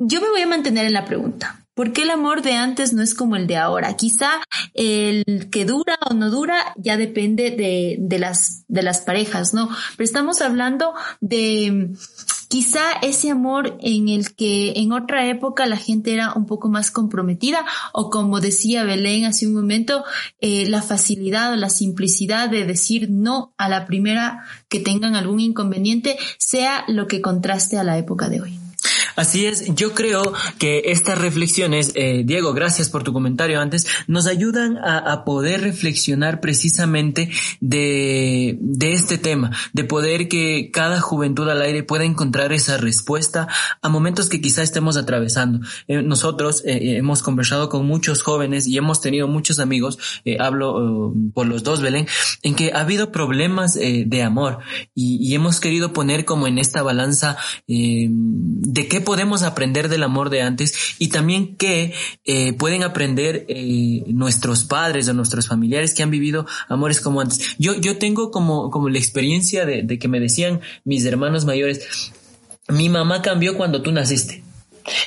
yo 0.00 0.20
me 0.20 0.28
voy 0.28 0.40
a 0.40 0.48
mantener 0.48 0.86
en 0.86 0.94
la 0.94 1.04
pregunta. 1.04 1.67
¿Por 1.78 1.92
qué 1.92 2.02
el 2.02 2.10
amor 2.10 2.42
de 2.42 2.54
antes 2.54 2.92
no 2.92 3.02
es 3.04 3.14
como 3.14 3.36
el 3.36 3.46
de 3.46 3.56
ahora? 3.56 3.94
Quizá 3.94 4.30
el 4.74 5.48
que 5.48 5.64
dura 5.64 5.96
o 6.10 6.12
no 6.12 6.28
dura 6.28 6.74
ya 6.76 6.96
depende 6.96 7.52
de, 7.52 8.18
las, 8.18 8.64
de 8.66 8.82
las 8.82 9.02
parejas, 9.02 9.54
¿no? 9.54 9.68
Pero 9.96 10.04
estamos 10.04 10.40
hablando 10.40 10.92
de 11.20 11.92
quizá 12.48 12.82
ese 13.02 13.30
amor 13.30 13.78
en 13.80 14.08
el 14.08 14.34
que 14.34 14.72
en 14.74 14.90
otra 14.90 15.28
época 15.28 15.66
la 15.66 15.76
gente 15.76 16.12
era 16.12 16.32
un 16.32 16.46
poco 16.46 16.68
más 16.68 16.90
comprometida 16.90 17.64
o 17.92 18.10
como 18.10 18.40
decía 18.40 18.82
Belén 18.82 19.24
hace 19.24 19.46
un 19.46 19.54
momento, 19.54 20.02
eh, 20.40 20.66
la 20.68 20.82
facilidad 20.82 21.52
o 21.52 21.56
la 21.56 21.70
simplicidad 21.70 22.48
de 22.48 22.64
decir 22.64 23.08
no 23.08 23.54
a 23.56 23.68
la 23.68 23.86
primera 23.86 24.44
que 24.68 24.80
tengan 24.80 25.14
algún 25.14 25.38
inconveniente 25.38 26.18
sea 26.38 26.82
lo 26.88 27.06
que 27.06 27.22
contraste 27.22 27.78
a 27.78 27.84
la 27.84 27.98
época 27.98 28.28
de 28.28 28.40
hoy. 28.40 28.57
Así 29.18 29.46
es, 29.46 29.74
yo 29.74 29.94
creo 29.94 30.32
que 30.60 30.82
estas 30.86 31.18
reflexiones, 31.18 31.90
eh, 31.96 32.22
Diego, 32.24 32.52
gracias 32.52 32.88
por 32.88 33.02
tu 33.02 33.12
comentario 33.12 33.60
antes, 33.60 33.84
nos 34.06 34.28
ayudan 34.28 34.78
a, 34.78 35.24
poder 35.24 35.62
reflexionar 35.62 36.40
precisamente 36.40 37.28
de, 37.60 38.56
de, 38.60 38.92
este 38.92 39.18
tema, 39.18 39.50
de 39.72 39.82
poder 39.82 40.28
que 40.28 40.70
cada 40.72 41.00
juventud 41.00 41.48
al 41.48 41.62
aire 41.62 41.82
pueda 41.82 42.04
encontrar 42.04 42.52
esa 42.52 42.76
respuesta 42.76 43.48
a 43.82 43.88
momentos 43.88 44.28
que 44.28 44.40
quizá 44.40 44.62
estemos 44.62 44.96
atravesando. 44.96 45.66
Eh, 45.88 46.00
nosotros 46.02 46.62
eh, 46.64 46.98
hemos 46.98 47.24
conversado 47.24 47.68
con 47.68 47.86
muchos 47.86 48.22
jóvenes 48.22 48.68
y 48.68 48.78
hemos 48.78 49.00
tenido 49.00 49.26
muchos 49.26 49.58
amigos, 49.58 49.98
hablo 50.38 51.12
por 51.34 51.48
los 51.48 51.64
dos, 51.64 51.80
Belén, 51.80 52.06
en 52.44 52.54
que 52.54 52.70
ha 52.72 52.82
habido 52.82 53.10
problemas 53.10 53.74
de 53.74 54.22
amor 54.22 54.58
y, 54.94 55.16
y, 55.16 55.34
hemos 55.34 55.58
querido 55.58 55.92
poner 55.92 56.24
como 56.24 56.46
en 56.46 56.58
esta 56.58 56.82
balanza 56.82 57.36
de 57.66 58.88
qué 58.88 59.00
podemos 59.08 59.42
aprender 59.42 59.88
del 59.88 60.02
amor 60.02 60.28
de 60.28 60.42
antes 60.42 60.74
y 60.98 61.08
también 61.08 61.56
qué 61.56 61.94
eh, 62.26 62.52
pueden 62.52 62.82
aprender 62.82 63.46
eh, 63.48 64.04
nuestros 64.08 64.64
padres 64.64 65.08
o 65.08 65.14
nuestros 65.14 65.48
familiares 65.48 65.94
que 65.94 66.02
han 66.02 66.10
vivido 66.10 66.44
amores 66.68 67.00
como 67.00 67.22
antes. 67.22 67.56
Yo, 67.56 67.74
yo 67.80 67.96
tengo 67.96 68.30
como, 68.30 68.70
como 68.70 68.90
la 68.90 68.98
experiencia 68.98 69.64
de, 69.64 69.82
de 69.82 69.98
que 69.98 70.08
me 70.08 70.20
decían 70.20 70.60
mis 70.84 71.06
hermanos 71.06 71.46
mayores, 71.46 72.12
mi 72.68 72.90
mamá 72.90 73.22
cambió 73.22 73.56
cuando 73.56 73.80
tú 73.80 73.92
naciste. 73.92 74.42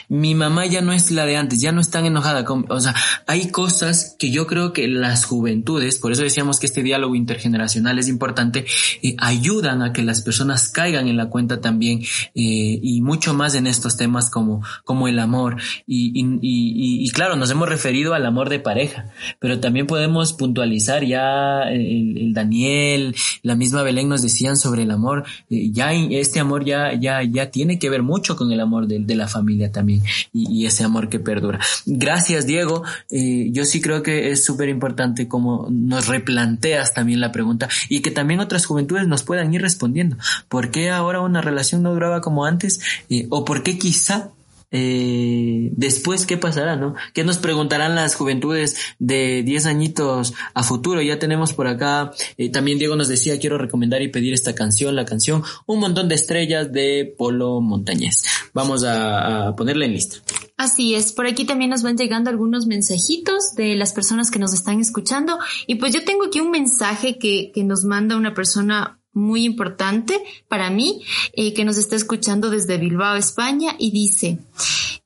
Mi 0.10 0.36
mamá 0.36 0.66
ya 0.66 0.82
no 0.82 0.94
es 0.94 1.12
la 1.12 1.26
de 1.26 1.38
antes, 1.38 1.62
ya 1.62 1.72
no 1.72 1.82
es 1.82 1.90
tan 1.90 2.06
enojada. 2.06 2.46
Con, 2.46 2.66
o 2.70 2.80
sea, 2.80 2.96
hay 3.28 3.50
cosas 3.50 4.16
que 4.20 4.32
yo 4.32 4.48
creo 4.48 4.74
que 4.74 4.88
las 4.88 5.26
juventudes, 5.26 5.98
por 5.98 6.12
eso 6.12 6.24
decíamos 6.24 6.60
que 6.60 6.66
este 6.66 6.84
diálogo 6.84 7.16
intergeneracional 7.16 7.98
es 8.00 8.08
importante, 8.08 8.66
eh, 9.02 9.16
ayudan 9.20 9.82
a 9.82 9.94
que 9.94 10.04
las 10.04 10.22
personas 10.22 10.70
caigan 10.70 11.08
en 11.08 11.18
la 11.18 11.30
cuenta 11.30 11.62
también 11.62 12.00
eh, 12.36 12.80
y 12.82 13.02
mucho 13.02 13.34
más 13.34 13.56
en 13.56 13.68
estos 13.68 13.98
temas 13.98 14.30
como, 14.30 14.64
como 14.84 15.08
el 15.08 15.20
amor. 15.20 15.58
Y, 15.88 16.12
y, 16.14 16.40
y, 16.42 17.10
claro, 17.12 17.36
nos 17.36 17.50
hemos 17.52 17.70
referido 17.70 18.14
al 18.14 18.26
amor 18.26 18.50
de 18.50 18.60
pareja, 18.60 19.12
pero 19.40 19.60
también 19.60 19.88
podemos 19.88 20.34
puntualizar 20.34 21.04
ya 21.06 21.64
el, 21.70 22.34
Daniel, 22.34 23.16
la 23.44 23.56
misma 23.56 23.84
Belén 23.84 24.10
nos 24.10 24.22
decían 24.22 24.58
sobre 24.58 24.84
el 24.84 24.92
amor. 24.92 25.26
Eh, 25.50 25.72
ya 25.72 25.94
este 25.94 26.40
amor 26.40 26.66
ya, 26.66 26.94
ya, 26.94 27.24
ya 27.24 27.52
tiene 27.52 27.80
que 27.80 27.90
ver 27.90 28.04
mucho 28.04 28.36
con 28.36 28.52
el 28.52 28.60
amor 28.60 28.88
de 28.88 29.16
la 29.16 29.28
familia 29.28 29.71
también 29.72 30.04
y, 30.34 30.66
ese 30.66 30.84
amor 30.84 31.10
que 31.10 31.20
perdura. 31.20 31.60
Gracias, 31.86 32.46
Diego. 32.46 32.84
Eh, 33.10 33.50
yo 33.52 33.66
sí 33.66 33.82
creo 33.82 34.04
que 34.04 34.32
es 34.32 34.44
súper 34.46 34.70
importante 34.70 35.28
como 35.28 35.68
nos 35.72 36.08
replanteas 36.08 36.94
también 36.94 37.20
la 37.20 37.32
pregunta 37.32 37.68
y 37.90 38.02
que 38.02 38.12
también 38.12 38.40
otras 38.40 38.66
juventudes 38.66 39.08
nos 39.08 39.24
puedan 39.24 39.54
ir 39.54 39.62
respondiendo. 39.62 40.18
¿Por 40.50 40.72
qué 40.72 40.90
ahora 40.90 41.22
una 41.22 41.42
relación 41.42 41.84
no 41.84 41.94
duraba 41.94 42.22
como 42.22 42.46
antes? 42.46 42.80
Eh, 43.10 43.28
¿O 43.30 43.46
por 43.46 43.64
qué 43.64 43.78
quizá 43.78 44.32
eh, 44.72 45.70
después 45.74 46.26
qué 46.26 46.38
pasará, 46.38 46.78
¿no? 46.78 46.96
¿Qué 47.14 47.26
nos 47.26 47.38
preguntarán 47.38 47.94
las 47.94 48.16
juventudes 48.16 48.78
de 49.00 49.44
10 49.44 49.66
añitos 49.66 50.34
a 50.54 50.64
futuro? 50.64 51.02
Ya 51.02 51.20
tenemos 51.20 51.54
por 51.54 51.68
acá, 51.68 52.12
eh, 52.38 52.50
también 52.50 52.80
Diego 52.80 52.96
nos 52.96 53.10
decía, 53.10 53.38
quiero 53.38 53.58
recomendar 53.58 54.02
y 54.02 54.08
pedir 54.08 54.34
esta 54.34 54.56
canción, 54.56 54.96
la 54.96 55.06
canción 55.06 55.44
Un 55.66 55.80
montón 55.80 56.08
de 56.08 56.16
estrellas 56.16 56.72
de 56.72 57.14
Polo 57.18 57.60
Montañés. 57.60 58.24
Vamos 58.54 58.84
a, 58.86 59.54
ponerla 59.58 59.86
en 59.86 59.94
lista. 59.94 60.18
Así 60.58 60.96
es, 60.96 61.12
por 61.12 61.26
aquí 61.26 61.46
también 61.46 61.72
nos 61.72 61.84
van 61.84 61.98
llegando 61.98 62.30
algunos 62.30 62.68
mensajitos 62.68 63.56
de 63.56 63.76
las 63.76 63.94
personas 63.94 64.32
que 64.32 64.40
nos 64.40 64.54
están 64.54 64.80
escuchando 64.80 65.38
y 65.68 65.76
pues 65.76 65.94
yo 65.94 66.06
tengo 66.06 66.26
aquí 66.26 66.40
un 66.40 66.52
mensaje 66.52 67.18
que, 67.18 67.52
que 67.54 67.64
nos 67.64 67.84
manda 67.84 68.16
una 68.16 68.34
persona 68.34 69.01
muy 69.14 69.44
importante 69.44 70.22
para 70.48 70.70
mí, 70.70 71.04
eh, 71.34 71.54
que 71.54 71.66
nos 71.66 71.78
está 71.78 71.96
escuchando 71.96 72.50
desde 72.50 72.78
Bilbao, 72.78 73.16
España, 73.16 73.76
y 73.78 73.92
dice, 73.92 74.40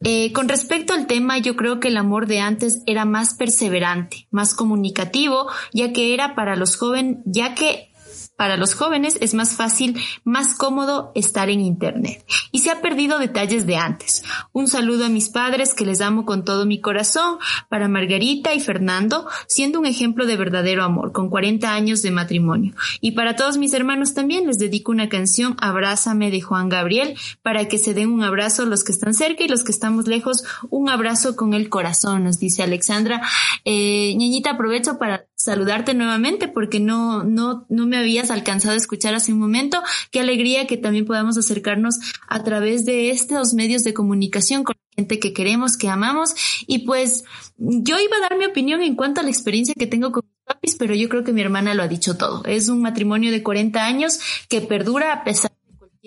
Eh, 0.02 0.34
con 0.34 0.50
respecto 0.50 0.94
al 0.94 1.08
tema, 1.08 1.38
yo 1.40 1.56
creo 1.56 1.80
que 1.80 1.88
el 1.88 1.98
amor 1.98 2.28
de 2.28 2.40
antes 2.40 2.82
era 2.86 3.06
más 3.06 3.34
perseverante, 3.34 4.28
más 4.30 4.54
comunicativo, 4.54 5.48
ya 5.74 5.94
que 5.94 6.14
era 6.14 6.36
para 6.36 6.56
los 6.56 6.76
jóvenes, 6.76 7.20
ya 7.26 7.56
que 7.56 7.95
para 8.38 8.58
los 8.58 8.74
jóvenes 8.74 9.18
es 9.22 9.34
más 9.34 9.54
fácil, 9.56 10.00
más 10.24 10.56
cómodo 10.56 11.12
estar 11.16 11.50
en 11.50 11.62
Internet. 11.62 12.26
Y 12.52 12.60
se 12.60 12.72
ha 12.72 12.82
perdido 12.82 13.20
detalles 13.20 13.66
de 13.66 13.78
antes. 13.78 14.24
Un 14.52 14.68
saludo 14.68 15.06
a 15.06 15.10
mis 15.10 15.30
padres 15.30 15.74
que 15.74 15.86
les 15.86 16.02
amo 16.02 16.26
con 16.26 16.46
todo 16.46 16.66
mi 16.66 16.80
corazón, 16.82 17.38
para 17.70 17.88
Margarita 17.88 18.54
y 18.54 18.60
Fernando, 18.60 19.28
siendo 19.48 19.80
un 19.80 19.86
ejemplo 19.86 20.26
de 20.26 20.38
verdadero 20.38 20.84
amor, 20.84 21.12
con 21.12 21.30
40 21.30 21.74
años 21.74 22.02
de 22.02 22.12
matrimonio. 22.12 22.74
Y 23.02 23.12
para 23.12 23.36
todos 23.36 23.58
mis 23.58 23.74
hermanos 23.74 24.14
también 24.14 24.48
les 24.48 24.58
dedico 24.58 24.92
una 24.92 25.10
canción, 25.10 25.56
Abrázame 25.60 26.32
de 26.32 26.42
Juan 26.42 26.70
Gabriel, 26.70 27.18
para 27.42 27.68
que 27.68 27.78
se 27.78 27.94
den 27.94 28.12
un 28.12 28.24
abrazo 28.24 28.66
los 28.66 28.84
que 28.84 28.92
están 28.92 29.14
cerca 29.14 29.44
y 29.44 29.48
los 29.48 29.64
que 29.64 29.72
estamos 29.72 30.08
lejos, 30.08 30.44
un 30.70 30.90
abrazo 30.90 31.36
con 31.36 31.54
el 31.54 31.70
corazón, 31.70 32.24
nos 32.24 32.40
dice 32.40 32.64
Alexandra. 32.64 33.22
Eh, 33.64 34.16
aprovecho 34.50 34.98
para 34.98 35.26
saludarte 35.46 35.94
nuevamente 35.94 36.48
porque 36.48 36.80
no, 36.80 37.24
no, 37.24 37.68
no 37.70 37.86
me 37.86 37.98
había 37.98 38.24
alcanzado 38.24 38.74
a 38.74 38.78
escuchar 38.78 39.14
hace 39.14 39.32
un 39.32 39.40
momento. 39.40 39.80
Qué 40.10 40.20
alegría 40.20 40.66
que 40.66 40.76
también 40.76 41.06
podamos 41.06 41.38
acercarnos 41.38 42.00
a 42.28 42.44
través 42.44 42.84
de 42.84 43.12
estos 43.12 43.54
medios 43.54 43.84
de 43.84 43.94
comunicación 43.94 44.64
con 44.64 44.76
la 44.76 44.96
gente 44.96 45.20
que 45.20 45.34
queremos, 45.34 45.78
que 45.78 45.88
amamos. 45.88 46.34
Y 46.66 46.80
pues 46.80 47.26
yo 47.58 47.96
iba 48.00 48.18
a 48.18 48.22
dar 48.22 48.40
mi 48.40 48.46
opinión 48.46 48.82
en 48.82 48.96
cuanto 48.96 49.22
a 49.22 49.24
la 49.24 49.30
experiencia 49.30 49.76
que 49.78 49.86
tengo 49.86 50.12
con 50.12 50.24
mis 50.26 50.46
papis, 50.46 50.76
pero 50.80 50.96
yo 50.96 51.10
creo 51.10 51.24
que 51.24 51.32
mi 51.32 51.42
hermana 51.42 51.76
lo 51.76 51.84
ha 51.84 51.88
dicho 51.88 52.18
todo. 52.18 52.44
Es 52.46 52.68
un 52.68 52.82
matrimonio 52.82 53.32
de 53.32 53.44
40 53.44 53.86
años 53.86 54.20
que 54.50 54.62
perdura 54.62 55.14
a 55.14 55.24
pesar 55.24 55.55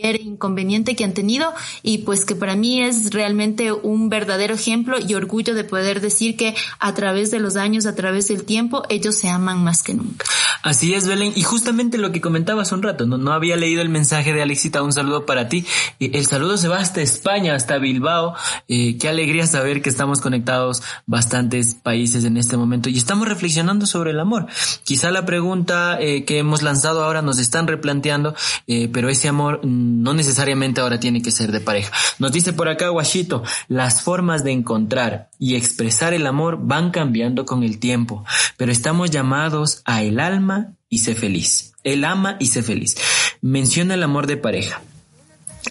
inconveniente 0.07 0.97
que 0.97 1.05
han 1.05 1.15
tenido 1.15 1.53
y 1.83 1.99
pues 1.99 2.25
que 2.25 2.35
para 2.35 2.57
mí 2.57 2.83
es 2.83 3.13
realmente 3.13 3.73
un 3.73 4.09
verdadero 4.09 4.55
ejemplo 4.55 4.97
y 4.99 5.15
orgullo 5.15 5.55
de 5.55 5.65
poder 5.65 6.01
decir 6.01 6.37
que 6.37 6.55
a 6.79 6.95
través 6.95 7.31
de 7.31 7.41
los 7.41 7.57
años, 7.57 7.87
a 7.87 7.95
través 7.95 8.29
del 8.29 8.45
tiempo, 8.45 8.83
ellos 8.89 9.17
se 9.17 9.29
aman 9.29 9.63
más 9.63 9.83
que 9.83 9.95
nunca. 9.95 10.25
Así 10.63 10.95
es, 10.95 11.07
Belén. 11.07 11.33
Y 11.37 11.43
justamente 11.43 11.99
lo 11.99 12.13
que 12.13 12.21
comentabas 12.21 12.73
un 12.73 12.83
rato, 12.83 13.07
no, 13.07 13.17
no 13.19 13.33
había 13.33 13.57
leído 13.57 13.83
el 13.83 13.89
mensaje 13.89 14.33
de 14.33 14.43
Alexita, 14.43 14.83
un 14.83 14.93
saludo 14.93 15.25
para 15.27 15.49
ti. 15.49 15.65
El 16.01 16.27
saludo 16.27 16.57
se 16.57 16.69
va 16.69 16.79
hasta 16.79 17.01
España, 17.01 17.55
hasta 17.55 17.79
Bilbao. 17.79 18.35
Eh, 18.69 18.99
qué 18.99 19.09
alegría 19.09 19.47
saber 19.47 19.83
que 19.83 19.91
estamos 19.91 20.21
conectados 20.21 20.83
bastantes 21.07 21.75
países 21.75 22.25
en 22.25 22.37
este 22.37 22.57
momento 22.57 22.89
y 22.89 22.99
estamos 22.99 23.29
reflexionando 23.29 23.87
sobre 23.87 24.11
el 24.11 24.21
amor. 24.21 24.47
Quizá 24.85 25.11
la 25.11 25.25
pregunta 25.25 25.99
eh, 26.01 26.25
que 26.25 26.39
hemos 26.39 26.63
lanzado 26.63 27.05
ahora 27.05 27.23
nos 27.23 27.39
están 27.39 27.67
replanteando, 27.67 28.35
eh, 28.67 28.89
pero 28.93 29.09
ese 29.09 29.29
amor 29.29 29.61
no 29.89 30.15
necesariamente 30.15 30.81
ahora 30.81 31.01
tiene 31.01 31.23
que 31.23 31.31
ser 31.31 31.53
de 31.53 31.61
pareja. 31.61 31.93
Nos 32.19 32.33
dice 32.33 32.53
por 32.53 32.69
acá 32.69 32.89
Guachito, 32.89 33.43
las 33.69 34.03
formas 34.03 34.45
de 34.45 34.53
encontrar 34.53 35.31
y 35.39 35.57
expresar 35.57 36.15
el 36.15 36.27
amor 36.27 36.59
van 36.61 36.91
cambiando 36.91 37.45
con 37.45 37.63
el 37.63 37.79
tiempo, 37.79 38.25
pero 38.57 38.71
estamos 38.73 39.11
llamados 39.11 39.83
a 39.85 40.03
el 40.03 40.21
alma 40.21 40.75
y 40.89 40.99
sé 40.99 41.15
feliz. 41.15 41.73
El 41.85 42.05
ama 42.05 42.37
y 42.39 42.47
sé 42.47 42.63
feliz. 42.63 42.97
Menciona 43.41 43.95
el 43.95 44.03
amor 44.03 44.27
de 44.27 44.37
pareja 44.37 44.83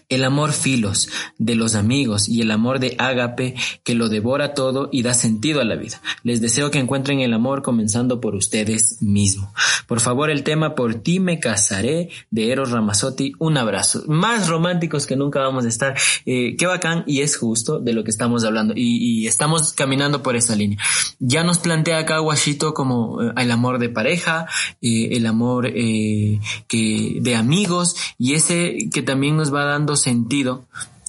el 0.10 0.24
amor 0.24 0.54
filos 0.54 1.10
de 1.38 1.56
los 1.56 1.76
amigos 1.76 2.30
y 2.30 2.42
el 2.42 2.52
amor 2.52 2.80
de 2.80 2.96
ágape 2.98 3.56
que 3.84 3.96
lo 3.96 4.10
devora 4.10 4.54
todo 4.54 4.90
y 4.92 5.02
da 5.04 5.14
sentido 5.14 5.62
a 5.62 5.66
la 5.66 5.76
vida. 5.76 6.02
Les 6.24 6.42
deseo 6.42 6.72
que 6.72 6.80
encuentren 6.80 7.20
el 7.20 7.34
amor 7.34 7.62
comenzando 7.62 8.22
por 8.22 8.36
ustedes 8.36 9.02
mismos. 9.02 9.50
Por 9.88 10.00
favor, 10.00 10.30
el 10.30 10.44
tema 10.44 10.76
Por 10.76 10.96
ti 10.96 11.20
me 11.20 11.40
casaré 11.40 12.10
de 12.30 12.52
Eros 12.52 12.72
Ramazzotti. 12.72 13.34
Un 13.40 13.58
abrazo. 13.58 14.04
Más 14.08 14.48
románticos 14.48 15.06
que 15.06 15.16
nunca 15.16 15.40
vamos 15.40 15.66
a 15.66 15.70
estar. 15.70 15.96
Eh, 16.26 16.56
qué 16.58 16.66
bacán 16.66 17.04
y 17.08 17.22
es 17.22 17.38
justo 17.38 17.80
de 17.80 17.94
lo 17.94 18.04
que 18.04 18.12
estamos 18.12 18.44
hablando 18.44 18.74
y, 18.76 19.28
estamos 19.28 19.74
caminando 19.74 20.24
por 20.24 20.36
esa 20.36 20.56
línea. 20.56 20.78
Ya 21.20 21.44
nos 21.44 21.60
plantea 21.60 22.00
acá 22.00 22.22
Washito 22.22 22.74
como 22.74 23.22
eh, 23.22 23.34
el 23.38 23.52
amor 23.52 23.80
de 23.80 23.90
pareja, 23.90 24.48
eh, 24.82 25.10
el 25.12 25.26
amor 25.26 25.72
que 25.72 27.18
de 27.22 27.36
amigos 27.36 27.96
y 28.18 28.34
ese 28.34 28.90
que 28.94 29.02
también 29.02 29.38
nos 29.38 29.54
va 29.54 29.64
dando 29.78 29.96
sentido 29.96 30.66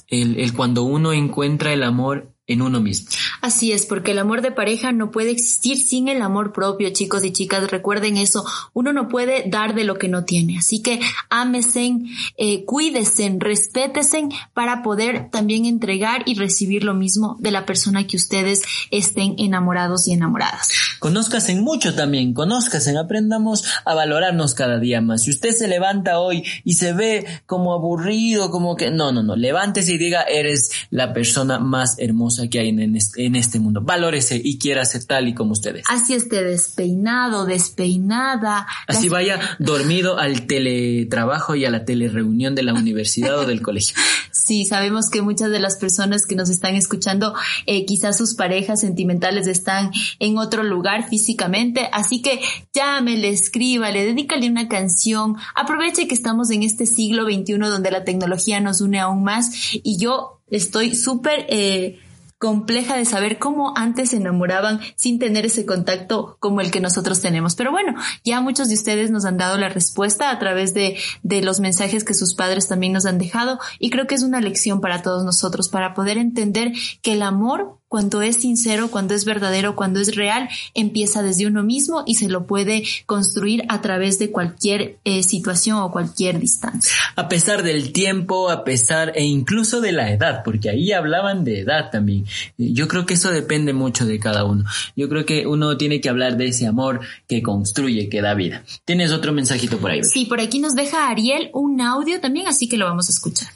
el, 0.09 0.39
el 0.39 0.53
cuando 0.53 0.83
uno 0.83 1.11
encuentra 1.11 1.73
el 1.73 1.81
amor 1.81 2.31
en 2.49 2.63
uno 2.63 2.81
mismo. 2.81 3.07
Así 3.41 3.71
es, 3.71 3.85
porque 3.85 4.11
el 4.11 4.19
amor 4.19 4.41
de 4.41 4.51
pareja 4.51 4.91
no 4.91 5.11
puede 5.11 5.29
existir 5.29 5.77
sin 5.77 6.09
el 6.09 6.21
amor 6.21 6.51
propio, 6.51 6.89
chicos 6.89 7.23
y 7.23 7.31
chicas. 7.31 7.69
Recuerden 7.69 8.17
eso. 8.17 8.43
Uno 8.73 8.91
no 8.91 9.07
puede 9.07 9.43
dar 9.47 9.75
de 9.75 9.83
lo 9.83 9.97
que 9.97 10.09
no 10.09 10.25
tiene. 10.25 10.57
Así 10.57 10.81
que 10.81 10.99
ámesen, 11.29 12.07
eh, 12.37 12.65
cuídesen, 12.65 13.39
respétesen 13.39 14.31
para 14.53 14.81
poder 14.81 15.29
también 15.29 15.65
entregar 15.65 16.23
y 16.25 16.33
recibir 16.33 16.83
lo 16.83 16.95
mismo 16.95 17.37
de 17.39 17.51
la 17.51 17.65
persona 17.67 18.07
que 18.07 18.17
ustedes 18.17 18.63
estén 18.89 19.35
enamorados 19.37 20.07
y 20.07 20.13
enamoradas. 20.13 20.69
Conózcasen 20.99 21.61
mucho 21.63 21.93
también, 21.93 22.33
conózcasen, 22.33 22.97
aprendamos 22.97 23.63
a 23.85 23.93
valorarnos 23.93 24.55
cada 24.55 24.79
día 24.79 25.01
más. 25.01 25.23
Si 25.23 25.29
usted 25.29 25.51
se 25.51 25.67
levanta 25.67 26.19
hoy 26.19 26.43
y 26.63 26.73
se 26.73 26.93
ve 26.93 27.25
como 27.45 27.73
aburrido, 27.73 28.49
como 28.49 28.75
que 28.75 28.89
no, 28.89 29.11
no, 29.11 29.21
no, 29.21 29.35
levántese 29.35 29.93
y 29.93 29.97
diga, 29.99 30.23
eres 30.23 30.71
la 30.89 31.13
persona 31.13 31.59
más 31.59 31.99
hermosa 31.99 32.38
que 32.47 32.59
hay 32.59 32.69
en 32.69 32.95
este, 32.95 33.25
en 33.25 33.35
este 33.35 33.59
mundo. 33.59 33.81
Valórese 33.81 34.39
y 34.41 34.57
quiera 34.59 34.85
ser 34.85 35.05
tal 35.05 35.27
y 35.27 35.33
como 35.33 35.53
ustedes. 35.53 35.85
Así 35.89 36.13
esté 36.13 36.43
despeinado, 36.43 37.45
despeinada. 37.45 38.67
Así 38.87 39.09
vaya 39.09 39.39
dormido 39.59 40.19
al 40.19 40.45
teletrabajo 40.45 41.55
y 41.55 41.65
a 41.65 41.71
la 41.71 41.85
telereunión 41.85 42.55
de 42.55 42.63
la 42.63 42.73
universidad 42.73 43.39
o 43.39 43.45
del 43.45 43.61
colegio. 43.61 43.95
Sí, 44.31 44.65
sabemos 44.65 45.11
que 45.11 45.21
muchas 45.21 45.51
de 45.51 45.59
las 45.59 45.75
personas 45.75 46.25
que 46.25 46.35
nos 46.35 46.49
están 46.49 46.73
escuchando, 46.73 47.35
eh, 47.67 47.85
quizás 47.85 48.17
sus 48.17 48.33
parejas 48.33 48.81
sentimentales 48.81 49.45
están 49.45 49.91
en 50.17 50.39
otro 50.39 50.63
lugar 50.63 51.07
físicamente, 51.07 51.87
así 51.93 52.23
que 52.23 52.39
llámele, 52.73 53.29
escríbale, 53.29 54.03
dedícale 54.03 54.49
una 54.49 54.67
canción, 54.67 55.35
aproveche 55.53 56.07
que 56.07 56.15
estamos 56.15 56.49
en 56.49 56.63
este 56.63 56.87
siglo 56.87 57.25
XXI 57.25 57.59
donde 57.59 57.91
la 57.91 58.03
tecnología 58.03 58.59
nos 58.59 58.81
une 58.81 58.99
aún 58.99 59.23
más 59.23 59.51
y 59.71 59.97
yo 59.99 60.41
estoy 60.49 60.95
súper... 60.95 61.45
Eh, 61.49 61.99
compleja 62.39 62.95
de 62.95 63.03
saber 63.03 63.37
cómo 63.37 63.73
antes 63.75 64.11
se 64.11 64.17
enamoraban 64.17 64.79
sin 64.95 65.19
tener 65.19 65.45
ese 65.45 65.65
contacto 65.65 66.37
como 66.39 66.61
el 66.61 66.71
que 66.71 66.79
nosotros 66.79 67.19
tenemos. 67.19 67.55
Pero 67.55 67.71
bueno, 67.71 67.93
ya 68.23 68.39
muchos 68.39 68.69
de 68.69 68.75
ustedes 68.75 69.11
nos 69.11 69.25
han 69.25 69.37
dado 69.37 69.57
la 69.57 69.67
respuesta 69.67 70.31
a 70.31 70.39
través 70.39 70.73
de, 70.73 70.97
de 71.21 71.41
los 71.41 71.59
mensajes 71.59 72.05
que 72.05 72.13
sus 72.13 72.33
padres 72.33 72.69
también 72.69 72.93
nos 72.93 73.05
han 73.05 73.17
dejado 73.17 73.59
y 73.77 73.89
creo 73.89 74.07
que 74.07 74.15
es 74.15 74.23
una 74.23 74.39
lección 74.39 74.79
para 74.79 75.01
todos 75.01 75.25
nosotros 75.25 75.67
para 75.67 75.93
poder 75.93 76.17
entender 76.17 76.71
que 77.01 77.13
el 77.13 77.23
amor 77.23 77.79
cuando 77.89 78.21
es 78.21 78.37
sincero, 78.37 78.89
cuando 78.91 79.15
es 79.15 79.25
verdadero, 79.25 79.75
cuando 79.75 79.99
es 79.99 80.15
real, 80.15 80.47
empieza 80.75 81.23
desde 81.23 81.47
uno 81.47 81.63
mismo 81.63 82.03
y 82.05 82.15
se 82.15 82.29
lo 82.29 82.45
puede 82.45 82.83
construir 83.07 83.65
a 83.67 83.81
través 83.81 84.19
de 84.19 84.29
cualquier 84.29 84.99
eh, 85.05 85.23
situación 85.23 85.77
o 85.77 85.91
cualquier 85.91 86.39
distancia. 86.39 86.93
A 87.15 87.27
pesar 87.27 87.63
del 87.63 87.91
tiempo, 87.91 88.51
a 88.51 88.63
pesar 88.63 89.11
e 89.15 89.23
incluso 89.23 89.81
de 89.81 89.91
la 89.91 90.11
edad, 90.11 90.43
porque 90.45 90.69
ahí 90.69 90.91
hablaban 90.91 91.43
de 91.43 91.61
edad 91.61 91.89
también. 91.89 92.25
Yo 92.57 92.87
creo 92.87 93.05
que 93.05 93.15
eso 93.15 93.31
depende 93.31 93.73
mucho 93.73 94.05
de 94.05 94.19
cada 94.19 94.43
uno. 94.45 94.63
Yo 94.95 95.09
creo 95.09 95.25
que 95.25 95.47
uno 95.47 95.77
tiene 95.77 96.01
que 96.01 96.09
hablar 96.09 96.37
de 96.37 96.47
ese 96.47 96.67
amor 96.67 97.01
que 97.27 97.41
construye, 97.41 98.09
que 98.09 98.21
da 98.21 98.33
vida. 98.33 98.63
¿Tienes 98.85 99.11
otro 99.11 99.31
mensajito 99.33 99.77
por 99.77 99.91
ahí? 99.91 100.03
Sí, 100.03 100.25
por 100.25 100.39
aquí 100.39 100.59
nos 100.59 100.75
deja 100.75 101.09
Ariel 101.09 101.49
un 101.53 101.81
audio 101.81 102.19
también, 102.19 102.47
así 102.47 102.67
que 102.67 102.77
lo 102.77 102.85
vamos 102.85 103.09
a 103.09 103.11
escuchar. 103.11 103.49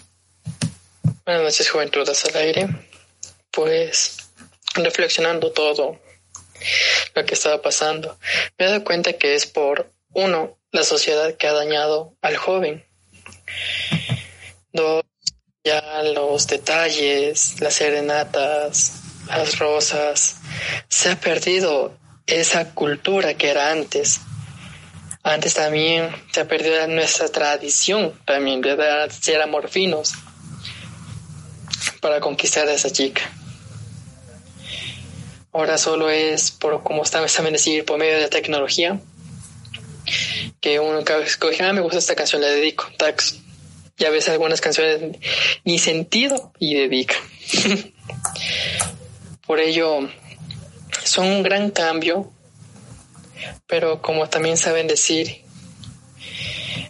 Buenas 1.25 1.43
noches, 1.43 1.69
Juventudes 1.69 2.25
al 2.25 2.35
aire. 2.41 2.67
Pues 3.51 4.17
reflexionando 4.75 5.51
todo 5.51 5.99
lo 7.15 7.25
que 7.25 7.33
estaba 7.33 7.61
pasando, 7.61 8.17
me 8.57 8.65
he 8.65 8.69
dado 8.69 8.83
cuenta 8.83 9.13
que 9.13 9.35
es 9.35 9.45
por, 9.45 9.91
uno, 10.13 10.57
la 10.71 10.83
sociedad 10.83 11.35
que 11.37 11.47
ha 11.47 11.53
dañado 11.53 12.15
al 12.21 12.37
joven. 12.37 12.83
Dos, 14.71 15.03
ya 15.63 16.03
los 16.03 16.45
detalles, 16.47 17.61
las 17.61 17.75
serenatas, 17.75 19.01
las 19.27 19.57
rosas, 19.59 20.35
se 20.89 21.11
ha 21.11 21.19
perdido 21.19 21.97
esa 22.27 22.73
cultura 22.73 23.35
que 23.35 23.49
era 23.49 23.71
antes. 23.71 24.19
Antes 25.23 25.53
también 25.53 26.13
se 26.33 26.41
ha 26.41 26.47
perdido 26.49 26.85
nuestra 26.87 27.29
tradición 27.29 28.13
también 28.25 28.59
de 28.59 28.75
ser 29.09 29.41
amorfinos 29.41 30.13
para 32.01 32.19
conquistar 32.19 32.67
a 32.67 32.73
esa 32.73 32.91
chica. 32.91 33.21
Ahora 35.53 35.77
solo 35.77 36.09
es 36.09 36.51
por, 36.51 36.83
como 36.83 37.05
saben 37.05 37.53
decir, 37.53 37.85
por 37.85 37.97
medio 37.99 38.15
de 38.15 38.23
la 38.23 38.29
tecnología, 38.29 38.99
que 40.59 40.79
uno 40.81 40.99
escoge, 40.99 41.63
ah, 41.63 41.71
me 41.71 41.79
gusta 41.79 41.99
esta 41.99 42.15
canción, 42.15 42.41
la 42.41 42.47
dedico, 42.47 42.85
tax. 42.97 43.42
Ya 43.97 44.09
ves 44.09 44.29
algunas 44.29 44.61
canciones 44.61 45.17
ni 45.63 45.79
sentido 45.79 46.51
y 46.59 46.75
dedica. 46.75 47.15
por 49.45 49.59
ello, 49.59 50.09
son 51.03 51.27
un 51.27 51.43
gran 51.43 51.69
cambio, 51.71 52.31
pero 53.67 54.01
como 54.01 54.29
también 54.29 54.57
saben 54.57 54.87
decir, 54.87 55.43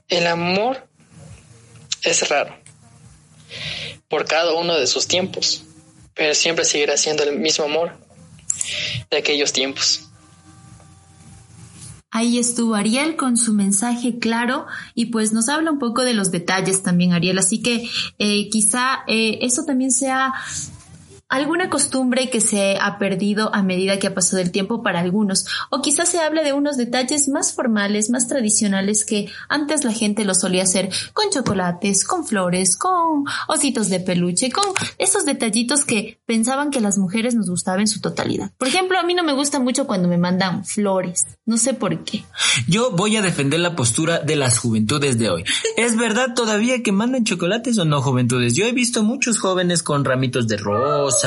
el 0.08 0.28
amor 0.28 0.88
es 2.04 2.30
raro 2.30 2.58
por 4.08 4.26
cada 4.26 4.54
uno 4.54 4.78
de 4.78 4.88
sus 4.88 5.08
tiempos 5.08 5.64
pero 6.14 6.34
siempre 6.34 6.66
seguirá 6.66 6.98
siendo 6.98 7.24
el 7.24 7.38
mismo 7.38 7.66
amor 7.66 7.98
de 9.10 9.18
aquellos 9.18 9.52
tiempos. 9.52 10.10
Ahí 12.16 12.38
estuvo 12.38 12.76
Ariel 12.76 13.16
con 13.16 13.38
su 13.38 13.54
mensaje 13.54 14.20
claro 14.20 14.68
y 14.94 15.08
pues 15.08 15.34
nos 15.34 15.50
habla 15.50 15.72
un 15.72 15.80
poco 15.80 16.04
de 16.04 16.14
los 16.14 16.30
detalles 16.30 16.84
también 16.84 17.12
Ariel, 17.12 17.40
así 17.40 17.64
que 17.64 17.90
eh, 18.20 18.50
quizá 18.52 19.00
eh, 19.08 19.40
eso 19.42 19.66
también 19.66 19.92
sea 19.92 20.32
alguna 21.34 21.68
costumbre 21.68 22.30
que 22.30 22.42
se 22.42 22.78
ha 22.80 23.00
perdido 23.00 23.54
a 23.56 23.64
medida 23.64 23.98
que 23.98 24.06
ha 24.06 24.14
pasado 24.14 24.40
el 24.40 24.52
tiempo 24.52 24.84
para 24.84 25.00
algunos, 25.00 25.48
o 25.72 25.82
quizás 25.82 26.10
se 26.10 26.20
hable 26.20 26.44
de 26.44 26.54
unos 26.54 26.78
detalles 26.78 27.28
más 27.28 27.54
formales, 27.54 28.12
más 28.12 28.28
tradicionales 28.28 29.04
que 29.04 29.30
antes 29.50 29.84
la 29.84 29.92
gente 29.92 30.26
lo 30.26 30.36
solía 30.36 30.62
hacer 30.62 30.92
con 31.14 31.32
chocolates, 31.32 32.06
con 32.06 32.24
flores, 32.24 32.78
con 32.78 33.26
ositos 33.48 33.90
de 33.90 34.00
peluche, 34.00 34.52
con 34.52 34.66
esos 35.00 35.26
detallitos 35.26 35.86
que 35.86 36.20
pensaban 36.28 36.70
que 36.70 36.82
las 36.82 37.00
mujeres 37.00 37.34
nos 37.34 37.50
gustaban 37.50 37.82
en 37.82 37.88
su 37.88 38.00
totalidad. 38.00 38.52
Por 38.60 38.68
ejemplo, 38.68 39.00
a 39.00 39.04
mí 39.04 39.16
no 39.16 39.24
me 39.24 39.34
gusta 39.34 39.60
mucho 39.60 39.88
cuando 39.88 40.08
me 40.08 40.20
mandan 40.20 40.64
flores, 40.66 41.26
no 41.48 41.58
sé 41.58 41.74
por 41.74 42.04
qué. 42.04 42.24
Yo 42.68 42.92
voy 42.92 43.16
a 43.16 43.24
defender 43.24 43.60
la 43.60 43.76
postura 43.76 44.20
de 44.20 44.36
las 44.36 44.60
juventudes 44.60 45.18
de 45.18 45.32
hoy. 45.32 45.44
¿Es 45.78 45.98
verdad 45.98 46.36
todavía 46.36 46.84
que 46.84 46.92
mandan 46.92 47.24
chocolates 47.24 47.80
o 47.80 47.86
no, 47.86 48.04
juventudes? 48.04 48.54
Yo 48.54 48.68
he 48.68 48.72
visto 48.72 49.02
muchos 49.02 49.40
jóvenes 49.40 49.82
con 49.82 50.06
ramitos 50.06 50.48
de 50.48 50.58
rosa, 50.58 51.23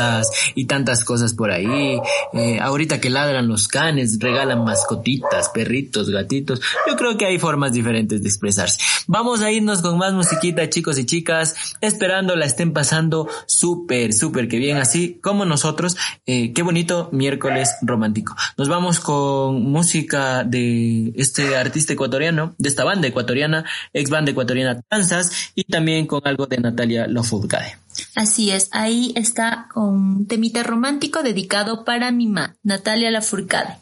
y 0.55 0.67
tantas 0.67 1.05
cosas 1.05 1.35
por 1.35 1.51
ahí. 1.51 2.01
Eh, 2.33 2.59
ahorita 2.61 3.01
que 3.01 3.11
ladran 3.11 3.49
los 3.49 3.69
canes, 3.69 4.19
regalan 4.19 4.65
mascotitas, 4.65 5.49
perritos, 5.51 6.11
gatitos. 6.11 6.61
Yo 6.87 6.97
creo 6.97 7.17
que 7.17 7.27
hay 7.27 7.39
formas 7.39 7.73
diferentes 7.73 8.23
de 8.23 8.29
expresarse. 8.29 8.79
Vamos 9.07 9.41
a 9.41 9.51
irnos 9.51 9.83
con 9.83 9.99
más 9.99 10.13
musiquita, 10.13 10.69
chicos 10.69 10.99
y 10.99 11.07
chicas, 11.07 11.77
esperando 11.81 12.37
la 12.37 12.47
estén 12.47 12.73
pasando 12.73 13.29
súper, 13.47 14.13
súper 14.13 14.49
que 14.49 14.59
bien, 14.59 14.77
así 14.77 15.19
como 15.23 15.45
nosotros. 15.45 15.97
Eh, 16.27 16.53
qué 16.53 16.63
bonito 16.63 17.09
miércoles 17.13 17.77
romántico. 17.83 18.35
Nos 18.57 18.69
vamos 18.69 19.01
con 19.01 19.63
música 19.63 20.45
de 20.45 21.13
este 21.17 21.57
artista 21.57 21.93
ecuatoriano, 21.93 22.55
de 22.59 22.69
esta 22.69 22.85
banda 22.85 23.09
ecuatoriana, 23.09 23.65
ex 23.93 24.11
banda 24.11 24.31
ecuatoriana 24.31 24.81
Tanzas, 24.89 25.51
y 25.55 25.65
también 25.65 26.07
con 26.07 26.21
algo 26.25 26.47
de 26.47 26.59
Natalia 26.59 27.07
Lofourcade. 27.07 27.86
Así 28.15 28.51
es, 28.51 28.69
ahí 28.73 29.13
está 29.17 29.69
con 29.73 30.27
temita 30.27 30.63
romántico 30.63 31.23
dedicado 31.23 31.85
para 31.85 32.11
mi 32.13 32.27
ma, 32.27 32.57
Natalia 32.63 33.11
Lafourcade. 33.11 33.79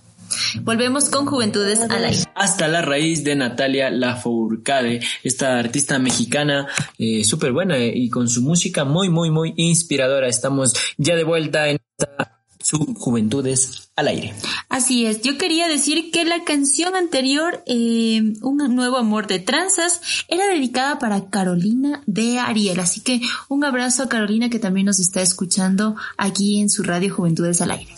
Volvemos 0.63 1.11
con 1.11 1.27
Juventudes 1.27 1.81
a 1.81 1.99
la 1.99 2.11
Hasta 2.35 2.69
la 2.69 2.83
raíz 2.83 3.25
de 3.25 3.37
Natalia 3.37 3.91
Lafourcade, 3.91 5.01
esta 5.23 5.59
artista 5.59 5.99
mexicana 5.99 6.67
eh, 6.99 7.25
súper 7.25 7.53
buena 7.53 7.77
eh, 7.77 7.93
y 7.95 8.09
con 8.11 8.29
su 8.29 8.43
música 8.43 8.85
muy, 8.85 9.09
muy, 9.09 9.31
muy 9.31 9.55
inspiradora. 9.57 10.29
Estamos 10.29 10.75
ya 10.97 11.15
de 11.15 11.25
vuelta 11.25 11.69
en 11.69 11.79
esta 11.99 12.34
su 12.65 12.79
Juventudes 12.95 13.91
al 13.95 14.09
aire. 14.09 14.35
Así 14.69 15.07
es, 15.07 15.21
yo 15.23 15.39
quería 15.39 15.69
decir 15.69 16.11
que 16.11 16.25
la 16.25 16.43
canción 16.45 16.97
anterior, 16.97 17.63
eh, 17.67 18.23
Un 18.41 18.75
nuevo 18.75 18.97
amor 18.97 19.27
de 19.27 19.39
tranzas, 19.39 20.01
era 20.29 20.47
dedicada 20.47 20.99
para 20.99 21.29
Carolina 21.29 22.03
de 22.07 22.39
Ariel, 22.39 22.81
así 22.81 23.01
que 23.03 23.21
un 23.49 23.65
abrazo 23.65 24.03
a 24.03 24.09
Carolina 24.09 24.49
que 24.49 24.59
también 24.59 24.87
nos 24.87 24.99
está 24.99 25.21
escuchando 25.21 25.95
aquí 26.17 26.61
en 26.61 26.71
su 26.71 26.83
radio 26.83 27.15
Juventudes 27.15 27.61
al 27.61 27.73
aire. 27.73 27.95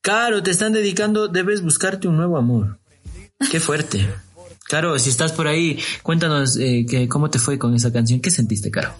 Caro, 0.00 0.42
te 0.42 0.52
están 0.52 0.72
dedicando, 0.72 1.26
debes 1.28 1.62
buscarte 1.62 2.06
un 2.06 2.16
nuevo 2.16 2.38
amor. 2.38 2.78
Qué 3.50 3.58
fuerte. 3.58 4.08
Caro, 4.68 4.98
si 4.98 5.10
estás 5.10 5.32
por 5.32 5.48
ahí, 5.48 5.78
cuéntanos 6.02 6.56
eh, 6.56 6.86
que, 6.88 7.08
cómo 7.08 7.30
te 7.30 7.38
fue 7.38 7.58
con 7.58 7.74
esa 7.74 7.92
canción. 7.92 8.20
¿Qué 8.20 8.30
sentiste, 8.30 8.70
Caro? 8.70 8.94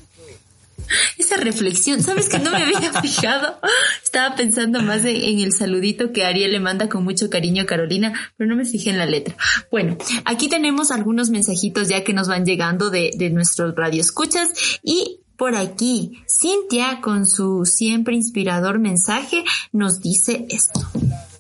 Esa 1.19 1.37
reflexión, 1.37 2.03
¿sabes 2.03 2.29
que 2.29 2.39
no 2.39 2.51
me 2.51 2.63
había 2.63 2.93
fijado? 3.03 3.59
Estaba 4.03 4.37
pensando 4.37 4.83
más 4.83 5.05
en 5.05 5.41
el 5.41 5.53
saludito 5.53 6.13
que 6.13 6.25
Ariel 6.25 6.53
le 6.53 6.61
manda 6.61 6.89
con 6.89 7.05
mucho 7.05 7.31
cariño 7.31 7.63
a 7.63 7.67
Carolina, 7.67 8.33
pero 8.37 8.49
no 8.49 8.57
me 8.57 8.65
fijé 8.65 8.91
en 8.91 8.99
la 8.99 9.07
letra. 9.07 9.37
Bueno, 9.71 9.97
aquí 10.25 10.49
tenemos 10.49 10.91
algunos 10.91 11.31
mensajitos 11.31 11.89
ya 11.89 12.05
que 12.05 12.13
nos 12.13 12.29
van 12.29 12.45
llegando 12.45 12.91
de, 12.91 13.11
de 13.17 13.31
nuestros 13.31 13.75
radioescuchas 13.75 14.79
y 14.83 15.21
por 15.37 15.55
aquí, 15.55 16.13
Cintia, 16.27 17.01
con 17.03 17.27
su 17.27 17.67
siempre 17.67 18.15
inspirador 18.15 18.79
mensaje, 18.79 19.45
nos 19.71 20.01
dice 20.01 20.47
esto. 20.49 20.81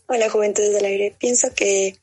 Hola, 0.06 0.28
Juventud 0.28 0.62
del 0.62 0.84
Aire. 0.84 1.16
Pienso 1.18 1.48
que 1.54 1.96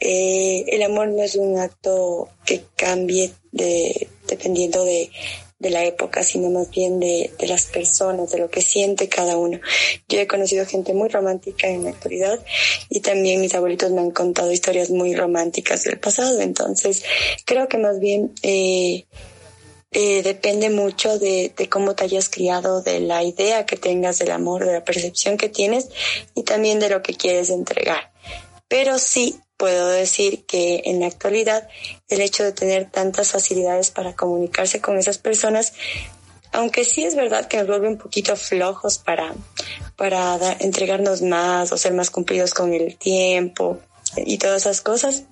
eh, 0.00 0.64
el 0.66 0.82
amor 0.82 1.08
no 1.08 1.22
es 1.22 1.36
un 1.36 1.58
acto 1.58 2.28
que 2.44 2.64
cambie 2.76 3.32
de, 3.52 4.08
dependiendo 4.26 4.84
de, 4.84 5.10
de 5.58 5.70
la 5.70 5.84
época, 5.84 6.22
sino 6.22 6.50
más 6.50 6.70
bien 6.70 7.00
de, 7.00 7.32
de, 7.38 7.46
las 7.48 7.66
personas, 7.66 8.30
de 8.30 8.38
lo 8.38 8.48
que 8.48 8.62
siente 8.62 9.08
cada 9.08 9.36
uno. 9.36 9.60
Yo 10.08 10.20
he 10.20 10.26
conocido 10.26 10.64
gente 10.66 10.94
muy 10.94 11.08
romántica 11.08 11.66
en 11.66 11.84
la 11.84 11.90
actualidad 11.90 12.38
y 12.88 13.00
también 13.00 13.40
mis 13.40 13.54
abuelitos 13.54 13.90
me 13.90 14.00
han 14.00 14.12
contado 14.12 14.52
historias 14.52 14.90
muy 14.90 15.14
románticas 15.14 15.84
del 15.84 15.98
pasado, 15.98 16.40
entonces 16.40 17.02
creo 17.44 17.68
que 17.68 17.78
más 17.78 17.98
bien 17.98 18.32
eh, 18.42 19.06
eh, 19.90 20.22
depende 20.22 20.70
mucho 20.70 21.18
de, 21.18 21.52
de 21.56 21.68
cómo 21.68 21.94
te 21.94 22.04
hayas 22.04 22.28
criado, 22.28 22.82
de 22.82 23.00
la 23.00 23.24
idea 23.24 23.66
que 23.66 23.76
tengas 23.76 24.18
del 24.18 24.30
amor, 24.30 24.64
de 24.64 24.74
la 24.74 24.84
percepción 24.84 25.36
que 25.36 25.48
tienes 25.48 25.88
y 26.34 26.44
también 26.44 26.78
de 26.78 26.90
lo 26.90 27.02
que 27.02 27.14
quieres 27.14 27.50
entregar. 27.50 28.12
Pero 28.68 28.98
sí, 28.98 29.40
puedo 29.58 29.88
decir 29.88 30.46
que 30.46 30.82
en 30.86 31.00
la 31.00 31.06
actualidad 31.06 31.68
el 32.08 32.22
hecho 32.22 32.44
de 32.44 32.52
tener 32.52 32.90
tantas 32.90 33.32
facilidades 33.32 33.90
para 33.90 34.14
comunicarse 34.14 34.80
con 34.80 34.96
esas 34.96 35.18
personas, 35.18 35.74
aunque 36.52 36.84
sí 36.84 37.04
es 37.04 37.16
verdad 37.16 37.48
que 37.48 37.58
nos 37.58 37.66
vuelve 37.66 37.88
un 37.88 37.98
poquito 37.98 38.36
flojos 38.36 38.98
para, 38.98 39.34
para 39.96 40.38
entregarnos 40.60 41.20
más 41.20 41.72
o 41.72 41.76
ser 41.76 41.92
más 41.92 42.08
cumplidos 42.08 42.54
con 42.54 42.72
el 42.72 42.96
tiempo 42.96 43.80
y 44.16 44.38
todas 44.38 44.62
esas 44.62 44.80
cosas, 44.80 45.24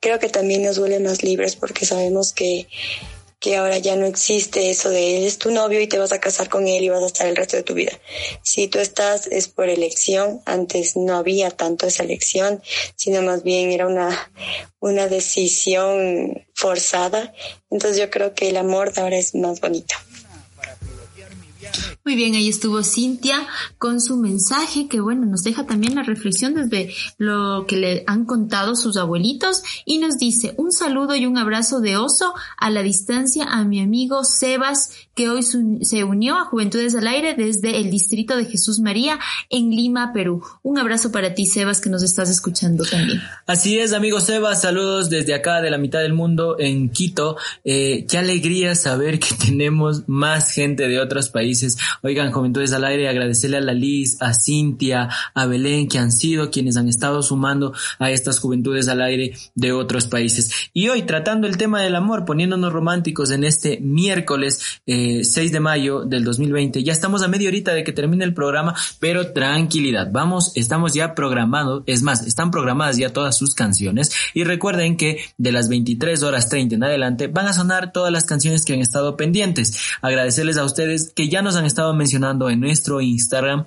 creo 0.00 0.18
que 0.20 0.28
también 0.28 0.62
nos 0.62 0.78
vuelve 0.78 1.00
más 1.00 1.22
libres 1.22 1.56
porque 1.56 1.84
sabemos 1.84 2.32
que 2.32 2.68
que 3.40 3.56
ahora 3.56 3.78
ya 3.78 3.94
no 3.96 4.06
existe 4.06 4.70
eso 4.70 4.90
de 4.90 5.18
él 5.18 5.24
es 5.24 5.38
tu 5.38 5.50
novio 5.50 5.80
y 5.80 5.86
te 5.86 5.98
vas 5.98 6.12
a 6.12 6.20
casar 6.20 6.48
con 6.48 6.66
él 6.66 6.82
y 6.82 6.88
vas 6.88 7.02
a 7.02 7.06
estar 7.06 7.26
el 7.26 7.36
resto 7.36 7.56
de 7.56 7.62
tu 7.62 7.74
vida. 7.74 7.92
Si 8.42 8.66
tú 8.68 8.78
estás 8.78 9.26
es 9.28 9.48
por 9.48 9.68
elección, 9.68 10.40
antes 10.44 10.96
no 10.96 11.16
había 11.16 11.50
tanto 11.50 11.86
esa 11.86 12.02
elección, 12.02 12.62
sino 12.96 13.22
más 13.22 13.44
bien 13.44 13.70
era 13.70 13.86
una, 13.86 14.32
una 14.80 15.06
decisión 15.06 16.46
forzada. 16.54 17.32
Entonces 17.70 17.98
yo 17.98 18.10
creo 18.10 18.34
que 18.34 18.48
el 18.48 18.56
amor 18.56 18.92
de 18.92 19.02
ahora 19.02 19.16
es 19.16 19.34
más 19.34 19.60
bonito. 19.60 19.94
Muy 22.08 22.16
bien, 22.16 22.34
ahí 22.36 22.48
estuvo 22.48 22.82
Cintia 22.84 23.46
con 23.76 24.00
su 24.00 24.16
mensaje 24.16 24.88
que 24.88 24.98
bueno, 24.98 25.26
nos 25.26 25.42
deja 25.42 25.66
también 25.66 25.94
la 25.94 26.02
reflexión 26.02 26.54
desde 26.54 26.90
lo 27.18 27.66
que 27.68 27.76
le 27.76 28.04
han 28.06 28.24
contado 28.24 28.76
sus 28.76 28.96
abuelitos 28.96 29.62
y 29.84 29.98
nos 29.98 30.16
dice 30.16 30.54
un 30.56 30.72
saludo 30.72 31.14
y 31.16 31.26
un 31.26 31.36
abrazo 31.36 31.80
de 31.80 31.98
oso 31.98 32.32
a 32.56 32.70
la 32.70 32.82
distancia 32.82 33.44
a 33.44 33.62
mi 33.64 33.82
amigo 33.82 34.24
Sebas 34.24 34.90
que 35.14 35.28
hoy 35.28 35.42
se 35.42 36.04
unió 36.04 36.36
a 36.36 36.44
Juventudes 36.44 36.94
al 36.94 37.08
Aire 37.08 37.34
desde 37.34 37.78
el 37.78 37.90
distrito 37.90 38.36
de 38.36 38.44
Jesús 38.46 38.78
María 38.78 39.18
en 39.50 39.70
Lima, 39.70 40.12
Perú. 40.14 40.42
Un 40.62 40.78
abrazo 40.78 41.10
para 41.10 41.34
ti 41.34 41.44
Sebas 41.44 41.80
que 41.80 41.90
nos 41.90 42.04
estás 42.04 42.30
escuchando 42.30 42.84
también. 42.84 43.20
Así 43.44 43.80
es, 43.80 43.92
amigo 43.92 44.20
Sebas, 44.20 44.62
saludos 44.62 45.10
desde 45.10 45.34
acá 45.34 45.60
de 45.60 45.70
la 45.70 45.76
mitad 45.76 45.98
del 45.98 46.14
mundo 46.14 46.56
en 46.58 46.88
Quito. 46.88 47.36
Eh, 47.64 48.06
qué 48.08 48.16
alegría 48.16 48.76
saber 48.76 49.18
que 49.18 49.34
tenemos 49.44 50.08
más 50.08 50.52
gente 50.52 50.86
de 50.86 51.00
otros 51.00 51.28
países 51.30 51.76
Oigan, 52.02 52.32
Juventudes 52.32 52.72
al 52.72 52.84
Aire, 52.84 53.08
agradecerle 53.08 53.58
a 53.58 53.60
la 53.60 53.74
Liz, 53.74 54.20
a 54.20 54.32
Cintia, 54.34 55.08
a 55.34 55.46
Belén, 55.46 55.88
que 55.88 55.98
han 55.98 56.12
sido 56.12 56.50
quienes 56.50 56.76
han 56.76 56.88
estado 56.88 57.22
sumando 57.22 57.72
a 57.98 58.10
estas 58.10 58.38
Juventudes 58.38 58.88
al 58.88 59.02
Aire 59.02 59.34
de 59.54 59.72
otros 59.72 60.06
países. 60.06 60.70
Y 60.72 60.88
hoy, 60.88 61.02
tratando 61.02 61.46
el 61.46 61.56
tema 61.56 61.82
del 61.82 61.96
amor, 61.96 62.24
poniéndonos 62.24 62.72
románticos 62.72 63.30
en 63.30 63.44
este 63.44 63.78
miércoles 63.80 64.80
6 64.86 65.36
eh, 65.36 65.50
de 65.50 65.60
mayo 65.60 66.04
del 66.04 66.24
2020, 66.24 66.82
ya 66.82 66.92
estamos 66.92 67.22
a 67.22 67.28
media 67.28 67.48
horita 67.48 67.72
de 67.74 67.84
que 67.84 67.92
termine 67.92 68.24
el 68.24 68.34
programa, 68.34 68.74
pero 69.00 69.32
tranquilidad, 69.32 70.08
vamos, 70.12 70.52
estamos 70.54 70.94
ya 70.94 71.14
programados, 71.14 71.82
es 71.86 72.02
más, 72.02 72.26
están 72.26 72.50
programadas 72.50 72.96
ya 72.96 73.12
todas 73.12 73.36
sus 73.36 73.54
canciones 73.54 74.12
y 74.34 74.44
recuerden 74.44 74.96
que 74.96 75.20
de 75.36 75.52
las 75.52 75.68
23 75.68 76.22
horas 76.22 76.48
30 76.48 76.76
en 76.76 76.84
adelante 76.84 77.26
van 77.26 77.46
a 77.46 77.52
sonar 77.52 77.92
todas 77.92 78.12
las 78.12 78.24
canciones 78.24 78.64
que 78.64 78.74
han 78.74 78.80
estado 78.80 79.16
pendientes. 79.16 79.78
Agradecerles 80.02 80.56
a 80.56 80.64
ustedes 80.64 81.12
que 81.14 81.28
ya 81.28 81.42
nos 81.42 81.56
han 81.56 81.64
estado 81.64 81.87
mencionando 81.94 82.50
en 82.50 82.60
nuestro 82.60 83.00
Instagram, 83.00 83.64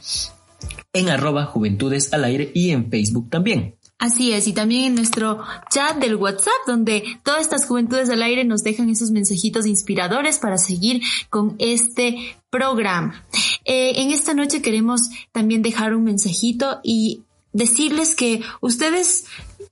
en 0.93 1.09
arroba 1.09 1.45
juventudes 1.45 2.13
al 2.13 2.24
aire 2.26 2.51
y 2.53 2.72
en 2.72 2.89
Facebook 2.89 3.30
también. 3.30 3.76
Así 4.01 4.32
es, 4.32 4.47
y 4.47 4.53
también 4.53 4.86
en 4.86 4.95
nuestro 4.95 5.43
chat 5.69 5.97
del 5.97 6.15
WhatsApp, 6.15 6.51
donde 6.65 7.03
todas 7.24 7.41
estas 7.41 7.67
juventudes 7.67 8.09
al 8.09 8.24
aire 8.24 8.43
nos 8.43 8.63
dejan 8.63 8.89
esos 8.89 9.11
mensajitos 9.11 9.67
inspiradores 9.67 10.39
para 10.39 10.57
seguir 10.57 11.03
con 11.30 11.55
este 11.59 12.36
programa. 12.49 13.24
Eh, 13.63 14.01
en 14.01 14.09
esta 14.09 14.34
noche 14.34 14.63
queremos 14.63 15.01
también 15.32 15.61
dejar 15.61 15.93
un 15.93 16.05
mensajito 16.05 16.80
y 16.84 17.22
decirles 17.53 18.15
que 18.15 18.41
ustedes 18.59 19.26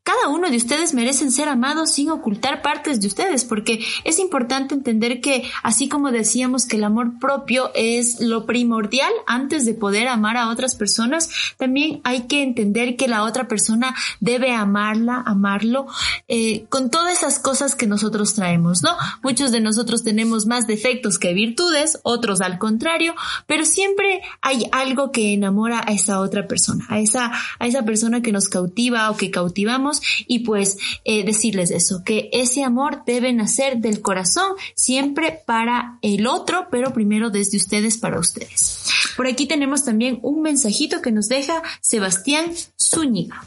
cada 0.09 0.29
uno 0.29 0.49
de 0.49 0.57
ustedes 0.57 0.95
merecen 0.95 1.31
ser 1.31 1.49
amados 1.49 1.91
sin 1.91 2.09
ocultar 2.09 2.63
partes 2.63 2.99
de 2.99 3.05
ustedes, 3.05 3.45
porque 3.45 3.85
es 4.03 4.17
importante 4.17 4.73
entender 4.73 5.21
que, 5.21 5.47
así 5.61 5.87
como 5.87 6.09
decíamos 6.09 6.65
que 6.65 6.77
el 6.77 6.83
amor 6.83 7.19
propio 7.19 7.69
es 7.75 8.19
lo 8.19 8.47
primordial 8.47 9.11
antes 9.27 9.67
de 9.67 9.75
poder 9.75 10.07
amar 10.07 10.35
a 10.35 10.49
otras 10.49 10.73
personas, 10.73 11.29
también 11.57 12.01
hay 12.03 12.21
que 12.21 12.41
entender 12.41 12.95
que 12.95 13.07
la 13.07 13.21
otra 13.21 13.47
persona 13.47 13.93
debe 14.19 14.51
amarla, 14.51 15.21
amarlo, 15.27 15.85
eh, 16.27 16.65
con 16.69 16.89
todas 16.89 17.13
esas 17.13 17.37
cosas 17.37 17.75
que 17.75 17.85
nosotros 17.85 18.33
traemos, 18.33 18.81
¿no? 18.81 18.97
Muchos 19.21 19.51
de 19.51 19.59
nosotros 19.59 20.03
tenemos 20.03 20.47
más 20.47 20.65
defectos 20.65 21.19
que 21.19 21.35
virtudes, 21.35 21.99
otros 22.01 22.41
al 22.41 22.57
contrario, 22.57 23.13
pero 23.45 23.63
siempre 23.63 24.21
hay 24.41 24.65
algo 24.71 25.11
que 25.11 25.35
enamora 25.35 25.83
a 25.85 25.91
esa 25.91 26.19
otra 26.19 26.47
persona, 26.47 26.87
a 26.89 26.99
esa, 26.99 27.31
a 27.59 27.67
esa 27.67 27.83
persona 27.83 28.23
que 28.23 28.31
nos 28.31 28.49
cautiva 28.49 29.11
o 29.11 29.15
que 29.15 29.29
cautivamos 29.29 29.98
y 30.27 30.39
pues 30.39 30.77
eh, 31.05 31.23
decirles 31.23 31.71
eso, 31.71 32.03
que 32.03 32.29
ese 32.33 32.63
amor 32.63 33.03
debe 33.05 33.33
nacer 33.33 33.77
del 33.77 34.01
corazón 34.01 34.53
siempre 34.75 35.39
para 35.45 35.97
el 36.01 36.27
otro, 36.27 36.67
pero 36.71 36.93
primero 36.93 37.29
desde 37.29 37.57
ustedes 37.57 37.97
para 37.97 38.19
ustedes. 38.19 38.85
Por 39.15 39.27
aquí 39.27 39.47
tenemos 39.47 39.83
también 39.83 40.19
un 40.21 40.41
mensajito 40.41 41.01
que 41.01 41.11
nos 41.11 41.27
deja 41.27 41.61
Sebastián 41.81 42.45
Zúñiga. 42.79 43.43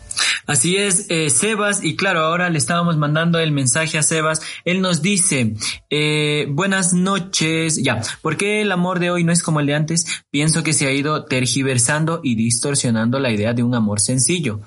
Así 0.47 0.77
es, 0.77 1.07
eh, 1.09 1.31
Sebas, 1.31 1.85
y 1.85 1.97
claro, 1.97 2.21
ahora 2.21 2.51
le 2.51 2.59
estábamos 2.59 2.97
mandando 2.97 3.39
el 3.39 3.53
mensaje 3.53 3.97
a 3.97 4.03
Sebas. 4.03 4.43
Él 4.65 4.81
nos 4.81 5.01
dice, 5.01 5.55
eh, 5.89 6.47
buenas 6.51 6.93
noches, 6.93 7.83
ya, 7.83 8.03
¿por 8.23 8.37
qué 8.37 8.61
el 8.61 8.73
amor 8.73 8.99
de 8.99 9.11
hoy 9.11 9.25
no 9.25 9.33
es 9.33 9.43
como 9.43 9.61
el 9.61 9.67
de 9.67 9.75
antes? 9.75 10.05
Pienso 10.31 10.63
que 10.63 10.73
se 10.73 10.87
ha 10.87 10.93
ido 10.93 11.25
tergiversando 11.25 12.21
y 12.23 12.35
distorsionando 12.35 13.21
la 13.21 13.31
idea 13.31 13.53
de 13.55 13.63
un 13.63 13.75
amor 13.75 14.01
sencillo 14.01 14.61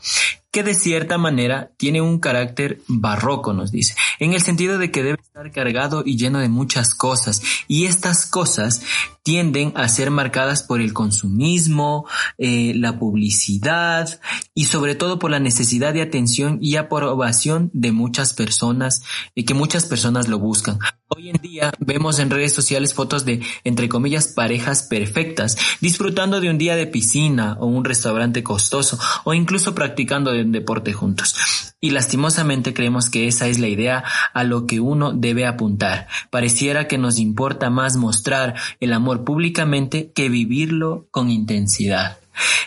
que 0.55 0.63
de 0.63 0.73
cierta 0.73 1.17
manera 1.17 1.71
tiene 1.75 1.99
un 1.99 2.17
carácter 2.17 2.79
barroco, 2.87 3.51
nos 3.51 3.73
dice, 3.73 3.93
en 4.19 4.31
el 4.31 4.41
sentido 4.41 4.77
de 4.77 4.89
que 4.89 5.03
debe 5.03 5.17
estar 5.21 5.51
cargado 5.51 6.01
y 6.05 6.15
lleno 6.15 6.39
de 6.39 6.47
muchas 6.47 6.95
cosas, 6.95 7.41
y 7.67 7.87
estas 7.87 8.25
cosas 8.25 8.81
tienden 9.26 9.73
a 9.76 9.89
ser 9.89 10.11
marcadas 10.11 10.61
por 10.61 10.80
el 10.80 10.93
consumismo, 10.93 12.05
eh, 12.38 12.73
la 12.76 12.99
publicidad 12.99 14.21
y 14.53 14.65
sobre 14.65 14.93
todo 14.93 15.17
por 15.17 15.32
la 15.32 15.39
necesidad 15.39 15.95
de 15.95 16.03
atención 16.03 16.59
y 16.61 16.76
aprobación 16.76 17.71
de 17.73 17.91
muchas 17.91 18.34
personas 18.34 19.01
y 19.34 19.45
que 19.45 19.55
muchas 19.55 19.88
personas 19.88 20.28
lo 20.28 20.38
buscan. 20.38 20.78
Hoy 21.07 21.30
en 21.30 21.38
día 21.41 21.71
vemos 21.80 22.19
en 22.19 22.30
redes 22.30 22.53
sociales 22.53 22.93
fotos 22.93 23.26
de, 23.26 23.41
entre 23.63 23.89
comillas, 23.89 24.28
parejas 24.28 24.84
perfectas, 24.84 25.57
disfrutando 25.82 26.39
de 26.39 26.51
un 26.51 26.59
día 26.59 26.76
de 26.76 26.86
piscina 26.86 27.57
o 27.59 27.65
un 27.65 27.84
restaurante 27.84 28.43
costoso 28.43 28.99
o 29.23 29.34
incluso 29.34 29.73
practicando 29.73 30.32
un 30.32 30.51
deporte 30.51 30.93
juntos. 30.93 31.73
Y 31.82 31.91
lastimosamente 31.91 32.73
creemos 32.73 33.09
que 33.09 33.28
esa 33.28 33.47
es 33.47 33.59
la 33.59 33.67
idea 33.67 34.03
a 34.34 34.43
lo 34.43 34.65
que 34.65 34.80
uno 34.80 35.13
debe 35.13 35.45
apuntar. 35.45 36.07
Pareciera 36.32 36.88
que 36.88 36.97
nos 36.97 37.19
importa 37.19 37.69
más 37.69 37.95
mostrar 37.95 38.55
el 38.80 38.91
amor 38.91 39.14
públicamente 39.24 40.11
que 40.13 40.30
vivirlo 40.30 41.05
con 41.11 41.30
intensidad. 41.30 42.18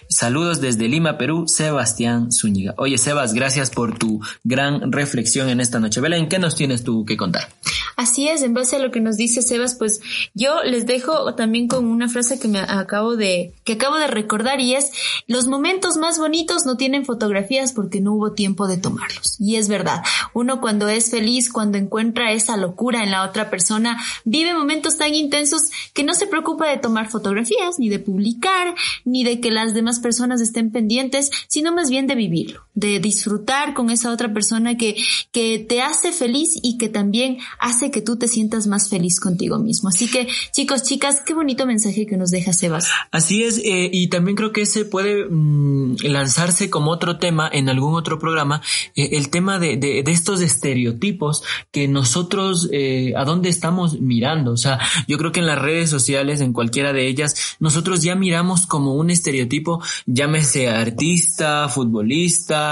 Saludos 0.08 0.60
desde 0.60 0.88
Lima, 0.88 1.18
Perú, 1.18 1.44
Sebastián 1.46 2.32
Zúñiga. 2.32 2.74
Oye, 2.78 2.98
Sebas, 2.98 3.34
gracias 3.34 3.70
por 3.70 3.98
tu 3.98 4.20
gran 4.44 4.92
reflexión 4.92 5.48
en 5.48 5.60
esta 5.60 5.80
noche. 5.80 6.00
Belén, 6.00 6.28
¿qué 6.28 6.38
nos 6.38 6.54
tienes 6.54 6.84
tú 6.84 7.04
que 7.04 7.16
contar? 7.16 7.48
Así 7.96 8.28
es, 8.28 8.42
en 8.42 8.54
base 8.54 8.76
a 8.76 8.78
lo 8.78 8.92
que 8.92 9.00
nos 9.00 9.16
dice 9.16 9.42
Sebas, 9.42 9.74
pues 9.74 10.00
yo 10.32 10.62
les 10.62 10.86
dejo 10.86 11.34
también 11.34 11.66
con 11.66 11.84
una 11.84 12.08
frase 12.08 12.38
que 12.38 12.46
me 12.46 12.60
acabo 12.60 13.16
de, 13.16 13.52
que 13.64 13.72
acabo 13.72 13.96
de 13.96 14.06
recordar 14.06 14.60
y 14.60 14.76
es, 14.76 14.92
los 15.26 15.48
momentos 15.48 15.96
más 15.96 16.18
bonitos 16.18 16.64
no 16.64 16.76
tienen 16.76 17.04
fotografías 17.04 17.72
porque 17.72 18.00
no 18.00 18.14
hubo 18.14 18.32
tiempo 18.34 18.68
de 18.68 18.76
tomarlos. 18.76 19.40
Y 19.40 19.56
es 19.56 19.68
verdad, 19.68 20.02
uno 20.32 20.60
cuando 20.60 20.88
es 20.88 21.10
feliz, 21.10 21.52
cuando 21.52 21.76
encuentra 21.76 22.32
esa 22.32 22.56
locura 22.56 23.02
en 23.02 23.10
la 23.10 23.24
otra 23.24 23.50
persona, 23.50 24.00
vive 24.24 24.54
momentos 24.54 24.96
tan 24.96 25.14
intensos 25.14 25.62
que 25.92 26.04
no 26.04 26.14
se 26.14 26.28
preocupa 26.28 26.68
de 26.68 26.78
tomar 26.78 27.10
fotografías, 27.10 27.80
ni 27.80 27.88
de 27.88 27.98
publicar, 27.98 28.76
ni 29.04 29.24
de 29.24 29.40
que 29.40 29.50
las 29.64 29.74
demás 29.74 30.00
personas 30.00 30.40
estén 30.40 30.70
pendientes, 30.70 31.30
sino 31.48 31.72
más 31.72 31.90
bien 31.90 32.06
de 32.06 32.14
vivirlo, 32.14 32.67
de 32.78 33.00
disfrutar 33.00 33.74
con 33.74 33.90
esa 33.90 34.12
otra 34.12 34.32
persona 34.32 34.76
que, 34.76 34.96
que 35.32 35.58
te 35.58 35.82
hace 35.82 36.12
feliz 36.12 36.58
y 36.62 36.78
que 36.78 36.88
también 36.88 37.38
hace 37.58 37.90
que 37.90 38.02
tú 38.02 38.16
te 38.16 38.28
sientas 38.28 38.68
más 38.68 38.88
feliz 38.88 39.18
contigo 39.18 39.58
mismo. 39.58 39.88
Así 39.88 40.08
que, 40.08 40.28
chicos, 40.52 40.84
chicas, 40.84 41.22
qué 41.26 41.34
bonito 41.34 41.66
mensaje 41.66 42.06
que 42.06 42.16
nos 42.16 42.30
deja 42.30 42.52
Sebas. 42.52 42.88
Así 43.10 43.42
es, 43.42 43.58
eh, 43.58 43.90
y 43.92 44.08
también 44.08 44.36
creo 44.36 44.52
que 44.52 44.62
ese 44.62 44.84
puede 44.84 45.26
mm, 45.28 45.96
lanzarse 46.04 46.70
como 46.70 46.92
otro 46.92 47.18
tema 47.18 47.50
en 47.52 47.68
algún 47.68 47.94
otro 47.94 48.20
programa, 48.20 48.62
eh, 48.94 49.10
el 49.12 49.30
tema 49.30 49.58
de, 49.58 49.76
de, 49.76 50.04
estos 50.06 50.40
estereotipos 50.40 51.42
que 51.72 51.88
nosotros, 51.88 52.68
eh, 52.72 53.12
a 53.16 53.24
dónde 53.24 53.48
estamos 53.48 54.00
mirando. 54.00 54.52
O 54.52 54.56
sea, 54.56 54.78
yo 55.08 55.18
creo 55.18 55.32
que 55.32 55.40
en 55.40 55.46
las 55.46 55.58
redes 55.58 55.90
sociales, 55.90 56.40
en 56.40 56.52
cualquiera 56.52 56.92
de 56.92 57.08
ellas, 57.08 57.56
nosotros 57.58 58.02
ya 58.02 58.14
miramos 58.14 58.66
como 58.66 58.94
un 58.94 59.10
estereotipo, 59.10 59.82
llámese 60.06 60.68
artista, 60.68 61.68
futbolista, 61.68 62.67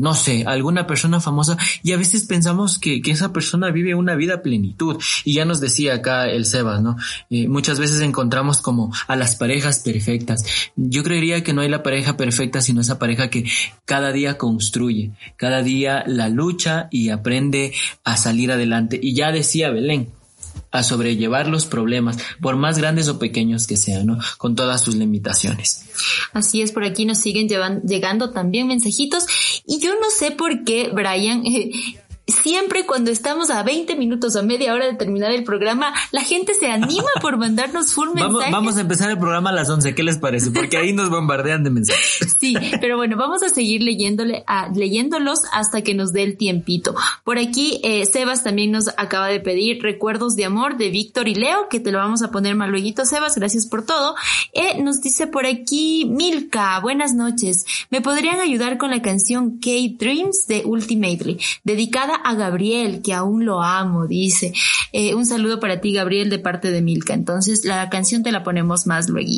no 0.00 0.14
sé, 0.14 0.44
alguna 0.46 0.86
persona 0.86 1.20
famosa, 1.20 1.56
y 1.82 1.92
a 1.92 1.96
veces 1.96 2.24
pensamos 2.24 2.78
que, 2.78 3.00
que 3.02 3.10
esa 3.10 3.32
persona 3.32 3.70
vive 3.70 3.94
una 3.94 4.14
vida 4.14 4.42
plenitud. 4.42 4.96
Y 5.24 5.34
ya 5.34 5.44
nos 5.44 5.60
decía 5.60 5.94
acá 5.94 6.28
el 6.28 6.44
Sebas, 6.44 6.82
¿no? 6.82 6.96
Eh, 7.30 7.48
muchas 7.48 7.78
veces 7.78 8.00
encontramos 8.00 8.60
como 8.60 8.92
a 9.06 9.16
las 9.16 9.36
parejas 9.36 9.80
perfectas. 9.80 10.44
Yo 10.76 11.02
creería 11.02 11.42
que 11.42 11.52
no 11.52 11.60
hay 11.60 11.68
la 11.68 11.82
pareja 11.82 12.16
perfecta, 12.16 12.60
sino 12.60 12.80
esa 12.80 12.98
pareja 12.98 13.30
que 13.30 13.44
cada 13.84 14.12
día 14.12 14.38
construye, 14.38 15.12
cada 15.36 15.62
día 15.62 16.04
la 16.06 16.28
lucha 16.28 16.88
y 16.90 17.10
aprende 17.10 17.72
a 18.04 18.16
salir 18.16 18.52
adelante. 18.52 18.98
Y 19.02 19.14
ya 19.14 19.32
decía 19.32 19.70
Belén, 19.70 20.08
a 20.70 20.82
sobrellevar 20.82 21.48
los 21.48 21.66
problemas, 21.66 22.18
por 22.40 22.56
más 22.56 22.78
grandes 22.78 23.08
o 23.08 23.18
pequeños 23.18 23.66
que 23.66 23.76
sean, 23.76 24.06
¿no? 24.06 24.18
Con 24.36 24.54
todas 24.54 24.82
sus 24.82 24.94
limitaciones. 24.94 25.86
Así 26.32 26.60
es, 26.60 26.72
por 26.72 26.84
aquí 26.84 27.04
nos 27.04 27.18
siguen 27.18 27.48
llegando 27.48 28.30
también 28.30 28.66
mensajitos 28.66 29.26
y 29.66 29.80
yo 29.80 29.94
no 29.94 30.10
sé 30.10 30.30
por 30.30 30.64
qué, 30.64 30.90
Brian, 30.92 31.46
eh, 31.46 31.70
siempre 32.28 32.86
cuando 32.86 33.10
estamos 33.10 33.50
a 33.50 33.62
20 33.62 33.96
minutos 33.96 34.36
o 34.36 34.42
media 34.42 34.74
hora 34.74 34.86
de 34.86 34.94
terminar 34.94 35.32
el 35.32 35.44
programa, 35.44 35.92
la 36.12 36.22
gente 36.22 36.54
se 36.54 36.70
anima 36.70 37.08
por 37.20 37.36
mandarnos 37.38 37.92
full 37.92 38.10
mensajes. 38.14 38.52
Vamos, 38.52 38.76
a 38.76 38.80
empezar 38.80 39.10
el 39.10 39.18
programa 39.18 39.50
a 39.50 39.52
las 39.52 39.68
11, 39.68 39.94
¿qué 39.94 40.02
les 40.02 40.18
parece? 40.18 40.50
Porque 40.50 40.76
ahí 40.76 40.92
nos 40.92 41.10
bombardean 41.10 41.64
de 41.64 41.70
mensajes. 41.70 42.36
Sí, 42.38 42.54
pero 42.80 42.96
bueno, 42.96 43.16
vamos 43.16 43.42
a 43.42 43.48
seguir 43.48 43.82
leyéndole, 43.82 44.44
a, 44.46 44.68
leyéndolos 44.68 45.40
hasta 45.52 45.82
que 45.82 45.94
nos 45.94 46.12
dé 46.12 46.22
el 46.22 46.36
tiempito. 46.36 46.94
Por 47.24 47.36
aquí, 47.38 47.80
eh, 47.82 48.06
Sebas 48.06 48.44
también 48.44 48.70
nos 48.70 48.88
acaba 48.96 49.26
de 49.26 49.40
pedir 49.40 49.82
recuerdos 49.82 50.36
de 50.36 50.44
amor 50.44 50.76
de 50.76 50.90
Víctor 50.90 51.26
y 51.26 51.34
Leo, 51.34 51.68
que 51.68 51.80
te 51.80 51.90
lo 51.90 51.98
vamos 51.98 52.22
a 52.22 52.30
poner 52.30 52.54
más 52.54 52.68
luego, 52.68 53.04
Sebas, 53.04 53.34
gracias 53.34 53.66
por 53.66 53.84
todo. 53.84 54.14
Eh, 54.52 54.80
nos 54.82 55.00
dice 55.00 55.26
por 55.26 55.46
aquí 55.46 56.04
Milka, 56.08 56.78
buenas 56.80 57.14
noches. 57.14 57.64
¿Me 57.90 58.00
podrían 58.00 58.38
ayudar 58.38 58.78
con 58.78 58.90
la 58.90 59.02
canción 59.02 59.58
K-Dreams 59.58 60.46
de 60.46 60.62
Ultimately, 60.64 61.40
dedicada 61.64 62.17
a 62.24 62.34
Gabriel, 62.34 63.02
que 63.02 63.14
aún 63.14 63.44
lo 63.44 63.62
amo, 63.62 64.06
dice. 64.06 64.52
Eh, 64.92 65.14
un 65.14 65.26
saludo 65.26 65.60
para 65.60 65.80
ti, 65.80 65.92
Gabriel, 65.92 66.30
de 66.30 66.38
parte 66.38 66.70
de 66.70 66.82
Milka. 66.82 67.14
Entonces, 67.14 67.64
la 67.64 67.88
canción 67.90 68.22
te 68.22 68.32
la 68.32 68.42
ponemos 68.42 68.86
más 68.86 69.08
luego. 69.08 69.28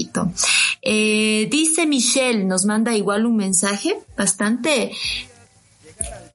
Eh, 0.82 1.48
dice 1.50 1.86
Michelle, 1.86 2.44
nos 2.44 2.64
manda 2.64 2.94
igual 2.94 3.26
un 3.26 3.36
mensaje 3.36 3.98
bastante 4.16 4.92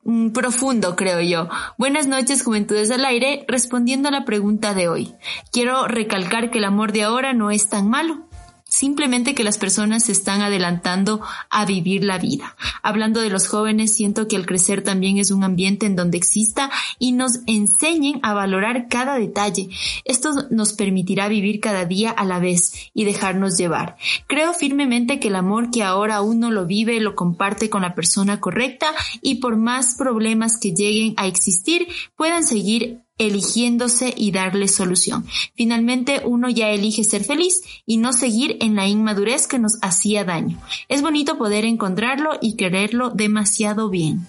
mm, 0.03 0.29
profundo, 0.29 0.95
creo 0.95 1.21
yo. 1.21 1.47
Buenas 1.77 2.07
noches, 2.07 2.43
Juventudes 2.43 2.91
al 2.91 3.05
Aire. 3.05 3.45
Respondiendo 3.47 4.09
a 4.09 4.11
la 4.11 4.25
pregunta 4.25 4.73
de 4.73 4.87
hoy, 4.87 5.13
quiero 5.51 5.87
recalcar 5.87 6.51
que 6.51 6.57
el 6.57 6.65
amor 6.65 6.91
de 6.91 7.03
ahora 7.03 7.33
no 7.33 7.51
es 7.51 7.69
tan 7.69 7.89
malo 7.89 8.27
simplemente 8.75 9.35
que 9.35 9.45
las 9.45 9.57
personas 9.57 10.03
se 10.03 10.11
están 10.11 10.41
adelantando 10.41 11.21
a 11.49 11.65
vivir 11.65 12.03
la 12.03 12.17
vida. 12.17 12.57
Hablando 12.83 13.21
de 13.21 13.29
los 13.29 13.47
jóvenes, 13.47 13.93
siento 13.93 14.27
que 14.27 14.35
el 14.35 14.45
crecer 14.45 14.83
también 14.83 15.17
es 15.17 15.31
un 15.31 15.45
ambiente 15.45 15.85
en 15.85 15.95
donde 15.95 16.17
exista 16.17 16.69
y 16.99 17.13
nos 17.13 17.39
enseñen 17.47 18.19
a 18.21 18.33
valorar 18.33 18.87
cada 18.89 19.15
detalle. 19.15 19.69
Esto 20.03 20.31
nos 20.49 20.73
permitirá 20.73 21.29
vivir 21.29 21.61
cada 21.61 21.85
día 21.85 22.11
a 22.11 22.25
la 22.25 22.39
vez 22.39 22.89
y 22.93 23.05
dejarnos 23.05 23.57
llevar. 23.57 23.95
Creo 24.27 24.53
firmemente 24.53 25.21
que 25.21 25.29
el 25.29 25.35
amor 25.35 25.71
que 25.71 25.83
ahora 25.83 26.21
uno 26.21 26.51
lo 26.51 26.65
vive 26.65 26.99
lo 26.99 27.15
comparte 27.15 27.69
con 27.69 27.83
la 27.83 27.95
persona 27.95 28.41
correcta 28.41 28.87
y 29.21 29.35
por 29.35 29.55
más 29.55 29.95
problemas 29.95 30.59
que 30.59 30.73
lleguen 30.73 31.13
a 31.15 31.27
existir 31.27 31.87
puedan 32.17 32.43
seguir 32.43 33.04
eligiéndose 33.17 34.13
y 34.15 34.31
darle 34.31 34.67
solución. 34.67 35.25
Finalmente 35.55 36.21
uno 36.25 36.49
ya 36.49 36.69
elige 36.69 37.03
ser 37.03 37.23
feliz 37.23 37.61
y 37.85 37.97
no 37.97 38.13
seguir 38.13 38.57
en 38.61 38.75
la 38.75 38.87
inmadurez 38.87 39.47
que 39.47 39.59
nos 39.59 39.77
hacía 39.81 40.23
daño. 40.23 40.61
Es 40.89 41.01
bonito 41.01 41.37
poder 41.37 41.65
encontrarlo 41.65 42.31
y 42.41 42.55
quererlo 42.55 43.09
demasiado 43.09 43.89
bien. 43.89 44.27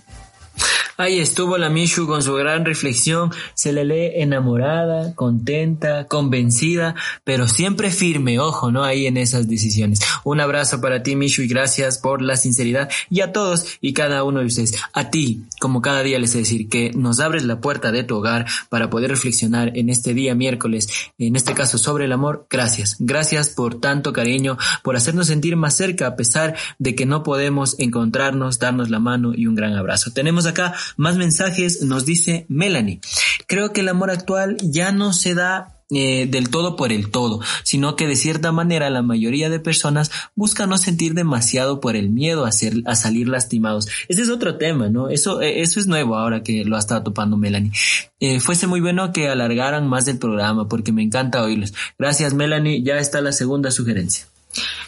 Ahí 0.99 1.19
estuvo 1.19 1.59
la 1.59 1.69
Mishu 1.69 2.07
con 2.07 2.23
su 2.23 2.35
gran 2.35 2.65
reflexión. 2.65 3.31
Se 3.55 3.73
le 3.73 3.85
lee 3.85 4.13
enamorada, 4.15 5.15
contenta, 5.15 6.07
convencida, 6.07 6.95
pero 7.23 7.49
siempre 7.49 7.91
firme. 7.91 8.39
Ojo, 8.39 8.73
¿no? 8.73 8.83
Ahí 8.83 9.07
en 9.07 9.19
esas 9.19 9.47
decisiones. 9.47 10.01
Un 10.25 10.41
abrazo 10.41 10.81
para 10.81 11.03
ti, 11.03 11.15
Mishu, 11.15 11.43
y 11.43 11.49
gracias 11.49 11.99
por 11.99 12.23
la 12.23 12.37
sinceridad. 12.37 12.91
Y 13.11 13.21
a 13.21 13.33
todos 13.33 13.67
y 13.81 13.93
cada 13.93 14.25
uno 14.25 14.41
de 14.41 14.47
ustedes. 14.47 14.75
A 14.95 15.11
ti, 15.11 15.43
como 15.61 15.83
cada 15.83 16.03
día 16.03 16.19
les 16.19 16.35
he 16.35 16.39
decir, 16.39 16.69
que 16.69 16.91
nos 16.93 17.21
abres 17.21 17.45
la 17.45 17.61
puerta 17.61 17.93
de 17.93 18.03
tu 18.03 18.17
hogar 18.17 18.47
para 18.71 18.89
poder 18.89 19.11
reflexionar 19.11 19.77
en 19.77 19.91
este 19.91 20.15
día 20.15 20.35
miércoles, 20.35 20.89
en 21.19 21.37
este 21.37 21.53
caso 21.53 21.77
sobre 21.77 22.07
el 22.07 22.13
amor. 22.13 22.47
Gracias. 22.49 22.97
Gracias 23.01 23.51
por 23.51 23.81
tanto 23.81 24.15
cariño, 24.15 24.57
por 24.83 24.97
hacernos 24.97 25.27
sentir 25.27 25.57
más 25.57 25.77
cerca 25.77 26.07
a 26.07 26.17
pesar 26.17 26.57
de 26.79 26.95
que 26.95 27.05
no 27.05 27.23
podemos 27.23 27.79
encontrarnos, 27.79 28.59
darnos 28.59 28.89
la 28.89 28.99
mano 28.99 29.33
y 29.35 29.47
un 29.47 29.55
gran 29.55 29.75
abrazo. 29.75 30.11
Tenemos 30.13 30.47
acá 30.47 30.75
más 30.97 31.17
mensajes, 31.17 31.83
nos 31.83 32.05
dice 32.05 32.47
Melanie. 32.49 33.01
Creo 33.47 33.73
que 33.73 33.81
el 33.81 33.89
amor 33.89 34.11
actual 34.11 34.57
ya 34.63 34.93
no 34.93 35.13
se 35.13 35.35
da 35.35 35.77
eh, 35.89 36.27
del 36.27 36.51
todo 36.51 36.75
por 36.75 36.91
el 36.91 37.13
todo, 37.13 37.41
sino 37.63 37.95
que 37.95 38.09
de 38.09 38.17
cierta 38.17 38.51
manera 38.51 38.91
la 38.91 39.03
mayoría 39.03 39.49
de 39.51 39.61
personas 39.61 40.11
busca 40.35 40.67
no 40.67 40.79
sentir 40.79 41.15
demasiado 41.15 41.81
por 41.81 41.95
el 41.95 42.11
miedo 42.11 42.45
a, 42.45 42.51
ser, 42.51 42.75
a 42.87 42.97
salir 42.97 43.29
lastimados. 43.29 43.87
Ese 44.09 44.23
es 44.23 44.29
otro 44.29 44.57
tema, 44.57 44.89
¿no? 44.89 45.11
Eso, 45.11 45.41
eh, 45.43 45.61
eso 45.61 45.79
es 45.79 45.87
nuevo 45.87 46.17
ahora 46.17 46.43
que 46.43 46.65
lo 46.65 46.75
ha 46.75 46.81
estado 46.81 47.05
topando 47.05 47.37
Melanie. 47.37 47.71
Eh, 48.19 48.41
fuese 48.41 48.67
muy 48.67 48.81
bueno 48.81 49.13
que 49.13 49.29
alargaran 49.29 49.89
más 49.89 50.09
el 50.09 50.19
programa 50.19 50.69
porque 50.69 50.91
me 50.91 51.05
encanta 51.05 51.45
oírlos. 51.45 51.73
Gracias 51.97 52.35
Melanie, 52.35 52.83
ya 52.83 52.99
está 52.99 53.21
la 53.21 53.31
segunda 53.31 53.71
sugerencia. 53.71 54.27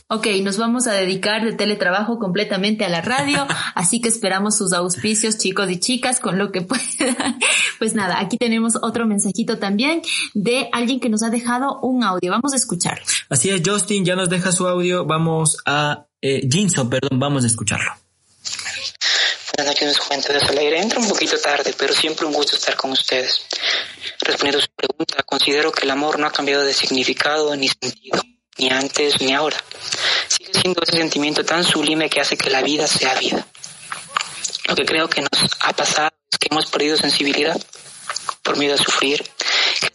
Ok, 0.08 0.26
nos 0.42 0.56
vamos 0.56 0.86
a 0.86 0.92
dedicar 0.92 1.44
de 1.44 1.52
teletrabajo 1.52 2.18
completamente 2.18 2.84
a 2.84 2.88
la 2.88 3.02
radio, 3.02 3.46
así 3.74 4.00
que 4.00 4.08
esperamos 4.08 4.56
sus 4.56 4.72
auspicios, 4.72 5.38
chicos 5.38 5.70
y 5.70 5.78
chicas, 5.78 6.20
con 6.20 6.38
lo 6.38 6.50
que 6.50 6.62
puedan. 6.62 7.38
Pues 7.78 7.94
nada, 7.94 8.18
aquí 8.18 8.38
tenemos 8.38 8.74
otro 8.80 9.06
mensajito 9.06 9.58
también 9.58 10.02
de 10.34 10.68
alguien 10.72 11.00
que 11.00 11.08
nos 11.08 11.22
ha 11.22 11.30
dejado 11.30 11.78
un 11.80 12.04
audio. 12.04 12.30
Vamos 12.30 12.52
a 12.52 12.56
escucharlo. 12.56 13.04
Así 13.28 13.50
es, 13.50 13.62
Justin 13.64 14.04
ya 14.04 14.16
nos 14.16 14.30
deja 14.30 14.50
su 14.52 14.66
audio. 14.66 15.04
Vamos 15.04 15.58
a 15.66 16.06
eh, 16.20 16.48
Jinso, 16.50 16.88
perdón, 16.88 17.20
vamos 17.20 17.44
a 17.44 17.46
escucharlo. 17.46 17.92
Buenas 19.56 19.74
noches, 19.74 19.98
Juventud 19.98 20.34
de 20.34 20.58
aire. 20.58 20.80
Entra 20.80 21.00
un 21.00 21.08
poquito 21.08 21.36
tarde, 21.38 21.74
pero 21.76 21.92
siempre 21.92 22.26
un 22.26 22.32
gusto 22.32 22.56
estar 22.56 22.76
con 22.76 22.92
ustedes. 22.92 23.42
Respondiendo 24.20 24.58
a 24.58 24.62
su 24.62 24.68
pregunta, 24.74 25.22
considero 25.24 25.72
que 25.72 25.84
el 25.84 25.90
amor 25.90 26.18
no 26.18 26.26
ha 26.26 26.32
cambiado 26.32 26.64
de 26.64 26.72
significado 26.72 27.54
ni 27.56 27.68
sentido 27.68 28.22
ni 28.58 28.70
antes 28.70 29.20
ni 29.20 29.32
ahora. 29.32 29.56
Sigue 30.28 30.52
siendo 30.52 30.82
ese 30.82 30.96
sentimiento 30.96 31.44
tan 31.44 31.64
sublime 31.64 32.10
que 32.10 32.20
hace 32.20 32.36
que 32.36 32.50
la 32.50 32.62
vida 32.62 32.86
sea 32.86 33.14
vida. 33.14 33.46
Lo 34.66 34.74
que 34.74 34.84
creo 34.84 35.08
que 35.08 35.22
nos 35.22 35.30
ha 35.60 35.72
pasado 35.72 36.10
es 36.30 36.38
que 36.38 36.48
hemos 36.50 36.66
perdido 36.66 36.96
sensibilidad 36.96 37.58
por 38.42 38.56
miedo 38.56 38.74
a 38.74 38.78
sufrir, 38.78 39.24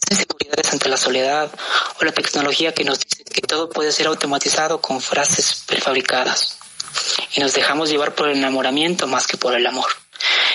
inseguridades 0.10 0.72
ante 0.72 0.90
la 0.90 0.98
soledad 0.98 1.52
o 2.00 2.06
la 2.06 2.12
tecnología 2.12 2.74
que 2.74 2.84
nos 2.84 3.00
dice 3.00 3.24
que 3.24 3.42
todo 3.42 3.70
puede 3.70 3.92
ser 3.92 4.08
automatizado 4.08 4.82
con 4.82 5.02
frases 5.02 5.64
prefabricadas. 5.66 6.58
Y 7.36 7.40
nos 7.40 7.54
dejamos 7.54 7.90
llevar 7.90 8.14
por 8.14 8.30
el 8.30 8.38
enamoramiento 8.38 9.08
más 9.08 9.26
que 9.26 9.38
por 9.38 9.56
el 9.56 9.66
amor. 9.66 9.90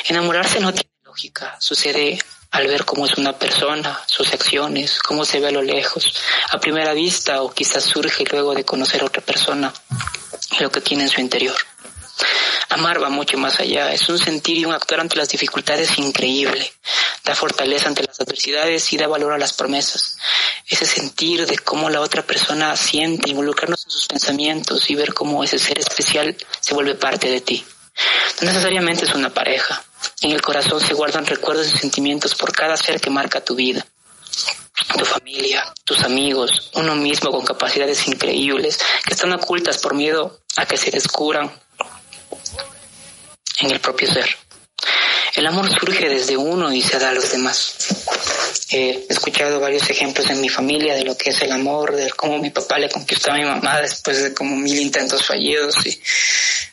Enamorarse 0.07 0.61
no 0.61 0.73
tiene 0.73 0.91
lógica, 1.03 1.57
sucede 1.61 2.19
al 2.51 2.67
ver 2.67 2.85
cómo 2.85 3.07
es 3.07 3.19
una 3.19 3.39
persona, 3.39 4.01
sus 4.07 4.33
acciones, 4.33 5.01
cómo 5.01 5.25
se 5.25 5.41
ve 5.41 5.49
a 5.49 5.53
lo 5.53 5.63
lejos, 5.63 6.15
a 6.51 6.59
primera 6.59 6.93
vista 6.95 7.43
o 7.43 7.53
quizás 7.53 7.85
surge 7.85 8.25
luego 8.31 8.55
de 8.55 8.65
conocer 8.65 9.05
otra 9.05 9.23
persona 9.23 9.73
lo 10.61 10.71
que 10.71 10.81
tiene 10.81 11.05
en 11.05 11.11
su 11.11 11.21
interior. 11.21 11.57
Amar 12.71 13.03
va 13.03 13.09
mucho 13.09 13.39
más 13.39 13.61
allá, 13.61 13.93
es 13.93 14.09
un 14.09 14.19
sentir 14.19 14.59
y 14.59 14.65
un 14.65 14.75
actuar 14.75 15.01
ante 15.01 15.17
las 15.17 15.29
dificultades 15.29 15.99
increíble, 15.99 16.71
da 17.25 17.35
fortaleza 17.35 17.89
ante 17.89 18.03
las 18.03 18.21
adversidades 18.21 18.93
y 18.93 18.99
da 18.99 19.07
valor 19.07 19.33
a 19.33 19.39
las 19.39 19.55
promesas. 19.55 20.19
Ese 20.67 20.85
sentir 20.85 21.47
de 21.47 21.59
cómo 21.59 21.89
la 21.89 22.01
otra 22.01 22.23
persona 22.23 22.77
siente, 22.77 23.31
involucrarnos 23.31 23.85
en 23.87 23.91
sus 23.91 24.07
pensamientos 24.07 24.91
y 24.91 24.95
ver 24.97 25.15
cómo 25.15 25.43
ese 25.45 25.59
ser 25.59 25.79
especial 25.79 26.37
se 26.61 26.75
vuelve 26.75 26.95
parte 26.95 27.31
de 27.31 27.41
ti. 27.41 27.65
No 28.41 28.49
necesariamente 28.49 29.07
es 29.07 29.15
una 29.15 29.33
pareja, 29.33 29.83
en 30.23 30.33
el 30.33 30.43
corazón 30.43 30.81
se 30.81 30.95
guardan 30.95 31.27
recuerdos 31.27 31.69
y 31.69 31.79
sentimientos 31.79 32.35
por 32.35 32.53
cada 32.53 32.77
ser 32.77 33.01
que 33.01 33.11
marca 33.11 33.45
tu 33.45 33.55
vida. 33.55 33.87
Tu 34.97 35.05
familia, 35.05 35.73
tus 35.85 36.03
amigos, 36.03 36.71
uno 36.75 36.95
mismo 36.95 37.31
con 37.31 37.45
capacidades 37.45 38.07
increíbles 38.09 38.79
que 39.05 39.15
están 39.15 39.33
ocultas 39.33 39.79
por 39.79 39.95
miedo 39.95 40.41
a 40.57 40.67
que 40.67 40.77
se 40.77 40.91
descubran 40.91 41.51
en 43.61 43.71
el 43.71 43.81
propio 43.81 44.11
ser. 44.11 44.29
El 45.35 45.47
amor 45.47 45.69
surge 45.71 46.09
desde 46.09 46.37
uno 46.37 46.73
y 46.73 46.83
se 46.83 46.99
da 46.99 47.11
a 47.11 47.13
los 47.13 47.31
demás. 47.31 47.77
he 48.71 49.07
escuchado 49.09 49.61
varios 49.61 49.89
ejemplos 49.89 50.29
en 50.31 50.41
mi 50.41 50.49
familia 50.49 50.95
de 50.95 51.05
lo 51.05 51.17
que 51.17 51.31
es 51.31 51.43
el 51.43 51.53
amor, 51.53 51.95
de 51.95 52.11
cómo 52.11 52.39
mi 52.39 52.51
papá 52.51 52.79
le 52.79 52.89
conquistó 52.89 53.31
a 53.31 53.37
mi 53.37 53.45
mamá 53.45 53.81
después 53.81 54.23
de 54.23 54.35
como 54.35 54.57
mil 54.57 54.79
intentos 54.79 55.25
fallidos 55.25 55.87
y 55.87 56.01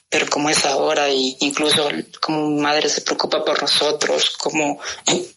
pero 0.09 0.27
como 0.27 0.49
es 0.49 0.65
ahora 0.65 1.09
y 1.09 1.35
incluso 1.41 1.89
como 2.21 2.49
madre 2.51 2.89
se 2.89 3.01
preocupa 3.01 3.43
por 3.43 3.61
nosotros, 3.61 4.31
como 4.37 4.79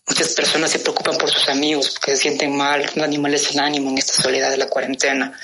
muchas 0.07 0.29
personas 0.35 0.71
se 0.71 0.79
preocupan 0.79 1.17
por 1.17 1.31
sus 1.31 1.49
amigos 1.49 1.91
porque 1.91 2.13
se 2.13 2.23
sienten 2.23 2.57
mal, 2.57 2.89
un 2.95 3.03
animal 3.03 3.35
es 3.35 3.51
el 3.51 3.59
ánimo 3.59 3.91
en 3.91 3.99
esta 3.99 4.13
soledad 4.13 4.51
de 4.51 4.59
la 4.59 4.69
cuarentena. 4.69 5.39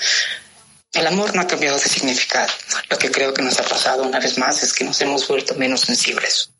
El 0.93 1.07
amor 1.07 1.35
no 1.35 1.41
ha 1.41 1.47
cambiado 1.47 1.77
de 1.77 1.83
significado. 1.83 2.51
Lo 2.89 2.97
que 2.97 3.11
creo 3.11 3.33
que 3.33 3.41
nos 3.41 3.59
ha 3.59 3.63
pasado 3.63 4.03
una 4.03 4.19
vez 4.19 4.37
más 4.37 4.63
es 4.63 4.71
que 4.71 4.85
nos 4.85 5.01
hemos 5.01 5.27
vuelto 5.27 5.53
menos 5.55 5.81
sensibles. 5.81 6.54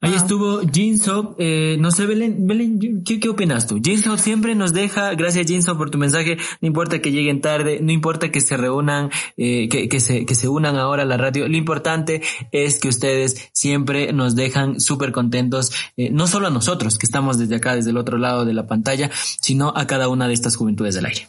Ahí 0.00 0.12
ah. 0.12 0.16
estuvo 0.16 0.60
Jinso. 0.70 1.34
Eh, 1.38 1.76
no 1.78 1.90
sé, 1.90 2.06
Belén, 2.06 2.46
Belén 2.46 3.02
¿qué, 3.04 3.20
¿qué, 3.20 3.28
opinas 3.28 3.66
tú? 3.66 3.80
Jinso 3.82 4.16
siempre 4.18 4.54
nos 4.54 4.72
deja, 4.72 5.14
gracias 5.14 5.46
Jinso 5.46 5.76
por 5.78 5.90
tu 5.90 5.98
mensaje, 5.98 6.36
no 6.60 6.66
importa 6.68 7.00
que 7.00 7.10
lleguen 7.10 7.40
tarde, 7.40 7.78
no 7.80 7.92
importa 7.92 8.30
que 8.30 8.40
se 8.40 8.56
reúnan, 8.56 9.10
eh, 9.36 9.68
que, 9.68 9.88
que, 9.88 10.00
se, 10.00 10.26
que 10.26 10.34
se 10.34 10.48
unan 10.48 10.76
ahora 10.76 11.02
a 11.02 11.06
la 11.06 11.16
radio, 11.16 11.48
lo 11.48 11.56
importante 11.56 12.22
es 12.52 12.78
que 12.78 12.88
ustedes 12.88 13.50
siempre 13.52 14.12
nos 14.12 14.34
dejan 14.34 14.80
súper 14.80 15.12
contentos, 15.12 15.72
eh, 15.96 16.10
no 16.10 16.26
solo 16.26 16.48
a 16.48 16.50
nosotros 16.50 16.98
que 16.98 17.06
estamos 17.06 17.38
desde 17.38 17.56
acá, 17.56 17.74
desde 17.74 17.90
el 17.90 17.96
otro 17.96 18.18
lado 18.18 18.44
de 18.44 18.52
la 18.52 18.66
pantalla, 18.66 19.10
sino 19.14 19.72
a 19.74 19.86
cada 19.86 20.08
una 20.08 20.28
de 20.28 20.34
estas 20.34 20.56
juventudes 20.56 20.94
del 20.94 21.06
aire. 21.06 21.28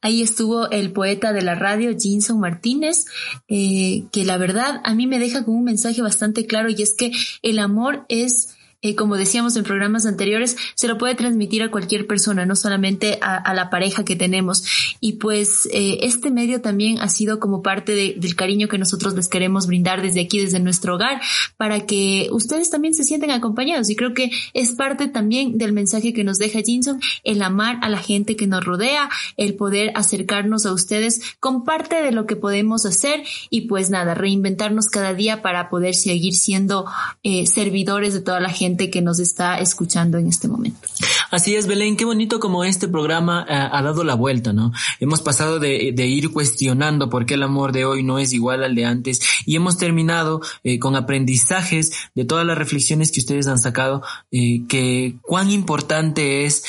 Ahí 0.00 0.22
estuvo 0.22 0.70
el 0.70 0.92
poeta 0.92 1.32
de 1.32 1.42
la 1.42 1.54
radio, 1.54 1.96
Jinson 1.98 2.40
Martínez, 2.40 3.04
eh, 3.48 4.04
que 4.12 4.24
la 4.24 4.38
verdad 4.38 4.80
a 4.84 4.94
mí 4.94 5.06
me 5.06 5.18
deja 5.18 5.44
con 5.44 5.54
un 5.54 5.64
mensaje 5.64 6.02
bastante 6.02 6.46
claro 6.46 6.68
y 6.70 6.82
es 6.82 6.94
que 6.94 7.12
el 7.42 7.58
amor 7.58 8.04
es 8.08 8.55
como 8.94 9.16
decíamos 9.16 9.56
en 9.56 9.64
programas 9.64 10.06
anteriores, 10.06 10.56
se 10.74 10.88
lo 10.88 10.98
puede 10.98 11.14
transmitir 11.14 11.62
a 11.62 11.70
cualquier 11.70 12.06
persona, 12.06 12.46
no 12.46 12.56
solamente 12.56 13.18
a, 13.20 13.54
la 13.54 13.70
pareja 13.70 14.04
que 14.04 14.16
tenemos. 14.16 14.64
Y 15.00 15.14
pues 15.14 15.68
eh, 15.72 15.98
este 16.02 16.30
medio 16.30 16.60
también 16.60 17.00
ha 17.00 17.08
sido 17.08 17.40
como 17.40 17.62
parte 17.62 18.14
del 18.16 18.36
cariño 18.36 18.68
que 18.68 18.78
nosotros 18.78 19.14
les 19.14 19.28
queremos 19.28 19.66
brindar 19.66 20.02
desde 20.02 20.20
aquí, 20.20 20.38
desde 20.40 20.60
nuestro 20.60 20.94
hogar, 20.94 21.20
para 21.56 21.86
que 21.86 22.28
ustedes 22.30 22.70
también 22.70 22.94
se 22.94 23.04
sienten 23.04 23.30
acompañados. 23.30 23.90
Y 23.90 23.96
creo 23.96 24.14
que 24.14 24.30
es 24.52 24.72
parte 24.72 25.08
también 25.08 25.58
del 25.58 25.72
mensaje 25.72 26.12
que 26.12 26.24
nos 26.24 26.38
deja 26.38 26.60
Jinson, 26.60 27.00
el 27.24 27.42
amar 27.42 27.78
a 27.82 27.88
la 27.88 27.98
gente 27.98 28.36
que 28.36 28.46
nos 28.46 28.64
rodea, 28.64 29.08
el 29.36 29.54
poder 29.54 29.92
acercarnos 29.94 30.66
a 30.66 30.72
ustedes 30.72 31.20
con 31.40 31.64
parte 31.64 32.02
de 32.02 32.12
lo 32.12 32.26
que 32.26 32.36
podemos 32.36 32.86
hacer 32.86 33.22
y 33.50 33.62
pues 33.62 33.90
nada, 33.90 34.14
reinventarnos 34.14 34.86
cada 34.86 35.14
día 35.14 35.42
para 35.42 35.68
poder 35.68 35.94
seguir 35.94 36.34
siendo 36.34 36.86
eh, 37.22 37.46
servidores 37.46 38.14
de 38.14 38.20
toda 38.20 38.40
la 38.40 38.50
gente 38.50 38.75
que 38.76 39.02
nos 39.02 39.18
está 39.18 39.58
escuchando 39.58 40.18
en 40.18 40.28
este 40.28 40.48
momento. 40.48 40.88
Así 41.30 41.56
es, 41.56 41.66
Belén, 41.66 41.96
qué 41.96 42.04
bonito 42.04 42.38
como 42.38 42.64
este 42.64 42.88
programa 42.88 43.44
eh, 43.48 43.52
ha 43.54 43.82
dado 43.82 44.04
la 44.04 44.14
vuelta, 44.14 44.52
¿no? 44.52 44.72
Hemos 45.00 45.22
pasado 45.22 45.58
de, 45.58 45.92
ir 46.06 46.32
cuestionando 46.32 47.10
por 47.10 47.26
qué 47.26 47.34
el 47.34 47.42
amor 47.42 47.72
de 47.72 47.84
hoy 47.84 48.02
no 48.02 48.18
es 48.18 48.32
igual 48.32 48.62
al 48.62 48.74
de 48.74 48.84
antes 48.84 49.20
y 49.44 49.56
hemos 49.56 49.76
terminado 49.76 50.40
eh, 50.62 50.78
con 50.78 50.94
aprendizajes 50.94 51.92
de 52.14 52.24
todas 52.24 52.46
las 52.46 52.56
reflexiones 52.56 53.10
que 53.10 53.20
ustedes 53.20 53.48
han 53.48 53.58
sacado, 53.58 54.02
eh, 54.30 54.62
que 54.68 55.16
cuán 55.22 55.50
importante 55.50 56.44
es 56.44 56.64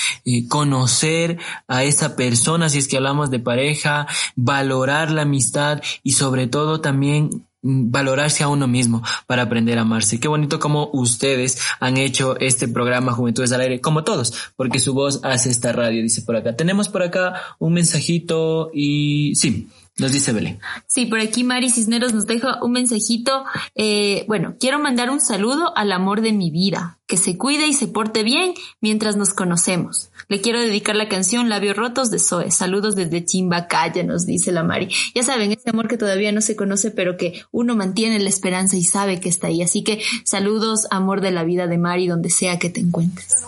conocer 0.50 1.38
a 1.68 1.84
esa 1.84 2.16
persona, 2.16 2.70
si 2.70 2.80
es 2.80 2.88
que 2.88 2.98
hablamos 2.98 3.30
de 3.30 3.40
pareja, 3.40 4.08
valorar 4.36 5.12
la 5.12 5.22
amistad 5.24 5.82
y 6.04 6.14
sobre 6.14 6.48
todo 6.48 6.82
también 6.82 7.47
valorarse 7.62 8.44
a 8.44 8.50
uno 8.50 8.68
mismo 8.68 9.04
para 9.26 9.44
aprender 9.44 9.78
a 9.78 9.82
amarse. 9.82 10.20
Qué 10.20 10.28
bonito 10.28 10.60
como 10.60 10.90
ustedes 10.94 11.60
han 11.80 11.98
hecho 11.98 12.40
este 12.40 12.68
programa 12.68 13.14
Juventudes 13.14 13.52
al 13.52 13.62
Aire, 13.62 13.82
como 13.82 14.04
todos, 14.04 14.34
porque 14.56 14.80
su 14.80 14.94
voz 14.94 15.22
hace 15.24 15.50
esta 15.50 15.72
radio, 15.72 16.02
dice 16.02 16.22
por 16.22 16.36
acá. 16.36 16.56
Tenemos 16.56 16.90
por 16.90 17.04
acá 17.04 17.42
un 17.60 17.74
mensajito 17.74 18.70
y 18.74 19.36
sí. 19.36 19.68
Nos 20.00 20.12
dice 20.12 20.32
Belén. 20.32 20.60
Sí, 20.86 21.08
por 21.08 21.20
aquí 21.20 21.44
Mari 21.44 21.72
Cisneros 21.72 22.14
nos 22.14 22.28
deja 22.28 22.64
un 22.64 22.72
mensajito. 22.72 23.46
Eh, 23.74 24.26
bueno, 24.28 24.56
quiero 24.60 24.78
mandar 24.78 25.10
un 25.10 25.20
saludo 25.20 25.76
al 25.76 25.92
amor 25.92 26.22
de 26.22 26.34
mi 26.34 26.52
vida. 26.52 27.00
Que 27.08 27.18
se 27.18 27.38
cuide 27.38 27.68
y 27.68 27.74
se 27.74 27.88
porte 27.88 28.24
bien 28.24 28.54
mientras 28.82 29.16
nos 29.16 29.34
conocemos. 29.34 30.10
Le 30.28 30.42
quiero 30.42 30.60
dedicar 30.60 30.96
la 30.96 31.08
canción 31.08 31.48
Labios 31.48 31.78
Rotos 31.78 32.12
de 32.12 32.20
Zoe. 32.20 32.52
Saludos 32.52 32.96
desde 32.96 33.24
Chimbacaya, 33.24 34.04
nos 34.04 34.26
dice 34.26 34.52
la 34.52 34.64
Mari. 34.64 34.90
Ya 35.16 35.24
saben, 35.24 35.54
ese 35.54 35.70
amor 35.70 35.88
que 35.88 35.98
todavía 35.98 36.34
no 36.34 36.42
se 36.42 36.58
conoce, 36.58 36.92
pero 36.92 37.16
que 37.16 37.42
uno 37.52 37.76
mantiene 37.76 38.20
la 38.20 38.30
esperanza 38.30 38.76
y 38.76 38.84
sabe 38.84 39.22
que 39.22 39.30
está 39.30 39.48
ahí. 39.48 39.62
Así 39.62 39.84
que 39.84 40.02
saludos, 40.26 40.88
amor 40.92 41.22
de 41.22 41.32
la 41.32 41.46
vida 41.46 41.66
de 41.68 41.78
Mari, 41.78 42.08
donde 42.08 42.30
sea 42.30 42.60
que 42.60 42.70
te 42.70 42.82
encuentres. 42.82 43.46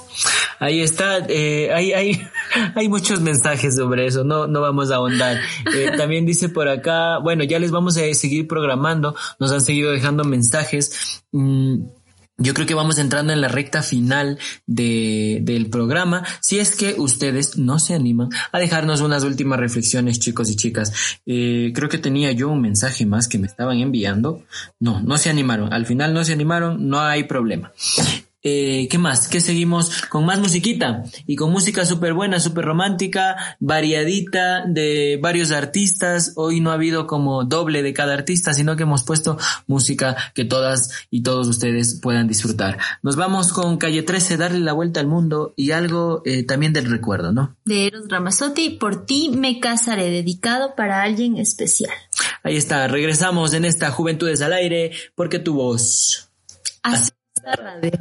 Ahí 0.60 0.82
está, 0.82 1.26
eh, 1.30 1.72
hay, 1.74 1.94
hay, 1.94 2.22
hay 2.76 2.90
muchos 2.90 3.22
mensajes 3.22 3.76
sobre 3.76 4.06
eso, 4.06 4.24
no, 4.24 4.48
no 4.48 4.62
vamos 4.62 4.92
a 4.92 4.96
ahondar. 4.96 5.38
Eh, 5.74 5.92
también 5.98 6.26
dice 6.26 6.50
por 6.50 6.68
acá, 6.68 7.20
bueno, 7.20 7.44
ya 7.44 7.60
les 7.60 7.72
vamos 7.72 7.98
a 7.98 8.14
seguir 8.14 8.48
programando, 8.48 9.16
nos 9.40 9.52
han 9.52 9.62
seguido 9.62 9.92
dejando 9.92 10.24
mensajes. 10.24 11.24
Mm, 11.32 11.99
yo 12.40 12.54
creo 12.54 12.66
que 12.66 12.74
vamos 12.74 12.98
entrando 12.98 13.34
en 13.34 13.42
la 13.42 13.48
recta 13.48 13.84
final 13.84 14.40
de, 14.66 15.40
del 15.42 15.70
programa. 15.70 16.26
Si 16.42 16.60
es 16.60 16.76
que 16.76 16.96
ustedes 16.98 17.58
no 17.58 17.80
se 17.80 17.94
animan 17.94 18.30
a 18.52 18.60
dejarnos 18.60 19.02
unas 19.02 19.24
últimas 19.24 19.60
reflexiones, 19.60 20.20
chicos 20.20 20.50
y 20.50 20.56
chicas. 20.56 21.20
Eh, 21.26 21.72
creo 21.76 21.90
que 21.90 21.98
tenía 21.98 22.32
yo 22.32 22.50
un 22.50 22.62
mensaje 22.62 23.06
más 23.06 23.28
que 23.28 23.38
me 23.38 23.48
estaban 23.48 23.80
enviando. 23.80 24.44
No, 24.80 25.02
no 25.02 25.18
se 25.18 25.30
animaron. 25.30 25.74
Al 25.74 25.86
final 25.86 26.14
no 26.14 26.24
se 26.24 26.34
animaron, 26.34 26.90
no 26.90 27.02
hay 27.02 27.24
problema. 27.24 27.72
Eh, 28.42 28.88
¿Qué 28.90 28.98
más? 28.98 29.28
¿Qué 29.28 29.42
seguimos? 29.42 30.04
Con 30.04 30.26
más 30.26 30.40
musiquita 30.40 31.04
y 31.28 31.36
con 31.36 31.52
música 31.52 31.86
súper 31.86 32.14
buena, 32.14 32.40
súper 32.40 32.64
romántica, 32.64 33.36
variadita 33.60 34.64
de 34.66 35.20
varios 35.22 35.52
artistas. 35.52 36.34
Hoy 36.38 36.62
no 36.62 36.72
ha 36.72 36.76
habido 36.76 37.06
como 37.06 37.44
doble 37.44 37.84
de 37.84 37.94
cada 37.94 38.14
artista, 38.14 38.54
sino 38.54 38.78
que 38.78 38.84
hemos 38.84 39.04
puesto 39.04 39.38
música 39.68 40.16
que 40.34 40.46
todas 40.46 40.92
y 41.10 41.22
todos 41.22 41.50
ustedes 41.50 42.00
puedan 42.02 42.30
disfrutar. 42.30 42.78
Nos 43.04 43.18
vamos 43.18 43.52
con 43.52 43.78
Calle 43.78 44.04
13, 44.04 44.38
darle 44.38 44.60
la 44.60 44.74
vuelta 44.74 45.02
al 45.02 45.08
mundo 45.08 45.54
y 45.58 45.72
algo 45.72 46.22
eh, 46.26 46.44
también 46.44 46.72
del 46.72 46.90
recuerdo, 46.90 47.34
¿no? 47.34 47.58
De 47.66 47.88
Eros 47.88 48.08
Ramazzotti, 48.08 48.70
por 48.70 49.06
ti 49.06 49.32
me 49.36 49.60
casaré, 49.60 50.10
dedicado 50.10 50.76
para 50.76 51.04
alguien 51.04 51.36
especial. 51.38 51.94
Ahí 52.44 52.56
está, 52.56 52.88
regresamos 52.88 53.54
en 53.54 53.66
esta 53.66 53.92
Juventudes 53.92 54.42
al 54.42 54.54
Aire, 54.54 54.92
porque 55.14 55.40
tu 55.40 55.56
voz. 55.56 56.30
Así 56.84 57.12
Radio. 57.44 57.92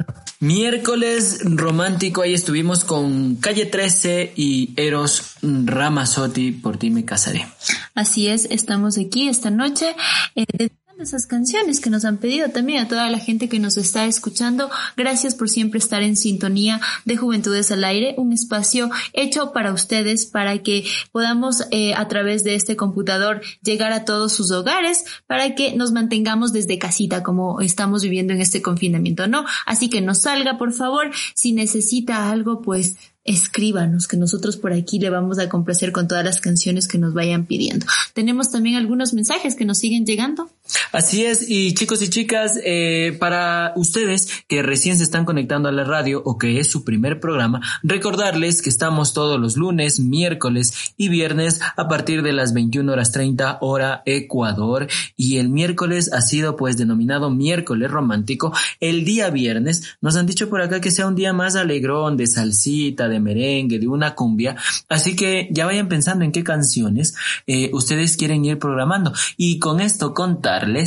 Miércoles 0.41 1.41
romántico, 1.43 2.21
ahí 2.21 2.33
estuvimos 2.33 2.85
con 2.85 3.35
Calle 3.35 3.65
13 3.65 4.33
y 4.35 4.73
Eros 4.77 5.35
Ramazzotti, 5.41 6.51
por 6.51 6.77
ti 6.77 6.89
me 6.91 7.03
casaré. 7.03 7.45
Así 7.93 8.29
es, 8.29 8.45
estamos 8.45 8.97
aquí 8.97 9.27
esta 9.27 9.49
noche. 9.49 9.95
Eh, 10.35 10.69
esas 10.99 11.25
canciones 11.25 11.79
que 11.79 11.89
nos 11.89 12.05
han 12.05 12.17
pedido 12.17 12.49
también 12.49 12.83
a 12.83 12.87
toda 12.87 13.09
la 13.09 13.19
gente 13.19 13.47
que 13.47 13.59
nos 13.59 13.77
está 13.77 14.05
escuchando. 14.05 14.69
Gracias 14.97 15.35
por 15.35 15.49
siempre 15.49 15.79
estar 15.79 16.01
en 16.03 16.15
sintonía 16.15 16.81
de 17.05 17.17
Juventudes 17.17 17.71
al 17.71 17.83
Aire, 17.83 18.15
un 18.17 18.33
espacio 18.33 18.89
hecho 19.13 19.51
para 19.53 19.71
ustedes 19.73 20.25
para 20.25 20.57
que 20.59 20.85
podamos 21.11 21.65
eh, 21.71 21.93
a 21.93 22.07
través 22.07 22.43
de 22.43 22.55
este 22.55 22.75
computador 22.75 23.41
llegar 23.61 23.93
a 23.93 24.05
todos 24.05 24.33
sus 24.33 24.51
hogares 24.51 25.05
para 25.25 25.55
que 25.55 25.75
nos 25.75 25.91
mantengamos 25.91 26.53
desde 26.53 26.77
casita 26.77 27.23
como 27.23 27.61
estamos 27.61 28.03
viviendo 28.03 28.33
en 28.33 28.41
este 28.41 28.61
confinamiento, 28.61 29.27
¿no? 29.27 29.45
Así 29.65 29.89
que 29.89 30.01
no 30.01 30.13
salga, 30.15 30.57
por 30.57 30.73
favor. 30.73 31.11
Si 31.33 31.53
necesita 31.53 32.29
algo, 32.29 32.61
pues 32.61 32.95
escríbanos, 33.29 34.07
que 34.07 34.17
nosotros 34.17 34.57
por 34.57 34.73
aquí 34.73 34.97
le 34.97 35.11
vamos 35.11 35.37
a 35.37 35.49
complacer 35.49 35.91
con 35.91 36.07
todas 36.07 36.25
las 36.25 36.41
canciones 36.41 36.87
que 36.87 36.97
nos 36.97 37.13
vayan 37.13 37.45
pidiendo. 37.45 37.85
Tenemos 38.13 38.49
también 38.49 38.75
algunos 38.75 39.13
mensajes 39.13 39.55
que 39.55 39.65
nos 39.65 39.77
siguen 39.77 40.05
llegando. 40.05 40.49
Así 40.91 41.23
es, 41.23 41.47
y 41.47 41.75
chicos 41.75 42.01
y 42.01 42.09
chicas, 42.09 42.59
eh, 42.65 43.15
para 43.19 43.73
ustedes 43.75 44.43
que 44.47 44.63
recién 44.63 44.97
se 44.97 45.03
están 45.03 45.23
conectando 45.23 45.69
a 45.69 45.71
la 45.71 45.83
radio 45.83 46.23
o 46.25 46.39
que 46.39 46.59
es 46.59 46.67
su 46.67 46.83
primer 46.83 47.19
programa, 47.19 47.61
recordarles 47.83 48.63
que 48.63 48.71
estamos 48.71 49.13
todos 49.13 49.39
los 49.39 49.55
lunes, 49.55 49.99
miércoles 49.99 50.93
y 50.97 51.09
viernes 51.09 51.61
a 51.77 51.87
partir 51.87 52.23
de 52.23 52.33
las 52.33 52.53
21 52.53 52.91
horas 52.91 53.11
30 53.11 53.59
hora 53.61 54.01
Ecuador 54.07 54.87
y 55.15 55.37
el 55.37 55.49
miércoles 55.49 56.11
ha 56.11 56.21
sido 56.21 56.55
pues 56.55 56.75
denominado 56.75 57.29
miércoles 57.29 57.91
romántico. 57.91 58.51
El 58.79 59.05
día 59.05 59.29
viernes 59.29 59.95
nos 60.01 60.15
han 60.15 60.25
dicho 60.25 60.49
por 60.49 60.63
acá 60.63 60.81
que 60.81 60.89
sea 60.89 61.05
un 61.05 61.15
día 61.15 61.33
más 61.33 61.55
alegrón, 61.55 62.17
de 62.17 62.25
salsita, 62.25 63.07
de 63.07 63.19
merengue, 63.19 63.77
de 63.77 63.87
una 63.87 64.15
cumbia. 64.15 64.55
Así 64.87 65.15
que 65.15 65.49
ya 65.51 65.67
vayan 65.67 65.87
pensando 65.87 66.25
en 66.25 66.31
qué 66.31 66.43
canciones 66.43 67.13
eh, 67.45 67.69
ustedes 67.73 68.17
quieren 68.17 68.43
ir 68.43 68.57
programando. 68.57 69.13
Y 69.37 69.59
con 69.59 69.81
esto 69.81 70.15
contarles 70.15 70.78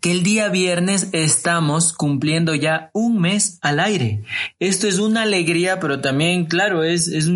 que 0.00 0.12
el 0.12 0.22
día 0.22 0.48
viernes 0.48 1.08
estamos 1.12 1.92
cumpliendo 1.92 2.54
ya 2.54 2.90
un 2.94 3.20
mes 3.20 3.58
al 3.60 3.80
aire. 3.80 4.22
Esto 4.58 4.88
es 4.88 4.98
una 4.98 5.22
alegría, 5.22 5.78
pero 5.78 6.00
también, 6.00 6.46
claro, 6.46 6.82
es, 6.82 7.06
es, 7.08 7.28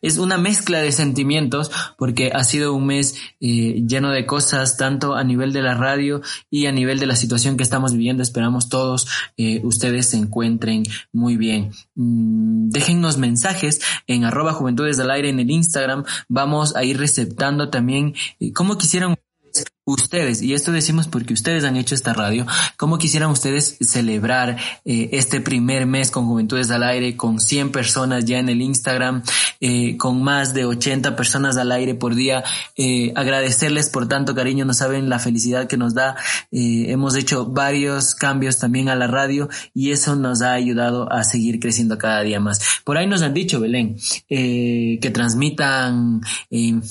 es, 0.00 0.18
una 0.18 0.38
mezcla 0.38 0.80
de 0.80 0.92
sentimientos 0.92 1.70
porque 1.98 2.30
ha 2.34 2.42
sido 2.44 2.72
un 2.72 2.86
mes 2.86 3.16
eh, 3.40 3.82
lleno 3.86 4.10
de 4.10 4.24
cosas, 4.24 4.78
tanto 4.78 5.14
a 5.14 5.24
nivel 5.24 5.52
de 5.52 5.60
la 5.60 5.74
radio 5.74 6.22
y 6.50 6.66
a 6.66 6.72
nivel 6.72 6.98
de 6.98 7.06
la 7.06 7.16
situación 7.16 7.58
que 7.58 7.62
estamos 7.62 7.92
viviendo. 7.92 8.22
Esperamos 8.22 8.70
todos 8.70 9.06
eh, 9.36 9.60
ustedes 9.62 10.06
se 10.06 10.16
encuentren 10.16 10.84
muy 11.12 11.36
bien. 11.36 11.72
Mm, 11.94 12.70
déjennos 12.70 13.18
mensajes 13.18 13.80
en 14.06 14.24
arroba 14.24 14.54
juventudes 14.54 14.98
aire 15.10 15.28
en 15.28 15.38
el 15.38 15.50
Instagram. 15.50 16.04
Vamos 16.28 16.76
a 16.76 16.84
ir 16.84 16.98
receptando 16.98 17.68
también 17.68 18.14
eh, 18.40 18.52
cómo 18.54 18.78
quisieran 18.78 19.16
ustedes, 19.86 20.40
y 20.40 20.54
esto 20.54 20.72
decimos 20.72 21.08
porque 21.08 21.34
ustedes 21.34 21.62
han 21.64 21.76
hecho 21.76 21.94
esta 21.94 22.14
radio, 22.14 22.46
¿cómo 22.78 22.96
quisieran 22.96 23.30
ustedes 23.30 23.76
celebrar 23.80 24.56
eh, 24.86 25.10
este 25.12 25.42
primer 25.42 25.84
mes 25.84 26.10
con 26.10 26.26
Juventudes 26.26 26.70
al 26.70 26.82
Aire, 26.84 27.16
con 27.16 27.38
100 27.38 27.70
personas 27.70 28.24
ya 28.24 28.38
en 28.38 28.48
el 28.48 28.62
Instagram, 28.62 29.22
eh, 29.60 29.98
con 29.98 30.22
más 30.22 30.54
de 30.54 30.64
80 30.64 31.16
personas 31.16 31.58
al 31.58 31.70
aire 31.70 31.94
por 31.94 32.14
día? 32.14 32.42
Eh, 32.76 33.12
agradecerles 33.14 33.90
por 33.90 34.08
tanto 34.08 34.34
cariño, 34.34 34.64
no 34.64 34.72
saben 34.72 35.10
la 35.10 35.18
felicidad 35.18 35.66
que 35.68 35.76
nos 35.76 35.92
da. 35.92 36.16
hemos 36.50 37.14
hecho 37.14 37.46
varios 37.46 38.14
cambios 38.14 38.58
también 38.58 38.88
a 38.88 38.96
la 38.96 39.06
radio 39.06 39.48
y 39.74 39.90
eso 39.90 40.16
nos 40.16 40.40
ha 40.40 40.54
ayudado 40.54 41.12
a 41.12 41.24
seguir 41.24 41.60
creciendo 41.60 41.98
cada 41.98 42.22
día 42.22 42.40
más. 42.40 42.60
Por 42.84 42.96
ahí 42.96 43.06
nos 43.06 43.20
han 43.20 43.34
dicho, 43.34 43.60
Belén, 43.60 43.96
que 44.28 45.10
transmitan 45.12 46.22
en, 46.50 46.82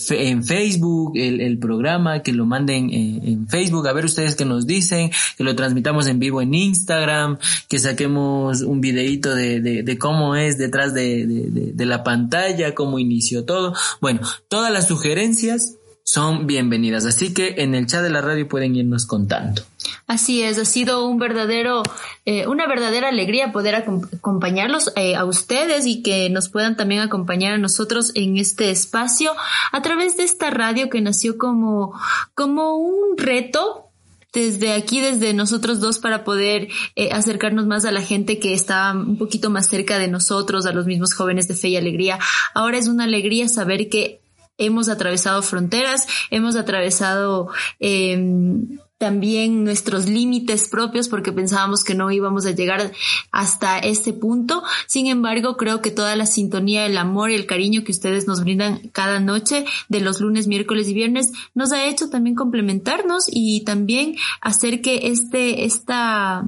Facebook 0.44 1.14
el 1.16 1.58
programa, 1.58 2.22
que 2.22 2.34
lo 2.34 2.46
manden 2.46 2.83
en, 2.92 3.48
Facebook, 3.48 3.88
a 3.88 3.94
ver 3.94 4.06
ustedes 4.06 4.36
qué 4.36 4.46
nos 4.46 4.66
dicen, 4.66 5.12
que 5.38 5.44
lo 5.44 5.56
transmitamos 5.56 6.08
en 6.08 6.20
vivo 6.20 6.42
en 6.42 6.54
Instagram, 6.54 7.38
que 7.68 7.80
saquemos 7.80 8.62
un 8.62 8.82
videito 8.82 9.36
de, 9.36 9.60
de, 9.60 9.98
cómo 9.98 10.36
es 10.36 10.58
detrás 10.58 10.94
de, 10.94 11.26
de 11.74 11.86
la 11.86 12.04
pantalla, 12.04 12.74
cómo 12.74 13.00
inició 13.00 13.46
todo. 13.46 13.74
Bueno, 14.02 14.22
todas 14.48 14.72
las 14.72 14.88
sugerencias 14.88 15.76
son 16.04 16.48
bienvenidas. 16.48 17.06
Así 17.06 17.34
que 17.34 17.56
en 17.58 17.76
el 17.76 17.88
chat 17.88 18.04
de 18.04 18.10
la 18.10 18.22
radio 18.22 18.48
pueden 18.48 18.76
irnos 18.76 19.06
contando. 19.06 19.64
Así 20.08 20.44
es, 20.44 20.58
ha 20.58 20.66
sido 20.66 21.06
un 21.06 21.18
verdadero, 21.18 21.84
eh, 22.26 22.48
una 22.48 22.68
verdadera 22.68 23.10
alegría 23.10 23.52
poder 23.52 23.76
acompañarlos 23.76 24.92
eh, 24.96 25.16
a 25.16 25.26
ustedes 25.26 25.86
y 25.86 26.02
que 26.02 26.30
nos 26.30 26.50
puedan 26.50 26.76
también 26.76 27.02
acompañar 27.02 27.54
a 27.54 27.58
nosotros 27.58 28.12
en 28.16 28.38
este 28.38 28.70
espacio 28.70 29.32
a 29.72 29.82
través 29.82 30.18
de 30.18 30.24
esta 30.24 30.50
radio 30.50 30.90
que 30.90 31.02
nació 31.02 31.38
como, 31.38 31.94
como 32.36 32.76
un 32.76 33.18
reto 33.18 33.90
desde 34.34 34.74
aquí, 34.74 35.00
desde 35.00 35.34
nosotros 35.34 35.80
dos, 35.80 36.00
para 36.00 36.24
poder 36.24 36.68
eh, 36.96 37.10
acercarnos 37.12 37.68
más 37.68 37.86
a 37.86 37.92
la 37.92 38.02
gente 38.02 38.40
que 38.40 38.54
está 38.54 38.92
un 38.92 39.18
poquito 39.18 39.52
más 39.52 39.68
cerca 39.68 40.00
de 40.00 40.08
nosotros, 40.08 40.66
a 40.66 40.74
los 40.74 40.88
mismos 40.88 41.14
jóvenes 41.14 41.48
de 41.48 41.54
fe 41.54 41.70
y 41.70 41.78
alegría. 41.78 42.18
Ahora 42.56 42.80
es 42.80 42.88
una 42.88 43.04
alegría 43.04 43.48
saber 43.48 43.90
que 43.90 44.22
hemos 44.58 44.90
atravesado 44.90 45.42
fronteras, 45.44 46.08
hemos 46.32 46.56
atravesado 46.56 47.50
em, 47.80 48.80
también 49.04 49.66
nuestros 49.66 50.08
límites 50.08 50.70
propios 50.70 51.10
porque 51.10 51.34
pensábamos 51.34 51.84
que 51.84 51.94
no 51.94 52.10
íbamos 52.10 52.46
a 52.46 52.52
llegar 52.52 52.94
hasta 53.34 53.78
este 53.80 54.14
punto. 54.14 54.64
Sin 54.88 55.08
embargo, 55.08 55.58
creo 55.58 55.82
que 55.82 55.92
toda 55.92 56.16
la 56.16 56.26
sintonía, 56.26 56.86
el 56.86 56.98
amor 56.98 57.30
y 57.30 57.36
el 57.36 57.46
cariño 57.46 57.84
que 57.84 57.92
ustedes 57.92 58.28
nos 58.28 58.46
brindan 58.46 58.78
cada 58.94 59.20
noche 59.20 59.66
de 59.90 60.00
los 60.00 60.22
lunes, 60.22 60.48
miércoles 60.48 60.88
y 60.88 60.94
viernes 60.94 61.34
nos 61.54 61.74
ha 61.74 61.86
hecho 61.86 62.10
también 62.10 62.34
complementarnos 62.34 63.26
y 63.28 63.66
también 63.66 64.16
hacer 64.40 64.80
que 64.80 65.08
este, 65.08 65.66
esta, 65.66 66.46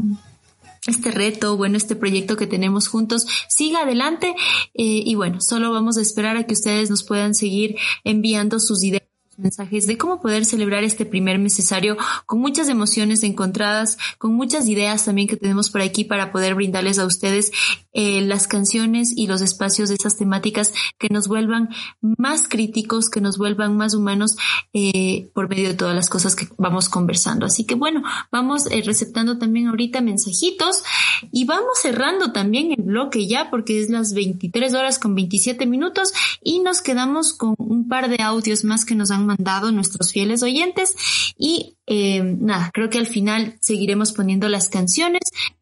este 0.88 1.12
reto, 1.12 1.58
bueno, 1.58 1.76
este 1.76 1.98
proyecto 1.98 2.38
que 2.38 2.48
tenemos 2.48 2.88
juntos 2.88 3.28
siga 3.50 3.82
adelante 3.82 4.34
eh, 4.76 5.04
y 5.06 5.14
bueno, 5.16 5.42
solo 5.42 5.74
vamos 5.74 5.98
a 5.98 6.02
esperar 6.02 6.38
a 6.38 6.46
que 6.46 6.54
ustedes 6.54 6.90
nos 6.90 7.04
puedan 7.04 7.36
seguir 7.36 7.76
enviando 8.06 8.62
sus 8.62 8.82
ideas 8.82 9.04
mensajes 9.38 9.88
de 9.88 9.98
cómo 9.98 10.22
poder 10.22 10.46
celebrar 10.46 10.84
este 10.84 11.06
primer 11.06 11.40
necesario 11.40 11.98
con 12.26 12.40
muchas 12.40 12.70
emociones 12.70 13.24
encontradas, 13.24 13.98
con 14.18 14.34
muchas 14.34 14.68
ideas 14.68 15.06
también 15.06 15.28
que 15.28 15.38
tenemos 15.38 15.70
por 15.70 15.82
aquí 15.82 16.04
para 16.04 16.32
poder 16.32 16.56
brindarles 16.56 17.00
a 17.00 17.06
ustedes 17.06 17.52
eh, 17.94 18.22
las 18.22 18.48
canciones 18.48 19.14
y 19.16 19.28
los 19.28 19.42
espacios 19.42 19.90
de 19.90 19.96
esas 19.96 20.18
temáticas 20.18 20.74
que 20.98 21.10
nos 21.10 21.28
vuelvan 21.28 21.70
más 22.02 22.48
críticos, 22.48 23.10
que 23.10 23.22
nos 23.22 23.38
vuelvan 23.38 23.78
más 23.78 23.94
humanos 23.94 24.36
eh, 24.74 25.30
por 25.34 25.50
medio 25.50 25.70
de 25.70 25.76
todas 25.76 25.96
las 25.96 26.10
cosas 26.10 26.36
que 26.36 26.48
vamos 26.58 26.90
conversando. 26.90 27.46
Así 27.46 27.66
que 27.66 27.76
bueno, 27.76 28.04
vamos 28.32 28.66
eh, 28.72 28.82
receptando 28.86 29.38
también 29.38 29.68
ahorita 29.68 30.02
mensajitos 30.02 30.84
y 31.32 31.46
vamos 31.46 31.80
cerrando 31.82 32.32
también 32.32 32.72
el 32.72 32.84
bloque 32.84 33.28
ya 33.28 33.50
porque 33.50 33.80
es 33.80 33.90
las 33.90 34.14
23 34.14 34.74
horas 34.74 35.00
con 35.00 35.16
27 35.16 35.66
minutos 35.66 36.12
y 36.44 36.60
nos 36.60 36.82
quedamos 36.82 37.34
con 37.34 37.56
un 37.58 37.88
par 37.88 38.10
de 38.10 38.22
audios 38.22 38.64
más 38.64 38.86
que 38.86 38.96
nos 38.96 39.12
han 39.12 39.25
mandado 39.26 39.72
nuestros 39.72 40.12
fieles 40.12 40.44
oyentes 40.44 40.96
y 41.38 41.78
eh, 41.88 42.24
nada, 42.24 42.72
creo 42.74 42.90
que 42.90 42.98
al 42.98 43.08
final 43.08 43.58
seguiremos 43.60 44.12
poniendo 44.12 44.48
las 44.50 44.70
canciones 44.70 45.22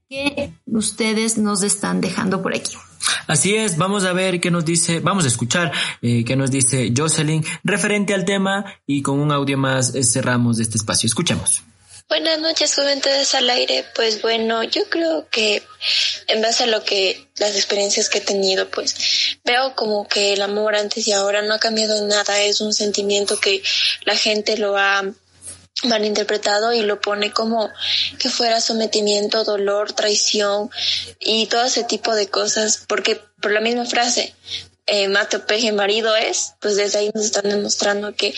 que 0.09 0.53
ustedes 0.65 1.37
nos 1.37 1.63
están 1.63 2.01
dejando 2.01 2.41
por 2.41 2.55
aquí. 2.55 2.73
Así 3.27 3.55
es, 3.55 3.77
vamos 3.77 4.05
a 4.05 4.13
ver 4.13 4.39
qué 4.39 4.51
nos 4.51 4.65
dice, 4.65 4.99
vamos 4.99 5.25
a 5.25 5.27
escuchar 5.27 5.71
eh, 6.01 6.23
qué 6.23 6.35
nos 6.35 6.51
dice 6.51 6.93
Jocelyn 6.95 7.43
referente 7.63 8.13
al 8.13 8.25
tema 8.25 8.65
y 8.85 9.01
con 9.01 9.19
un 9.19 9.31
audio 9.31 9.57
más 9.57 9.95
eh, 9.95 10.03
cerramos 10.03 10.59
este 10.59 10.77
espacio. 10.77 11.07
Escuchemos. 11.07 11.63
Buenas 12.13 12.41
noches, 12.41 12.75
juventudes 12.75 13.33
al 13.33 13.49
aire. 13.49 13.83
Pues 13.95 14.21
bueno, 14.21 14.61
yo 14.61 14.87
creo 14.87 15.27
que 15.31 15.63
en 16.27 16.43
base 16.43 16.65
a 16.65 16.67
lo 16.67 16.83
que 16.83 17.27
las 17.37 17.55
experiencias 17.55 18.07
que 18.07 18.19
he 18.19 18.21
tenido, 18.21 18.69
pues 18.69 18.95
veo 19.43 19.75
como 19.75 20.07
que 20.07 20.33
el 20.33 20.43
amor 20.43 20.75
antes 20.75 21.07
y 21.07 21.11
ahora 21.11 21.41
no 21.41 21.55
ha 21.55 21.59
cambiado 21.59 21.97
en 21.97 22.09
nada. 22.09 22.39
Es 22.39 22.61
un 22.61 22.71
sentimiento 22.71 23.39
que 23.39 23.63
la 24.05 24.15
gente 24.15 24.57
lo 24.57 24.77
ha 24.77 25.01
malinterpretado 25.85 26.71
y 26.71 26.83
lo 26.83 27.01
pone 27.01 27.31
como 27.31 27.71
que 28.19 28.29
fuera 28.29 28.61
sometimiento, 28.61 29.43
dolor, 29.43 29.93
traición 29.93 30.69
y 31.19 31.47
todo 31.47 31.65
ese 31.65 31.83
tipo 31.83 32.13
de 32.13 32.27
cosas, 32.27 32.83
porque 32.87 33.19
por 33.41 33.51
la 33.51 33.59
misma 33.59 33.85
frase, 33.85 34.35
eh, 34.85 35.07
mate 35.07 35.37
o 35.37 35.45
peje 35.45 35.71
marido 35.71 36.15
es, 36.15 36.53
pues 36.59 36.75
desde 36.75 36.99
ahí 36.99 37.11
nos 37.13 37.25
están 37.25 37.49
demostrando 37.49 38.13
que 38.15 38.33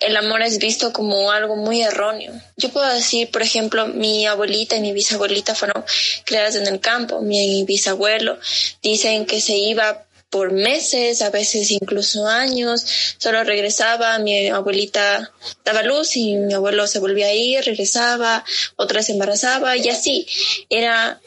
el 0.00 0.16
amor 0.16 0.42
es 0.42 0.58
visto 0.58 0.92
como 0.92 1.30
algo 1.30 1.56
muy 1.56 1.82
erróneo. 1.82 2.32
Yo 2.56 2.68
puedo 2.70 2.86
decir, 2.92 3.30
por 3.30 3.42
ejemplo, 3.42 3.86
mi 3.88 4.26
abuelita 4.26 4.76
y 4.76 4.80
mi 4.80 4.92
bisabuelita 4.92 5.54
fueron 5.54 5.84
creadas 6.24 6.56
en 6.56 6.66
el 6.66 6.80
campo, 6.80 7.20
mi 7.22 7.64
bisabuelo 7.64 8.38
dicen 8.82 9.26
que 9.26 9.40
se 9.40 9.56
iba 9.56 10.05
por 10.36 10.52
meses, 10.52 11.22
a 11.22 11.30
veces 11.30 11.70
incluso 11.70 12.26
años, 12.26 12.84
solo 13.16 13.42
regresaba, 13.42 14.18
mi 14.18 14.48
abuelita 14.48 15.32
daba 15.64 15.82
luz 15.82 16.14
y 16.16 16.34
mi 16.34 16.52
abuelo 16.52 16.86
se 16.86 16.98
volvía 16.98 17.28
a 17.28 17.32
ir, 17.32 17.64
regresaba, 17.64 18.44
otra 18.76 19.02
se 19.02 19.12
embarazaba 19.12 19.78
y 19.78 19.88
así. 19.88 20.26
Era 20.68 21.22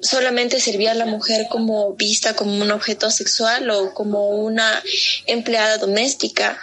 solamente 0.00 0.58
servía 0.58 0.90
a 0.90 0.94
la 0.96 1.06
mujer 1.06 1.46
como 1.48 1.94
vista 1.94 2.34
como 2.34 2.60
un 2.60 2.72
objeto 2.72 3.12
sexual 3.12 3.70
o 3.70 3.94
como 3.94 4.30
una 4.30 4.82
empleada 5.26 5.78
doméstica 5.78 6.58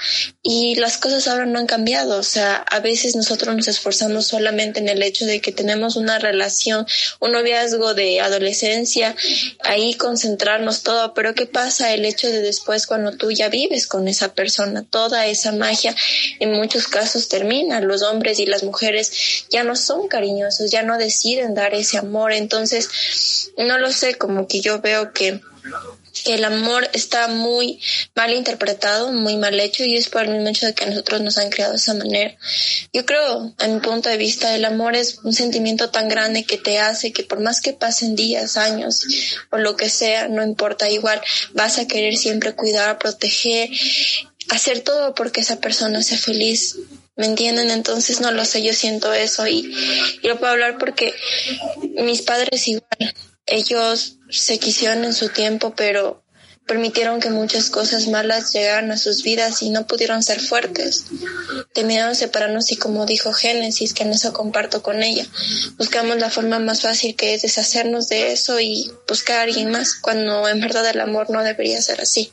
y 0.47 0.75
las 0.75 0.99
cosas 0.99 1.27
ahora 1.27 1.47
no 1.47 1.57
han 1.57 1.65
cambiado, 1.65 2.19
o 2.19 2.23
sea, 2.23 2.57
a 2.57 2.79
veces 2.79 3.15
nosotros 3.15 3.55
nos 3.55 3.67
esforzamos 3.67 4.27
solamente 4.27 4.79
en 4.79 4.89
el 4.89 5.01
hecho 5.01 5.25
de 5.25 5.41
que 5.41 5.51
tenemos 5.51 5.95
una 5.95 6.19
relación, 6.19 6.85
un 7.19 7.31
noviazgo 7.31 7.95
de 7.95 8.21
adolescencia, 8.21 9.15
ahí 9.61 9.95
concentrarnos 9.95 10.83
todo, 10.83 11.15
pero 11.15 11.33
¿qué 11.33 11.47
pasa? 11.47 11.95
el 11.95 12.05
hecho 12.05 12.27
de 12.27 12.41
después 12.41 12.85
cuando 12.85 13.13
tú 13.13 13.31
ya 13.31 13.49
vives 13.49 13.87
con 13.87 14.07
esa 14.07 14.33
persona, 14.33 14.85
toda 14.87 15.25
esa 15.25 15.51
magia 15.51 15.95
en 16.39 16.53
muchos 16.53 16.87
casos 16.87 17.27
termina. 17.27 17.81
Los 17.81 18.03
hombres 18.03 18.39
y 18.39 18.45
las 18.45 18.63
mujeres 18.63 19.47
ya 19.49 19.63
no 19.63 19.75
son 19.75 20.07
cariñosos, 20.07 20.69
ya 20.69 20.83
no 20.83 20.99
deciden 20.99 21.55
dar 21.55 21.73
ese 21.73 21.97
amor. 21.97 22.33
Entonces, 22.33 23.51
no 23.57 23.79
lo 23.79 23.91
sé, 23.91 24.15
como 24.15 24.47
que 24.47 24.61
yo 24.61 24.79
veo 24.79 25.11
que 25.11 25.41
el 26.25 26.43
amor 26.43 26.89
está 26.93 27.27
muy 27.27 27.79
mal 28.15 28.33
interpretado, 28.33 29.11
muy 29.11 29.37
mal 29.37 29.59
hecho 29.59 29.83
y 29.83 29.95
es 29.95 30.09
por 30.09 30.23
el 30.23 30.31
mismo 30.31 30.49
hecho 30.49 30.65
de 30.65 30.73
que 30.73 30.85
nosotros 30.85 31.21
nos 31.21 31.37
han 31.37 31.49
creado 31.49 31.73
de 31.73 31.77
esa 31.77 31.93
manera. 31.93 32.35
Yo 32.93 33.05
creo, 33.05 33.53
a 33.57 33.67
mi 33.67 33.79
punto 33.79 34.09
de 34.09 34.17
vista, 34.17 34.55
el 34.55 34.65
amor 34.65 34.95
es 34.95 35.19
un 35.23 35.33
sentimiento 35.33 35.89
tan 35.89 36.09
grande 36.09 36.43
que 36.43 36.57
te 36.57 36.79
hace 36.79 37.11
que 37.11 37.23
por 37.23 37.39
más 37.39 37.61
que 37.61 37.73
pasen 37.73 38.15
días, 38.15 38.57
años 38.57 39.05
o 39.51 39.57
lo 39.57 39.75
que 39.75 39.89
sea, 39.89 40.27
no 40.27 40.43
importa, 40.43 40.89
igual 40.89 41.21
vas 41.53 41.77
a 41.77 41.87
querer 41.87 42.17
siempre 42.17 42.53
cuidar, 42.53 42.97
proteger, 42.97 43.69
hacer 44.49 44.81
todo 44.81 45.13
porque 45.15 45.41
esa 45.41 45.59
persona 45.59 46.01
sea 46.03 46.17
feliz. 46.17 46.77
¿Me 47.17 47.27
entienden? 47.27 47.71
Entonces 47.71 48.19
no 48.19 48.31
lo 48.33 48.43
sé, 48.43 48.61
yo 48.61 48.73
siento 48.73 49.13
eso 49.13 49.47
y, 49.47 49.73
y 50.21 50.27
lo 50.27 50.37
puedo 50.37 50.51
hablar 50.51 50.77
porque 50.77 51.13
mis 51.95 52.21
padres 52.21 52.67
igual 52.67 53.13
ellos 53.45 54.17
se 54.29 54.59
quisieron 54.59 55.03
en 55.03 55.13
su 55.13 55.29
tiempo, 55.29 55.73
pero 55.75 56.25
permitieron 56.65 57.19
que 57.19 57.29
muchas 57.29 57.69
cosas 57.69 58.07
malas 58.07 58.51
llegaran 58.51 58.91
a 58.91 58.97
sus 58.97 59.21
vidas 59.21 59.61
y 59.61 59.69
no 59.69 59.85
pudieron 59.85 60.23
ser 60.23 60.41
fuertes. 60.41 61.05
Temieron 61.73 62.15
separarnos 62.15 62.71
y 62.71 62.77
como 62.77 63.05
dijo 63.05 63.33
Génesis, 63.33 63.93
que 63.93 64.03
en 64.03 64.11
eso 64.11 64.33
comparto 64.33 64.81
con 64.81 65.03
ella, 65.03 65.25
buscamos 65.77 66.17
la 66.17 66.31
forma 66.31 66.57
más 66.59 66.81
fácil 66.81 67.15
que 67.15 67.35
es 67.35 67.43
deshacernos 67.43 68.09
de 68.09 68.31
eso 68.31 68.59
y 68.59 68.91
buscar 69.07 69.39
a 69.39 69.43
alguien 69.43 69.69
más, 69.69 69.95
cuando 69.95 70.47
en 70.47 70.59
verdad 70.59 70.87
el 70.89 70.99
amor 70.99 71.29
no 71.29 71.43
debería 71.43 71.81
ser 71.81 72.01
así. 72.01 72.31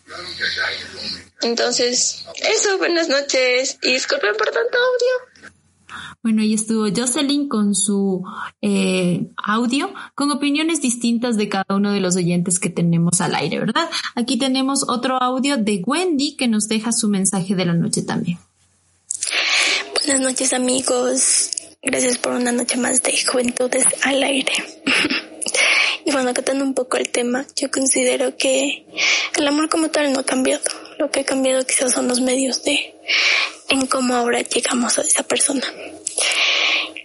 Entonces, 1.42 2.24
eso, 2.36 2.78
buenas 2.78 3.08
noches 3.08 3.76
y 3.82 3.92
disculpen 3.92 4.34
por 4.36 4.50
tanto 4.50 4.78
audio. 4.78 5.31
Bueno, 6.22 6.42
ahí 6.42 6.54
estuvo 6.54 6.86
Jocelyn 6.94 7.48
con 7.48 7.74
su 7.74 8.24
eh, 8.60 9.26
audio, 9.36 9.92
con 10.14 10.30
opiniones 10.30 10.80
distintas 10.80 11.36
de 11.36 11.48
cada 11.48 11.74
uno 11.74 11.92
de 11.92 12.00
los 12.00 12.16
oyentes 12.16 12.58
que 12.58 12.70
tenemos 12.70 13.20
al 13.20 13.34
aire, 13.34 13.58
¿verdad? 13.58 13.88
Aquí 14.14 14.38
tenemos 14.38 14.88
otro 14.88 15.22
audio 15.22 15.56
de 15.56 15.82
Wendy 15.84 16.36
que 16.36 16.48
nos 16.48 16.68
deja 16.68 16.92
su 16.92 17.08
mensaje 17.08 17.54
de 17.54 17.64
la 17.64 17.74
noche 17.74 18.02
también. 18.02 18.38
Buenas 20.04 20.20
noches 20.20 20.52
amigos, 20.52 21.50
gracias 21.82 22.18
por 22.18 22.32
una 22.32 22.52
noche 22.52 22.76
más 22.76 23.02
de 23.02 23.14
Juventudes 23.24 23.84
al 24.02 24.22
aire. 24.22 24.52
y 26.04 26.12
bueno, 26.12 26.30
acatando 26.30 26.64
un 26.64 26.74
poco 26.74 26.96
el 26.96 27.08
tema, 27.08 27.46
yo 27.56 27.70
considero 27.70 28.36
que 28.36 28.86
el 29.36 29.46
amor 29.46 29.68
como 29.68 29.88
tal 29.88 30.12
no 30.12 30.20
ha 30.20 30.24
cambiado. 30.24 30.64
Lo 30.98 31.10
que 31.10 31.20
ha 31.20 31.24
cambiado 31.24 31.64
quizás 31.64 31.92
son 31.92 32.08
los 32.08 32.20
medios 32.20 32.62
de 32.64 32.91
en 33.68 33.86
cómo 33.86 34.14
ahora 34.14 34.42
llegamos 34.42 34.98
a 34.98 35.02
esa 35.02 35.22
persona. 35.22 35.66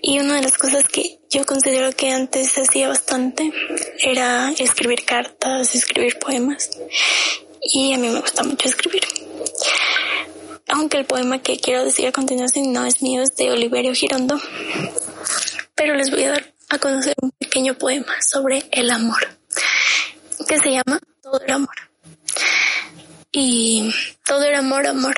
Y 0.02 0.20
una 0.20 0.36
de 0.36 0.44
las 0.44 0.58
cosas 0.58 0.88
que 0.88 1.20
yo 1.30 1.46
considero 1.46 1.92
que 1.92 2.12
antes 2.12 2.58
hacía 2.58 2.88
bastante 2.88 3.52
era 4.02 4.52
escribir 4.58 5.04
cartas, 5.06 5.76
escribir 5.76 6.20
poemas. 6.20 6.70
Y 7.62 7.94
a 7.94 7.98
mí 7.98 8.08
me 8.08 8.22
gusta 8.22 8.44
mucho 8.44 8.68
escribir. 8.68 9.04
Aunque 10.70 10.98
el 10.98 11.06
poema 11.06 11.42
que 11.42 11.60
quiero 11.60 11.84
decir 11.84 12.08
a 12.08 12.12
continuación 12.12 12.74
no 12.74 12.86
es 12.86 13.02
mío, 13.02 13.22
es 13.22 13.36
de 13.36 13.52
Oliverio 13.52 13.94
Girondo. 13.94 14.40
Pero 15.76 15.96
les 15.96 16.12
voy 16.12 16.24
a 16.24 16.32
dar 16.32 16.54
a 16.70 16.80
conocer 16.80 17.14
un 17.22 17.32
pequeño 17.32 17.78
poema 17.78 18.22
sobre 18.22 18.64
el 18.72 18.92
amor, 18.92 19.28
que 20.48 20.60
se 20.60 20.72
llama 20.72 21.00
Todo 21.22 21.40
el 21.42 21.52
amor. 21.52 21.76
Y 23.32 23.94
todo 24.26 24.44
era 24.44 24.60
amor, 24.60 24.88
amor. 24.88 25.18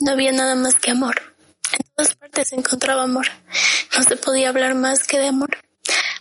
No 0.00 0.12
había 0.12 0.32
nada 0.32 0.54
más 0.56 0.74
que 0.74 0.90
amor. 0.90 1.34
En 1.72 1.86
todas 1.94 2.14
partes 2.16 2.48
se 2.48 2.56
encontraba 2.56 3.04
amor. 3.04 3.26
No 3.96 4.02
se 4.02 4.16
podía 4.16 4.48
hablar 4.48 4.74
más 4.74 5.06
que 5.06 5.18
de 5.18 5.28
amor. 5.28 5.56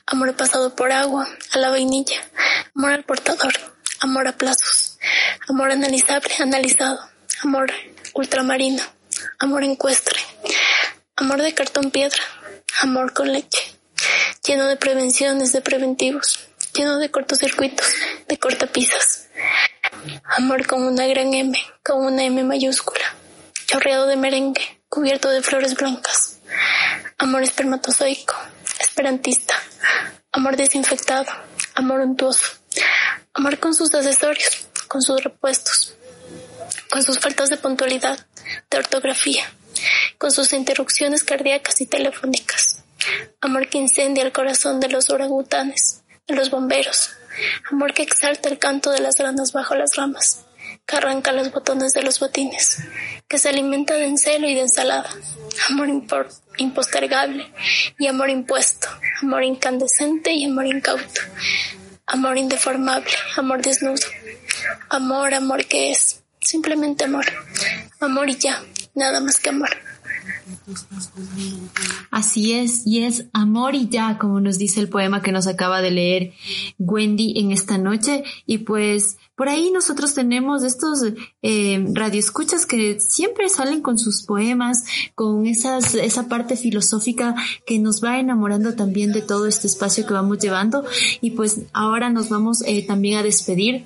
Amor 0.06 0.36
pasado 0.36 0.76
por 0.76 0.92
agua, 0.92 1.28
a 1.52 1.58
la 1.58 1.70
vainilla. 1.70 2.22
Amor 2.76 2.92
al 2.92 3.04
portador. 3.04 3.54
Amor 4.00 4.28
a 4.28 4.34
plazos. 4.34 5.00
Amor 5.50 5.72
analizable, 5.72 6.34
analizado. 6.40 7.00
Amor 7.42 7.72
ultramarino. 8.14 8.84
Amor 9.40 9.64
encuestre. 9.64 10.20
Amor 11.16 11.42
de 11.42 11.54
cartón 11.54 11.90
piedra. 11.90 12.22
Amor 12.82 13.14
con 13.14 13.32
leche. 13.32 13.76
Lleno 14.46 14.68
de 14.68 14.78
prevenciones, 14.78 15.52
de 15.52 15.62
preventivos. 15.62 16.48
Lleno 16.76 17.00
de 17.00 17.10
cortocircuitos, 17.10 17.88
de 18.28 18.38
cortapisas. 18.38 19.28
Amor 20.38 20.68
con 20.68 20.84
una 20.84 21.06
gran 21.08 21.34
M, 21.34 21.58
con 21.84 22.06
una 22.06 22.24
M 22.24 22.44
mayúscula. 22.44 23.16
Chorreado 23.74 24.06
de 24.06 24.18
merengue, 24.18 24.84
cubierto 24.88 25.30
de 25.30 25.42
flores 25.42 25.74
blancas. 25.74 26.38
Amor 27.18 27.42
espermatozoico, 27.42 28.36
esperantista. 28.80 29.56
Amor 30.32 30.56
desinfectado, 30.58 31.32
amor 31.74 32.02
untuoso. 32.02 32.52
Amor 33.34 33.58
con 33.58 33.74
sus 33.74 33.92
accesorios, 33.96 34.68
con 34.88 35.02
sus 35.02 35.24
repuestos, 35.24 35.96
con 36.92 37.02
sus 37.02 37.18
faltas 37.18 37.50
de 37.50 37.58
puntualidad, 37.58 38.24
de 38.70 38.78
ortografía, 38.78 39.52
con 40.20 40.32
sus 40.32 40.54
interrupciones 40.54 41.24
cardíacas 41.24 41.82
y 41.82 41.88
telefónicas. 41.88 42.84
Amor 43.42 43.70
que 43.70 43.80
incendia 43.80 44.24
el 44.24 44.32
corazón 44.32 44.82
de 44.82 44.90
los 44.90 45.10
orangutanes, 45.10 46.04
de 46.28 46.36
los 46.36 46.52
bomberos. 46.52 47.10
Amor 47.72 47.96
que 47.96 48.04
exalta 48.04 48.50
el 48.50 48.60
canto 48.60 48.92
de 48.92 49.00
las 49.00 49.18
ranas 49.18 49.52
bajo 49.52 49.74
las 49.74 49.96
ramas. 49.96 50.46
Que 50.86 50.96
arranca 50.98 51.32
los 51.32 51.52
botones 51.52 51.94
de 51.94 52.04
los 52.04 52.20
botines, 52.20 52.80
que 53.28 53.38
se 53.38 53.50
alimenta 53.50 53.96
de 53.96 54.06
encelo 54.06 54.48
y 54.48 54.56
de 54.56 54.62
ensalada, 54.62 55.10
amor 55.70 55.90
impostergable 56.58 57.52
y 57.98 58.08
amor 58.08 58.30
impuesto, 58.30 58.88
amor 59.22 59.44
incandescente 59.44 60.34
y 60.34 60.46
amor 60.46 60.66
incauto, 60.66 61.22
amor 62.06 62.38
indeformable, 62.38 63.12
amor 63.38 63.62
desnudo, 63.62 64.06
amor, 64.90 65.34
amor 65.34 65.66
que 65.66 65.92
es, 65.92 66.24
simplemente 66.40 67.06
amor, 67.06 67.26
amor 68.00 68.30
y 68.30 68.36
ya, 68.36 68.62
nada 68.94 69.20
más 69.20 69.40
que 69.40 69.50
amor. 69.50 69.93
Así 72.12 72.54
es, 72.54 72.86
y 72.86 73.04
es 73.04 73.26
amor 73.34 73.76
y 73.76 73.90
ya, 73.90 74.18
como 74.18 74.40
nos 74.40 74.58
dice 74.58 74.80
el 74.80 74.90
poema 74.90 75.22
que 75.22 75.32
nos 75.32 75.48
acaba 75.48 75.82
de 75.82 75.92
leer 75.92 76.34
Wendy 76.78 77.40
en 77.40 77.52
esta 77.52 77.78
noche. 77.78 78.24
Y 78.46 78.60
pues 78.60 79.18
por 79.36 79.50
ahí 79.50 79.72
nosotros 79.72 80.14
tenemos 80.14 80.64
estos 80.64 81.04
eh, 81.42 81.86
radioescuchas 81.94 82.66
que 82.66 83.00
siempre 83.00 83.50
salen 83.50 83.82
con 83.82 83.98
sus 83.98 84.24
poemas, 84.24 84.84
con 85.16 85.48
esas, 85.48 85.96
esa 85.96 86.28
parte 86.28 86.56
filosófica 86.56 87.36
que 87.66 87.80
nos 87.80 88.04
va 88.04 88.20
enamorando 88.20 88.76
también 88.76 89.12
de 89.12 89.22
todo 89.22 89.48
este 89.48 89.68
espacio 89.68 90.06
que 90.06 90.14
vamos 90.14 90.40
llevando. 90.40 90.86
Y 91.22 91.32
pues 91.32 91.62
ahora 91.74 92.10
nos 92.10 92.30
vamos 92.30 92.62
eh, 92.66 92.86
también 92.86 93.18
a 93.18 93.24
despedir 93.24 93.86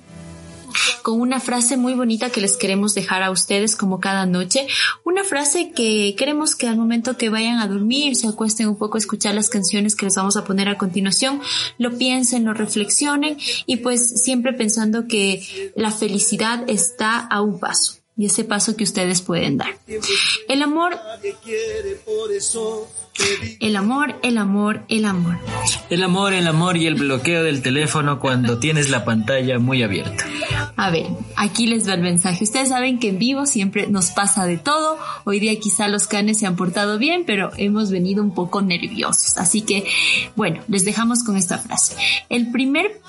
con 1.03 1.19
una 1.21 1.39
frase 1.39 1.77
muy 1.77 1.93
bonita 1.93 2.29
que 2.29 2.41
les 2.41 2.57
queremos 2.57 2.93
dejar 2.93 3.23
a 3.23 3.31
ustedes 3.31 3.75
como 3.75 3.99
cada 3.99 4.25
noche. 4.25 4.67
Una 5.03 5.23
frase 5.23 5.71
que 5.71 6.15
queremos 6.17 6.55
que 6.55 6.67
al 6.67 6.77
momento 6.77 7.17
que 7.17 7.29
vayan 7.29 7.59
a 7.59 7.67
dormir, 7.67 8.15
se 8.15 8.27
acuesten 8.27 8.67
un 8.67 8.77
poco 8.77 8.97
a 8.97 8.99
escuchar 8.99 9.35
las 9.35 9.49
canciones 9.49 9.95
que 9.95 10.05
les 10.05 10.15
vamos 10.15 10.37
a 10.37 10.43
poner 10.43 10.69
a 10.69 10.77
continuación, 10.77 11.41
lo 11.77 11.97
piensen, 11.97 12.45
lo 12.45 12.53
reflexionen 12.53 13.37
y 13.65 13.77
pues 13.77 14.21
siempre 14.21 14.53
pensando 14.53 15.07
que 15.07 15.71
la 15.75 15.91
felicidad 15.91 16.63
está 16.67 17.19
a 17.19 17.41
un 17.41 17.59
paso 17.59 17.97
y 18.17 18.25
ese 18.25 18.43
paso 18.43 18.75
que 18.75 18.83
ustedes 18.83 19.21
pueden 19.21 19.57
dar. 19.57 19.77
El 20.49 20.63
amor 20.63 20.97
el 23.59 23.75
amor, 23.75 24.19
el 24.23 24.37
amor, 24.37 24.83
el 24.87 25.05
amor. 25.05 25.39
El 25.89 26.03
amor, 26.03 26.33
el 26.33 26.47
amor 26.47 26.77
y 26.77 26.87
el 26.87 26.95
bloqueo 26.95 27.43
del 27.43 27.61
teléfono 27.61 28.19
cuando 28.19 28.59
tienes 28.59 28.89
la 28.89 29.05
pantalla 29.05 29.59
muy 29.59 29.83
abierta. 29.83 30.25
A 30.75 30.89
ver, 30.91 31.07
aquí 31.35 31.67
les 31.67 31.87
va 31.87 31.93
el 31.93 32.01
mensaje. 32.01 32.43
Ustedes 32.43 32.69
saben 32.69 32.99
que 32.99 33.09
en 33.09 33.19
vivo 33.19 33.45
siempre 33.45 33.87
nos 33.87 34.11
pasa 34.11 34.45
de 34.45 34.57
todo. 34.57 34.97
Hoy 35.25 35.39
día 35.39 35.59
quizá 35.59 35.87
los 35.87 36.07
canes 36.07 36.39
se 36.39 36.45
han 36.45 36.55
portado 36.55 36.97
bien, 36.97 37.23
pero 37.25 37.51
hemos 37.57 37.91
venido 37.91 38.23
un 38.23 38.33
poco 38.33 38.61
nerviosos. 38.61 39.37
Así 39.37 39.61
que, 39.61 39.85
bueno, 40.35 40.61
les 40.67 40.85
dejamos 40.85 41.23
con 41.23 41.35
esta 41.35 41.57
frase. 41.57 41.95
El 42.29 42.51
primer 42.51 43.01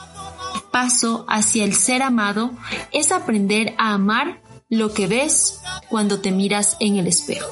paso 0.70 1.26
hacia 1.28 1.64
el 1.64 1.74
ser 1.74 2.02
amado 2.02 2.52
es 2.93 3.12
aprender 3.12 3.74
a 3.78 3.93
amar 3.93 4.40
lo 4.70 4.93
que 4.93 5.06
ves 5.06 5.60
cuando 5.89 6.20
te 6.20 6.32
miras 6.32 6.76
en 6.80 6.97
el 6.97 7.06
espejo. 7.06 7.51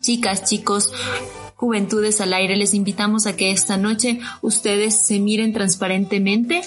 Chicas, 0.00 0.44
chicos, 0.44 0.92
Juventudes 1.56 2.20
al 2.20 2.32
Aire. 2.32 2.56
Les 2.56 2.74
invitamos 2.74 3.26
a 3.26 3.36
que 3.36 3.50
esta 3.50 3.76
noche 3.76 4.20
ustedes 4.42 5.06
se 5.06 5.20
miren 5.20 5.52
transparentemente, 5.52 6.62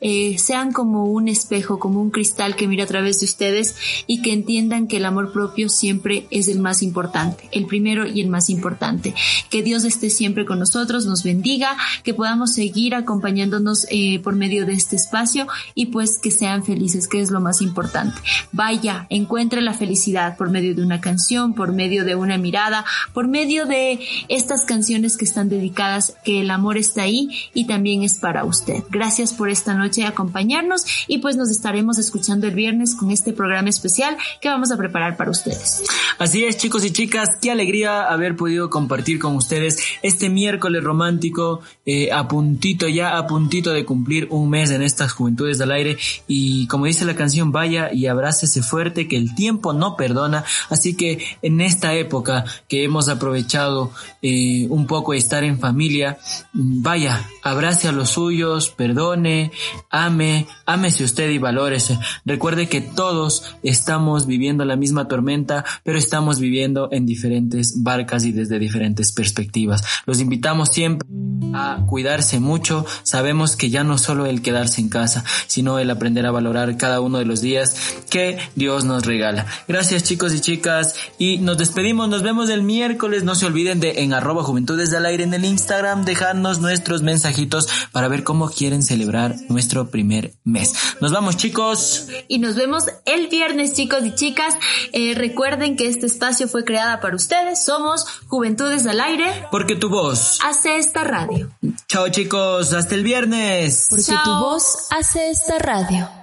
eh, 0.00 0.38
sean 0.38 0.72
como 0.72 1.04
un 1.04 1.28
espejo, 1.28 1.78
como 1.78 2.00
un 2.00 2.10
cristal 2.10 2.56
que 2.56 2.66
mira 2.66 2.84
a 2.84 2.86
través 2.86 3.20
de 3.20 3.26
ustedes 3.26 3.76
y 4.06 4.22
que 4.22 4.32
entiendan 4.32 4.86
que 4.88 4.96
el 4.96 5.04
amor 5.04 5.32
propio 5.32 5.68
siempre 5.68 6.26
es 6.30 6.48
el 6.48 6.58
más 6.58 6.82
importante, 6.82 7.48
el 7.52 7.66
primero 7.66 8.06
y 8.06 8.20
el 8.20 8.28
más 8.28 8.50
importante. 8.50 9.14
Que 9.50 9.62
Dios 9.62 9.84
esté 9.84 10.10
siempre 10.10 10.46
con 10.46 10.58
nosotros, 10.58 11.06
nos 11.06 11.22
bendiga, 11.22 11.76
que 12.02 12.14
podamos 12.14 12.52
seguir 12.52 12.94
acompañándonos 12.94 13.86
eh, 13.90 14.20
por 14.20 14.36
medio 14.36 14.64
de 14.66 14.72
este 14.72 14.96
espacio 14.96 15.46
y 15.74 15.86
pues 15.86 16.18
que 16.18 16.30
sean 16.30 16.64
felices, 16.64 17.08
que 17.08 17.20
es 17.20 17.30
lo 17.30 17.40
más 17.40 17.60
importante. 17.60 18.18
Vaya, 18.52 19.06
encuentre 19.10 19.60
la 19.60 19.74
felicidad 19.74 20.36
por 20.36 20.50
medio 20.50 20.74
de 20.74 20.82
una 20.82 21.00
canción, 21.00 21.54
por 21.54 21.72
medio 21.72 22.04
de 22.04 22.14
una 22.14 22.38
mirada, 22.38 22.84
por 23.12 23.28
medio 23.28 23.66
de 23.66 24.00
estas 24.30 24.64
canciones 24.64 25.16
que 25.16 25.24
están 25.24 25.48
dedicadas, 25.48 26.14
que 26.24 26.40
el 26.40 26.50
amor 26.50 26.78
está 26.78 27.02
ahí 27.02 27.28
y 27.52 27.66
también 27.66 28.02
es 28.02 28.18
para 28.18 28.44
usted. 28.44 28.84
Gracias 28.88 29.34
por 29.34 29.50
esta 29.50 29.74
noche 29.74 30.04
acompañarnos 30.04 30.84
y 31.08 31.18
pues 31.18 31.36
nos 31.36 31.50
estaremos 31.50 31.98
escuchando 31.98 32.46
el 32.46 32.54
viernes 32.54 32.94
con 32.94 33.10
este 33.10 33.32
programa 33.32 33.68
especial 33.68 34.16
que 34.40 34.48
vamos 34.48 34.70
a 34.70 34.76
preparar 34.76 35.16
para 35.16 35.30
ustedes. 35.30 35.82
Así 36.18 36.44
es, 36.44 36.56
chicos 36.56 36.84
y 36.84 36.92
chicas, 36.92 37.38
qué 37.42 37.50
alegría 37.50 38.04
haber 38.04 38.36
podido 38.36 38.70
compartir 38.70 39.18
con 39.18 39.34
ustedes 39.34 39.82
este 40.02 40.30
miércoles 40.30 40.84
romántico, 40.84 41.60
eh, 41.84 42.12
a 42.12 42.28
puntito 42.28 42.88
ya, 42.88 43.18
a 43.18 43.26
puntito 43.26 43.72
de 43.72 43.84
cumplir 43.84 44.28
un 44.30 44.48
mes 44.48 44.70
en 44.70 44.82
estas 44.82 45.12
juventudes 45.12 45.58
del 45.58 45.72
aire 45.72 45.98
y 46.28 46.68
como 46.68 46.86
dice 46.86 47.04
la 47.04 47.16
canción, 47.16 47.50
vaya 47.50 47.92
y 47.92 48.06
abrácese 48.06 48.62
fuerte 48.62 49.08
que 49.08 49.16
el 49.16 49.34
tiempo 49.34 49.72
no 49.72 49.96
perdona, 49.96 50.44
así 50.68 50.94
que 50.94 51.24
en 51.42 51.60
esta 51.60 51.94
época 51.94 52.44
que 52.68 52.84
hemos 52.84 53.08
aprovechado 53.08 53.90
eh, 54.22 54.66
un 54.68 54.86
poco 54.86 55.14
estar 55.14 55.44
en 55.44 55.58
familia, 55.58 56.18
vaya, 56.52 57.26
abrace 57.42 57.88
a 57.88 57.92
los 57.92 58.10
suyos, 58.10 58.70
perdone, 58.70 59.50
ame, 59.90 60.46
ámese 60.66 61.04
usted 61.04 61.30
y 61.30 61.38
valórese. 61.38 61.98
Recuerde 62.24 62.68
que 62.68 62.80
todos 62.80 63.56
estamos 63.62 64.26
viviendo 64.26 64.64
la 64.64 64.76
misma 64.76 65.08
tormenta, 65.08 65.64
pero 65.84 65.98
estamos 65.98 66.38
viviendo 66.38 66.88
en 66.92 67.06
diferentes 67.06 67.82
barcas 67.82 68.24
y 68.24 68.32
desde 68.32 68.58
diferentes 68.58 69.12
perspectivas. 69.12 69.82
Los 70.06 70.20
invitamos 70.20 70.70
siempre 70.70 71.08
a 71.54 71.84
cuidarse 71.86 72.40
mucho. 72.40 72.84
Sabemos 73.02 73.56
que 73.56 73.70
ya 73.70 73.84
no 73.84 73.98
solo 73.98 74.26
el 74.26 74.42
quedarse 74.42 74.80
en 74.80 74.88
casa, 74.88 75.24
sino 75.46 75.78
el 75.78 75.90
aprender 75.90 76.26
a 76.26 76.30
valorar 76.30 76.76
cada 76.76 77.00
uno 77.00 77.18
de 77.18 77.24
los 77.24 77.40
días 77.40 77.76
que 78.08 78.38
Dios 78.54 78.84
nos 78.84 79.06
regala. 79.06 79.46
Gracias 79.66 80.04
chicos 80.04 80.34
y 80.34 80.40
chicas 80.40 80.94
y 81.18 81.38
nos 81.38 81.58
despedimos. 81.58 82.08
Nos 82.08 82.22
vemos 82.22 82.50
el 82.50 82.62
miércoles. 82.62 83.24
No 83.24 83.34
se 83.34 83.46
olviden 83.46 83.80
de 83.80 84.02
en 84.02 84.09
arroba 84.12 84.42
juventudes 84.42 84.90
del 84.90 85.06
aire 85.06 85.24
en 85.24 85.34
el 85.34 85.44
Instagram 85.44 86.04
dejarnos 86.04 86.60
nuestros 86.60 87.02
mensajitos 87.02 87.68
para 87.92 88.08
ver 88.08 88.24
cómo 88.24 88.50
quieren 88.50 88.82
celebrar 88.82 89.36
nuestro 89.48 89.90
primer 89.90 90.32
mes. 90.44 90.74
Nos 91.00 91.12
vamos 91.12 91.36
chicos. 91.36 92.06
Y 92.28 92.38
nos 92.38 92.54
vemos 92.54 92.84
el 93.06 93.28
viernes 93.28 93.74
chicos 93.74 94.04
y 94.04 94.14
chicas. 94.14 94.54
Eh, 94.92 95.14
recuerden 95.14 95.76
que 95.76 95.88
este 95.88 96.06
espacio 96.06 96.48
fue 96.48 96.64
creada 96.64 97.00
para 97.00 97.16
ustedes. 97.16 97.64
Somos 97.64 98.06
Juventudes 98.26 98.84
del 98.84 99.00
Aire. 99.00 99.48
Porque 99.50 99.76
tu 99.76 99.88
voz 99.88 100.38
hace 100.44 100.76
esta 100.76 101.04
radio. 101.04 101.50
Chao 101.88 102.08
chicos, 102.08 102.72
hasta 102.72 102.94
el 102.94 103.02
viernes. 103.02 103.86
Porque 103.90 104.14
tu 104.24 104.30
voz 104.30 104.86
hace 104.90 105.30
esta 105.30 105.58
radio. 105.58 106.19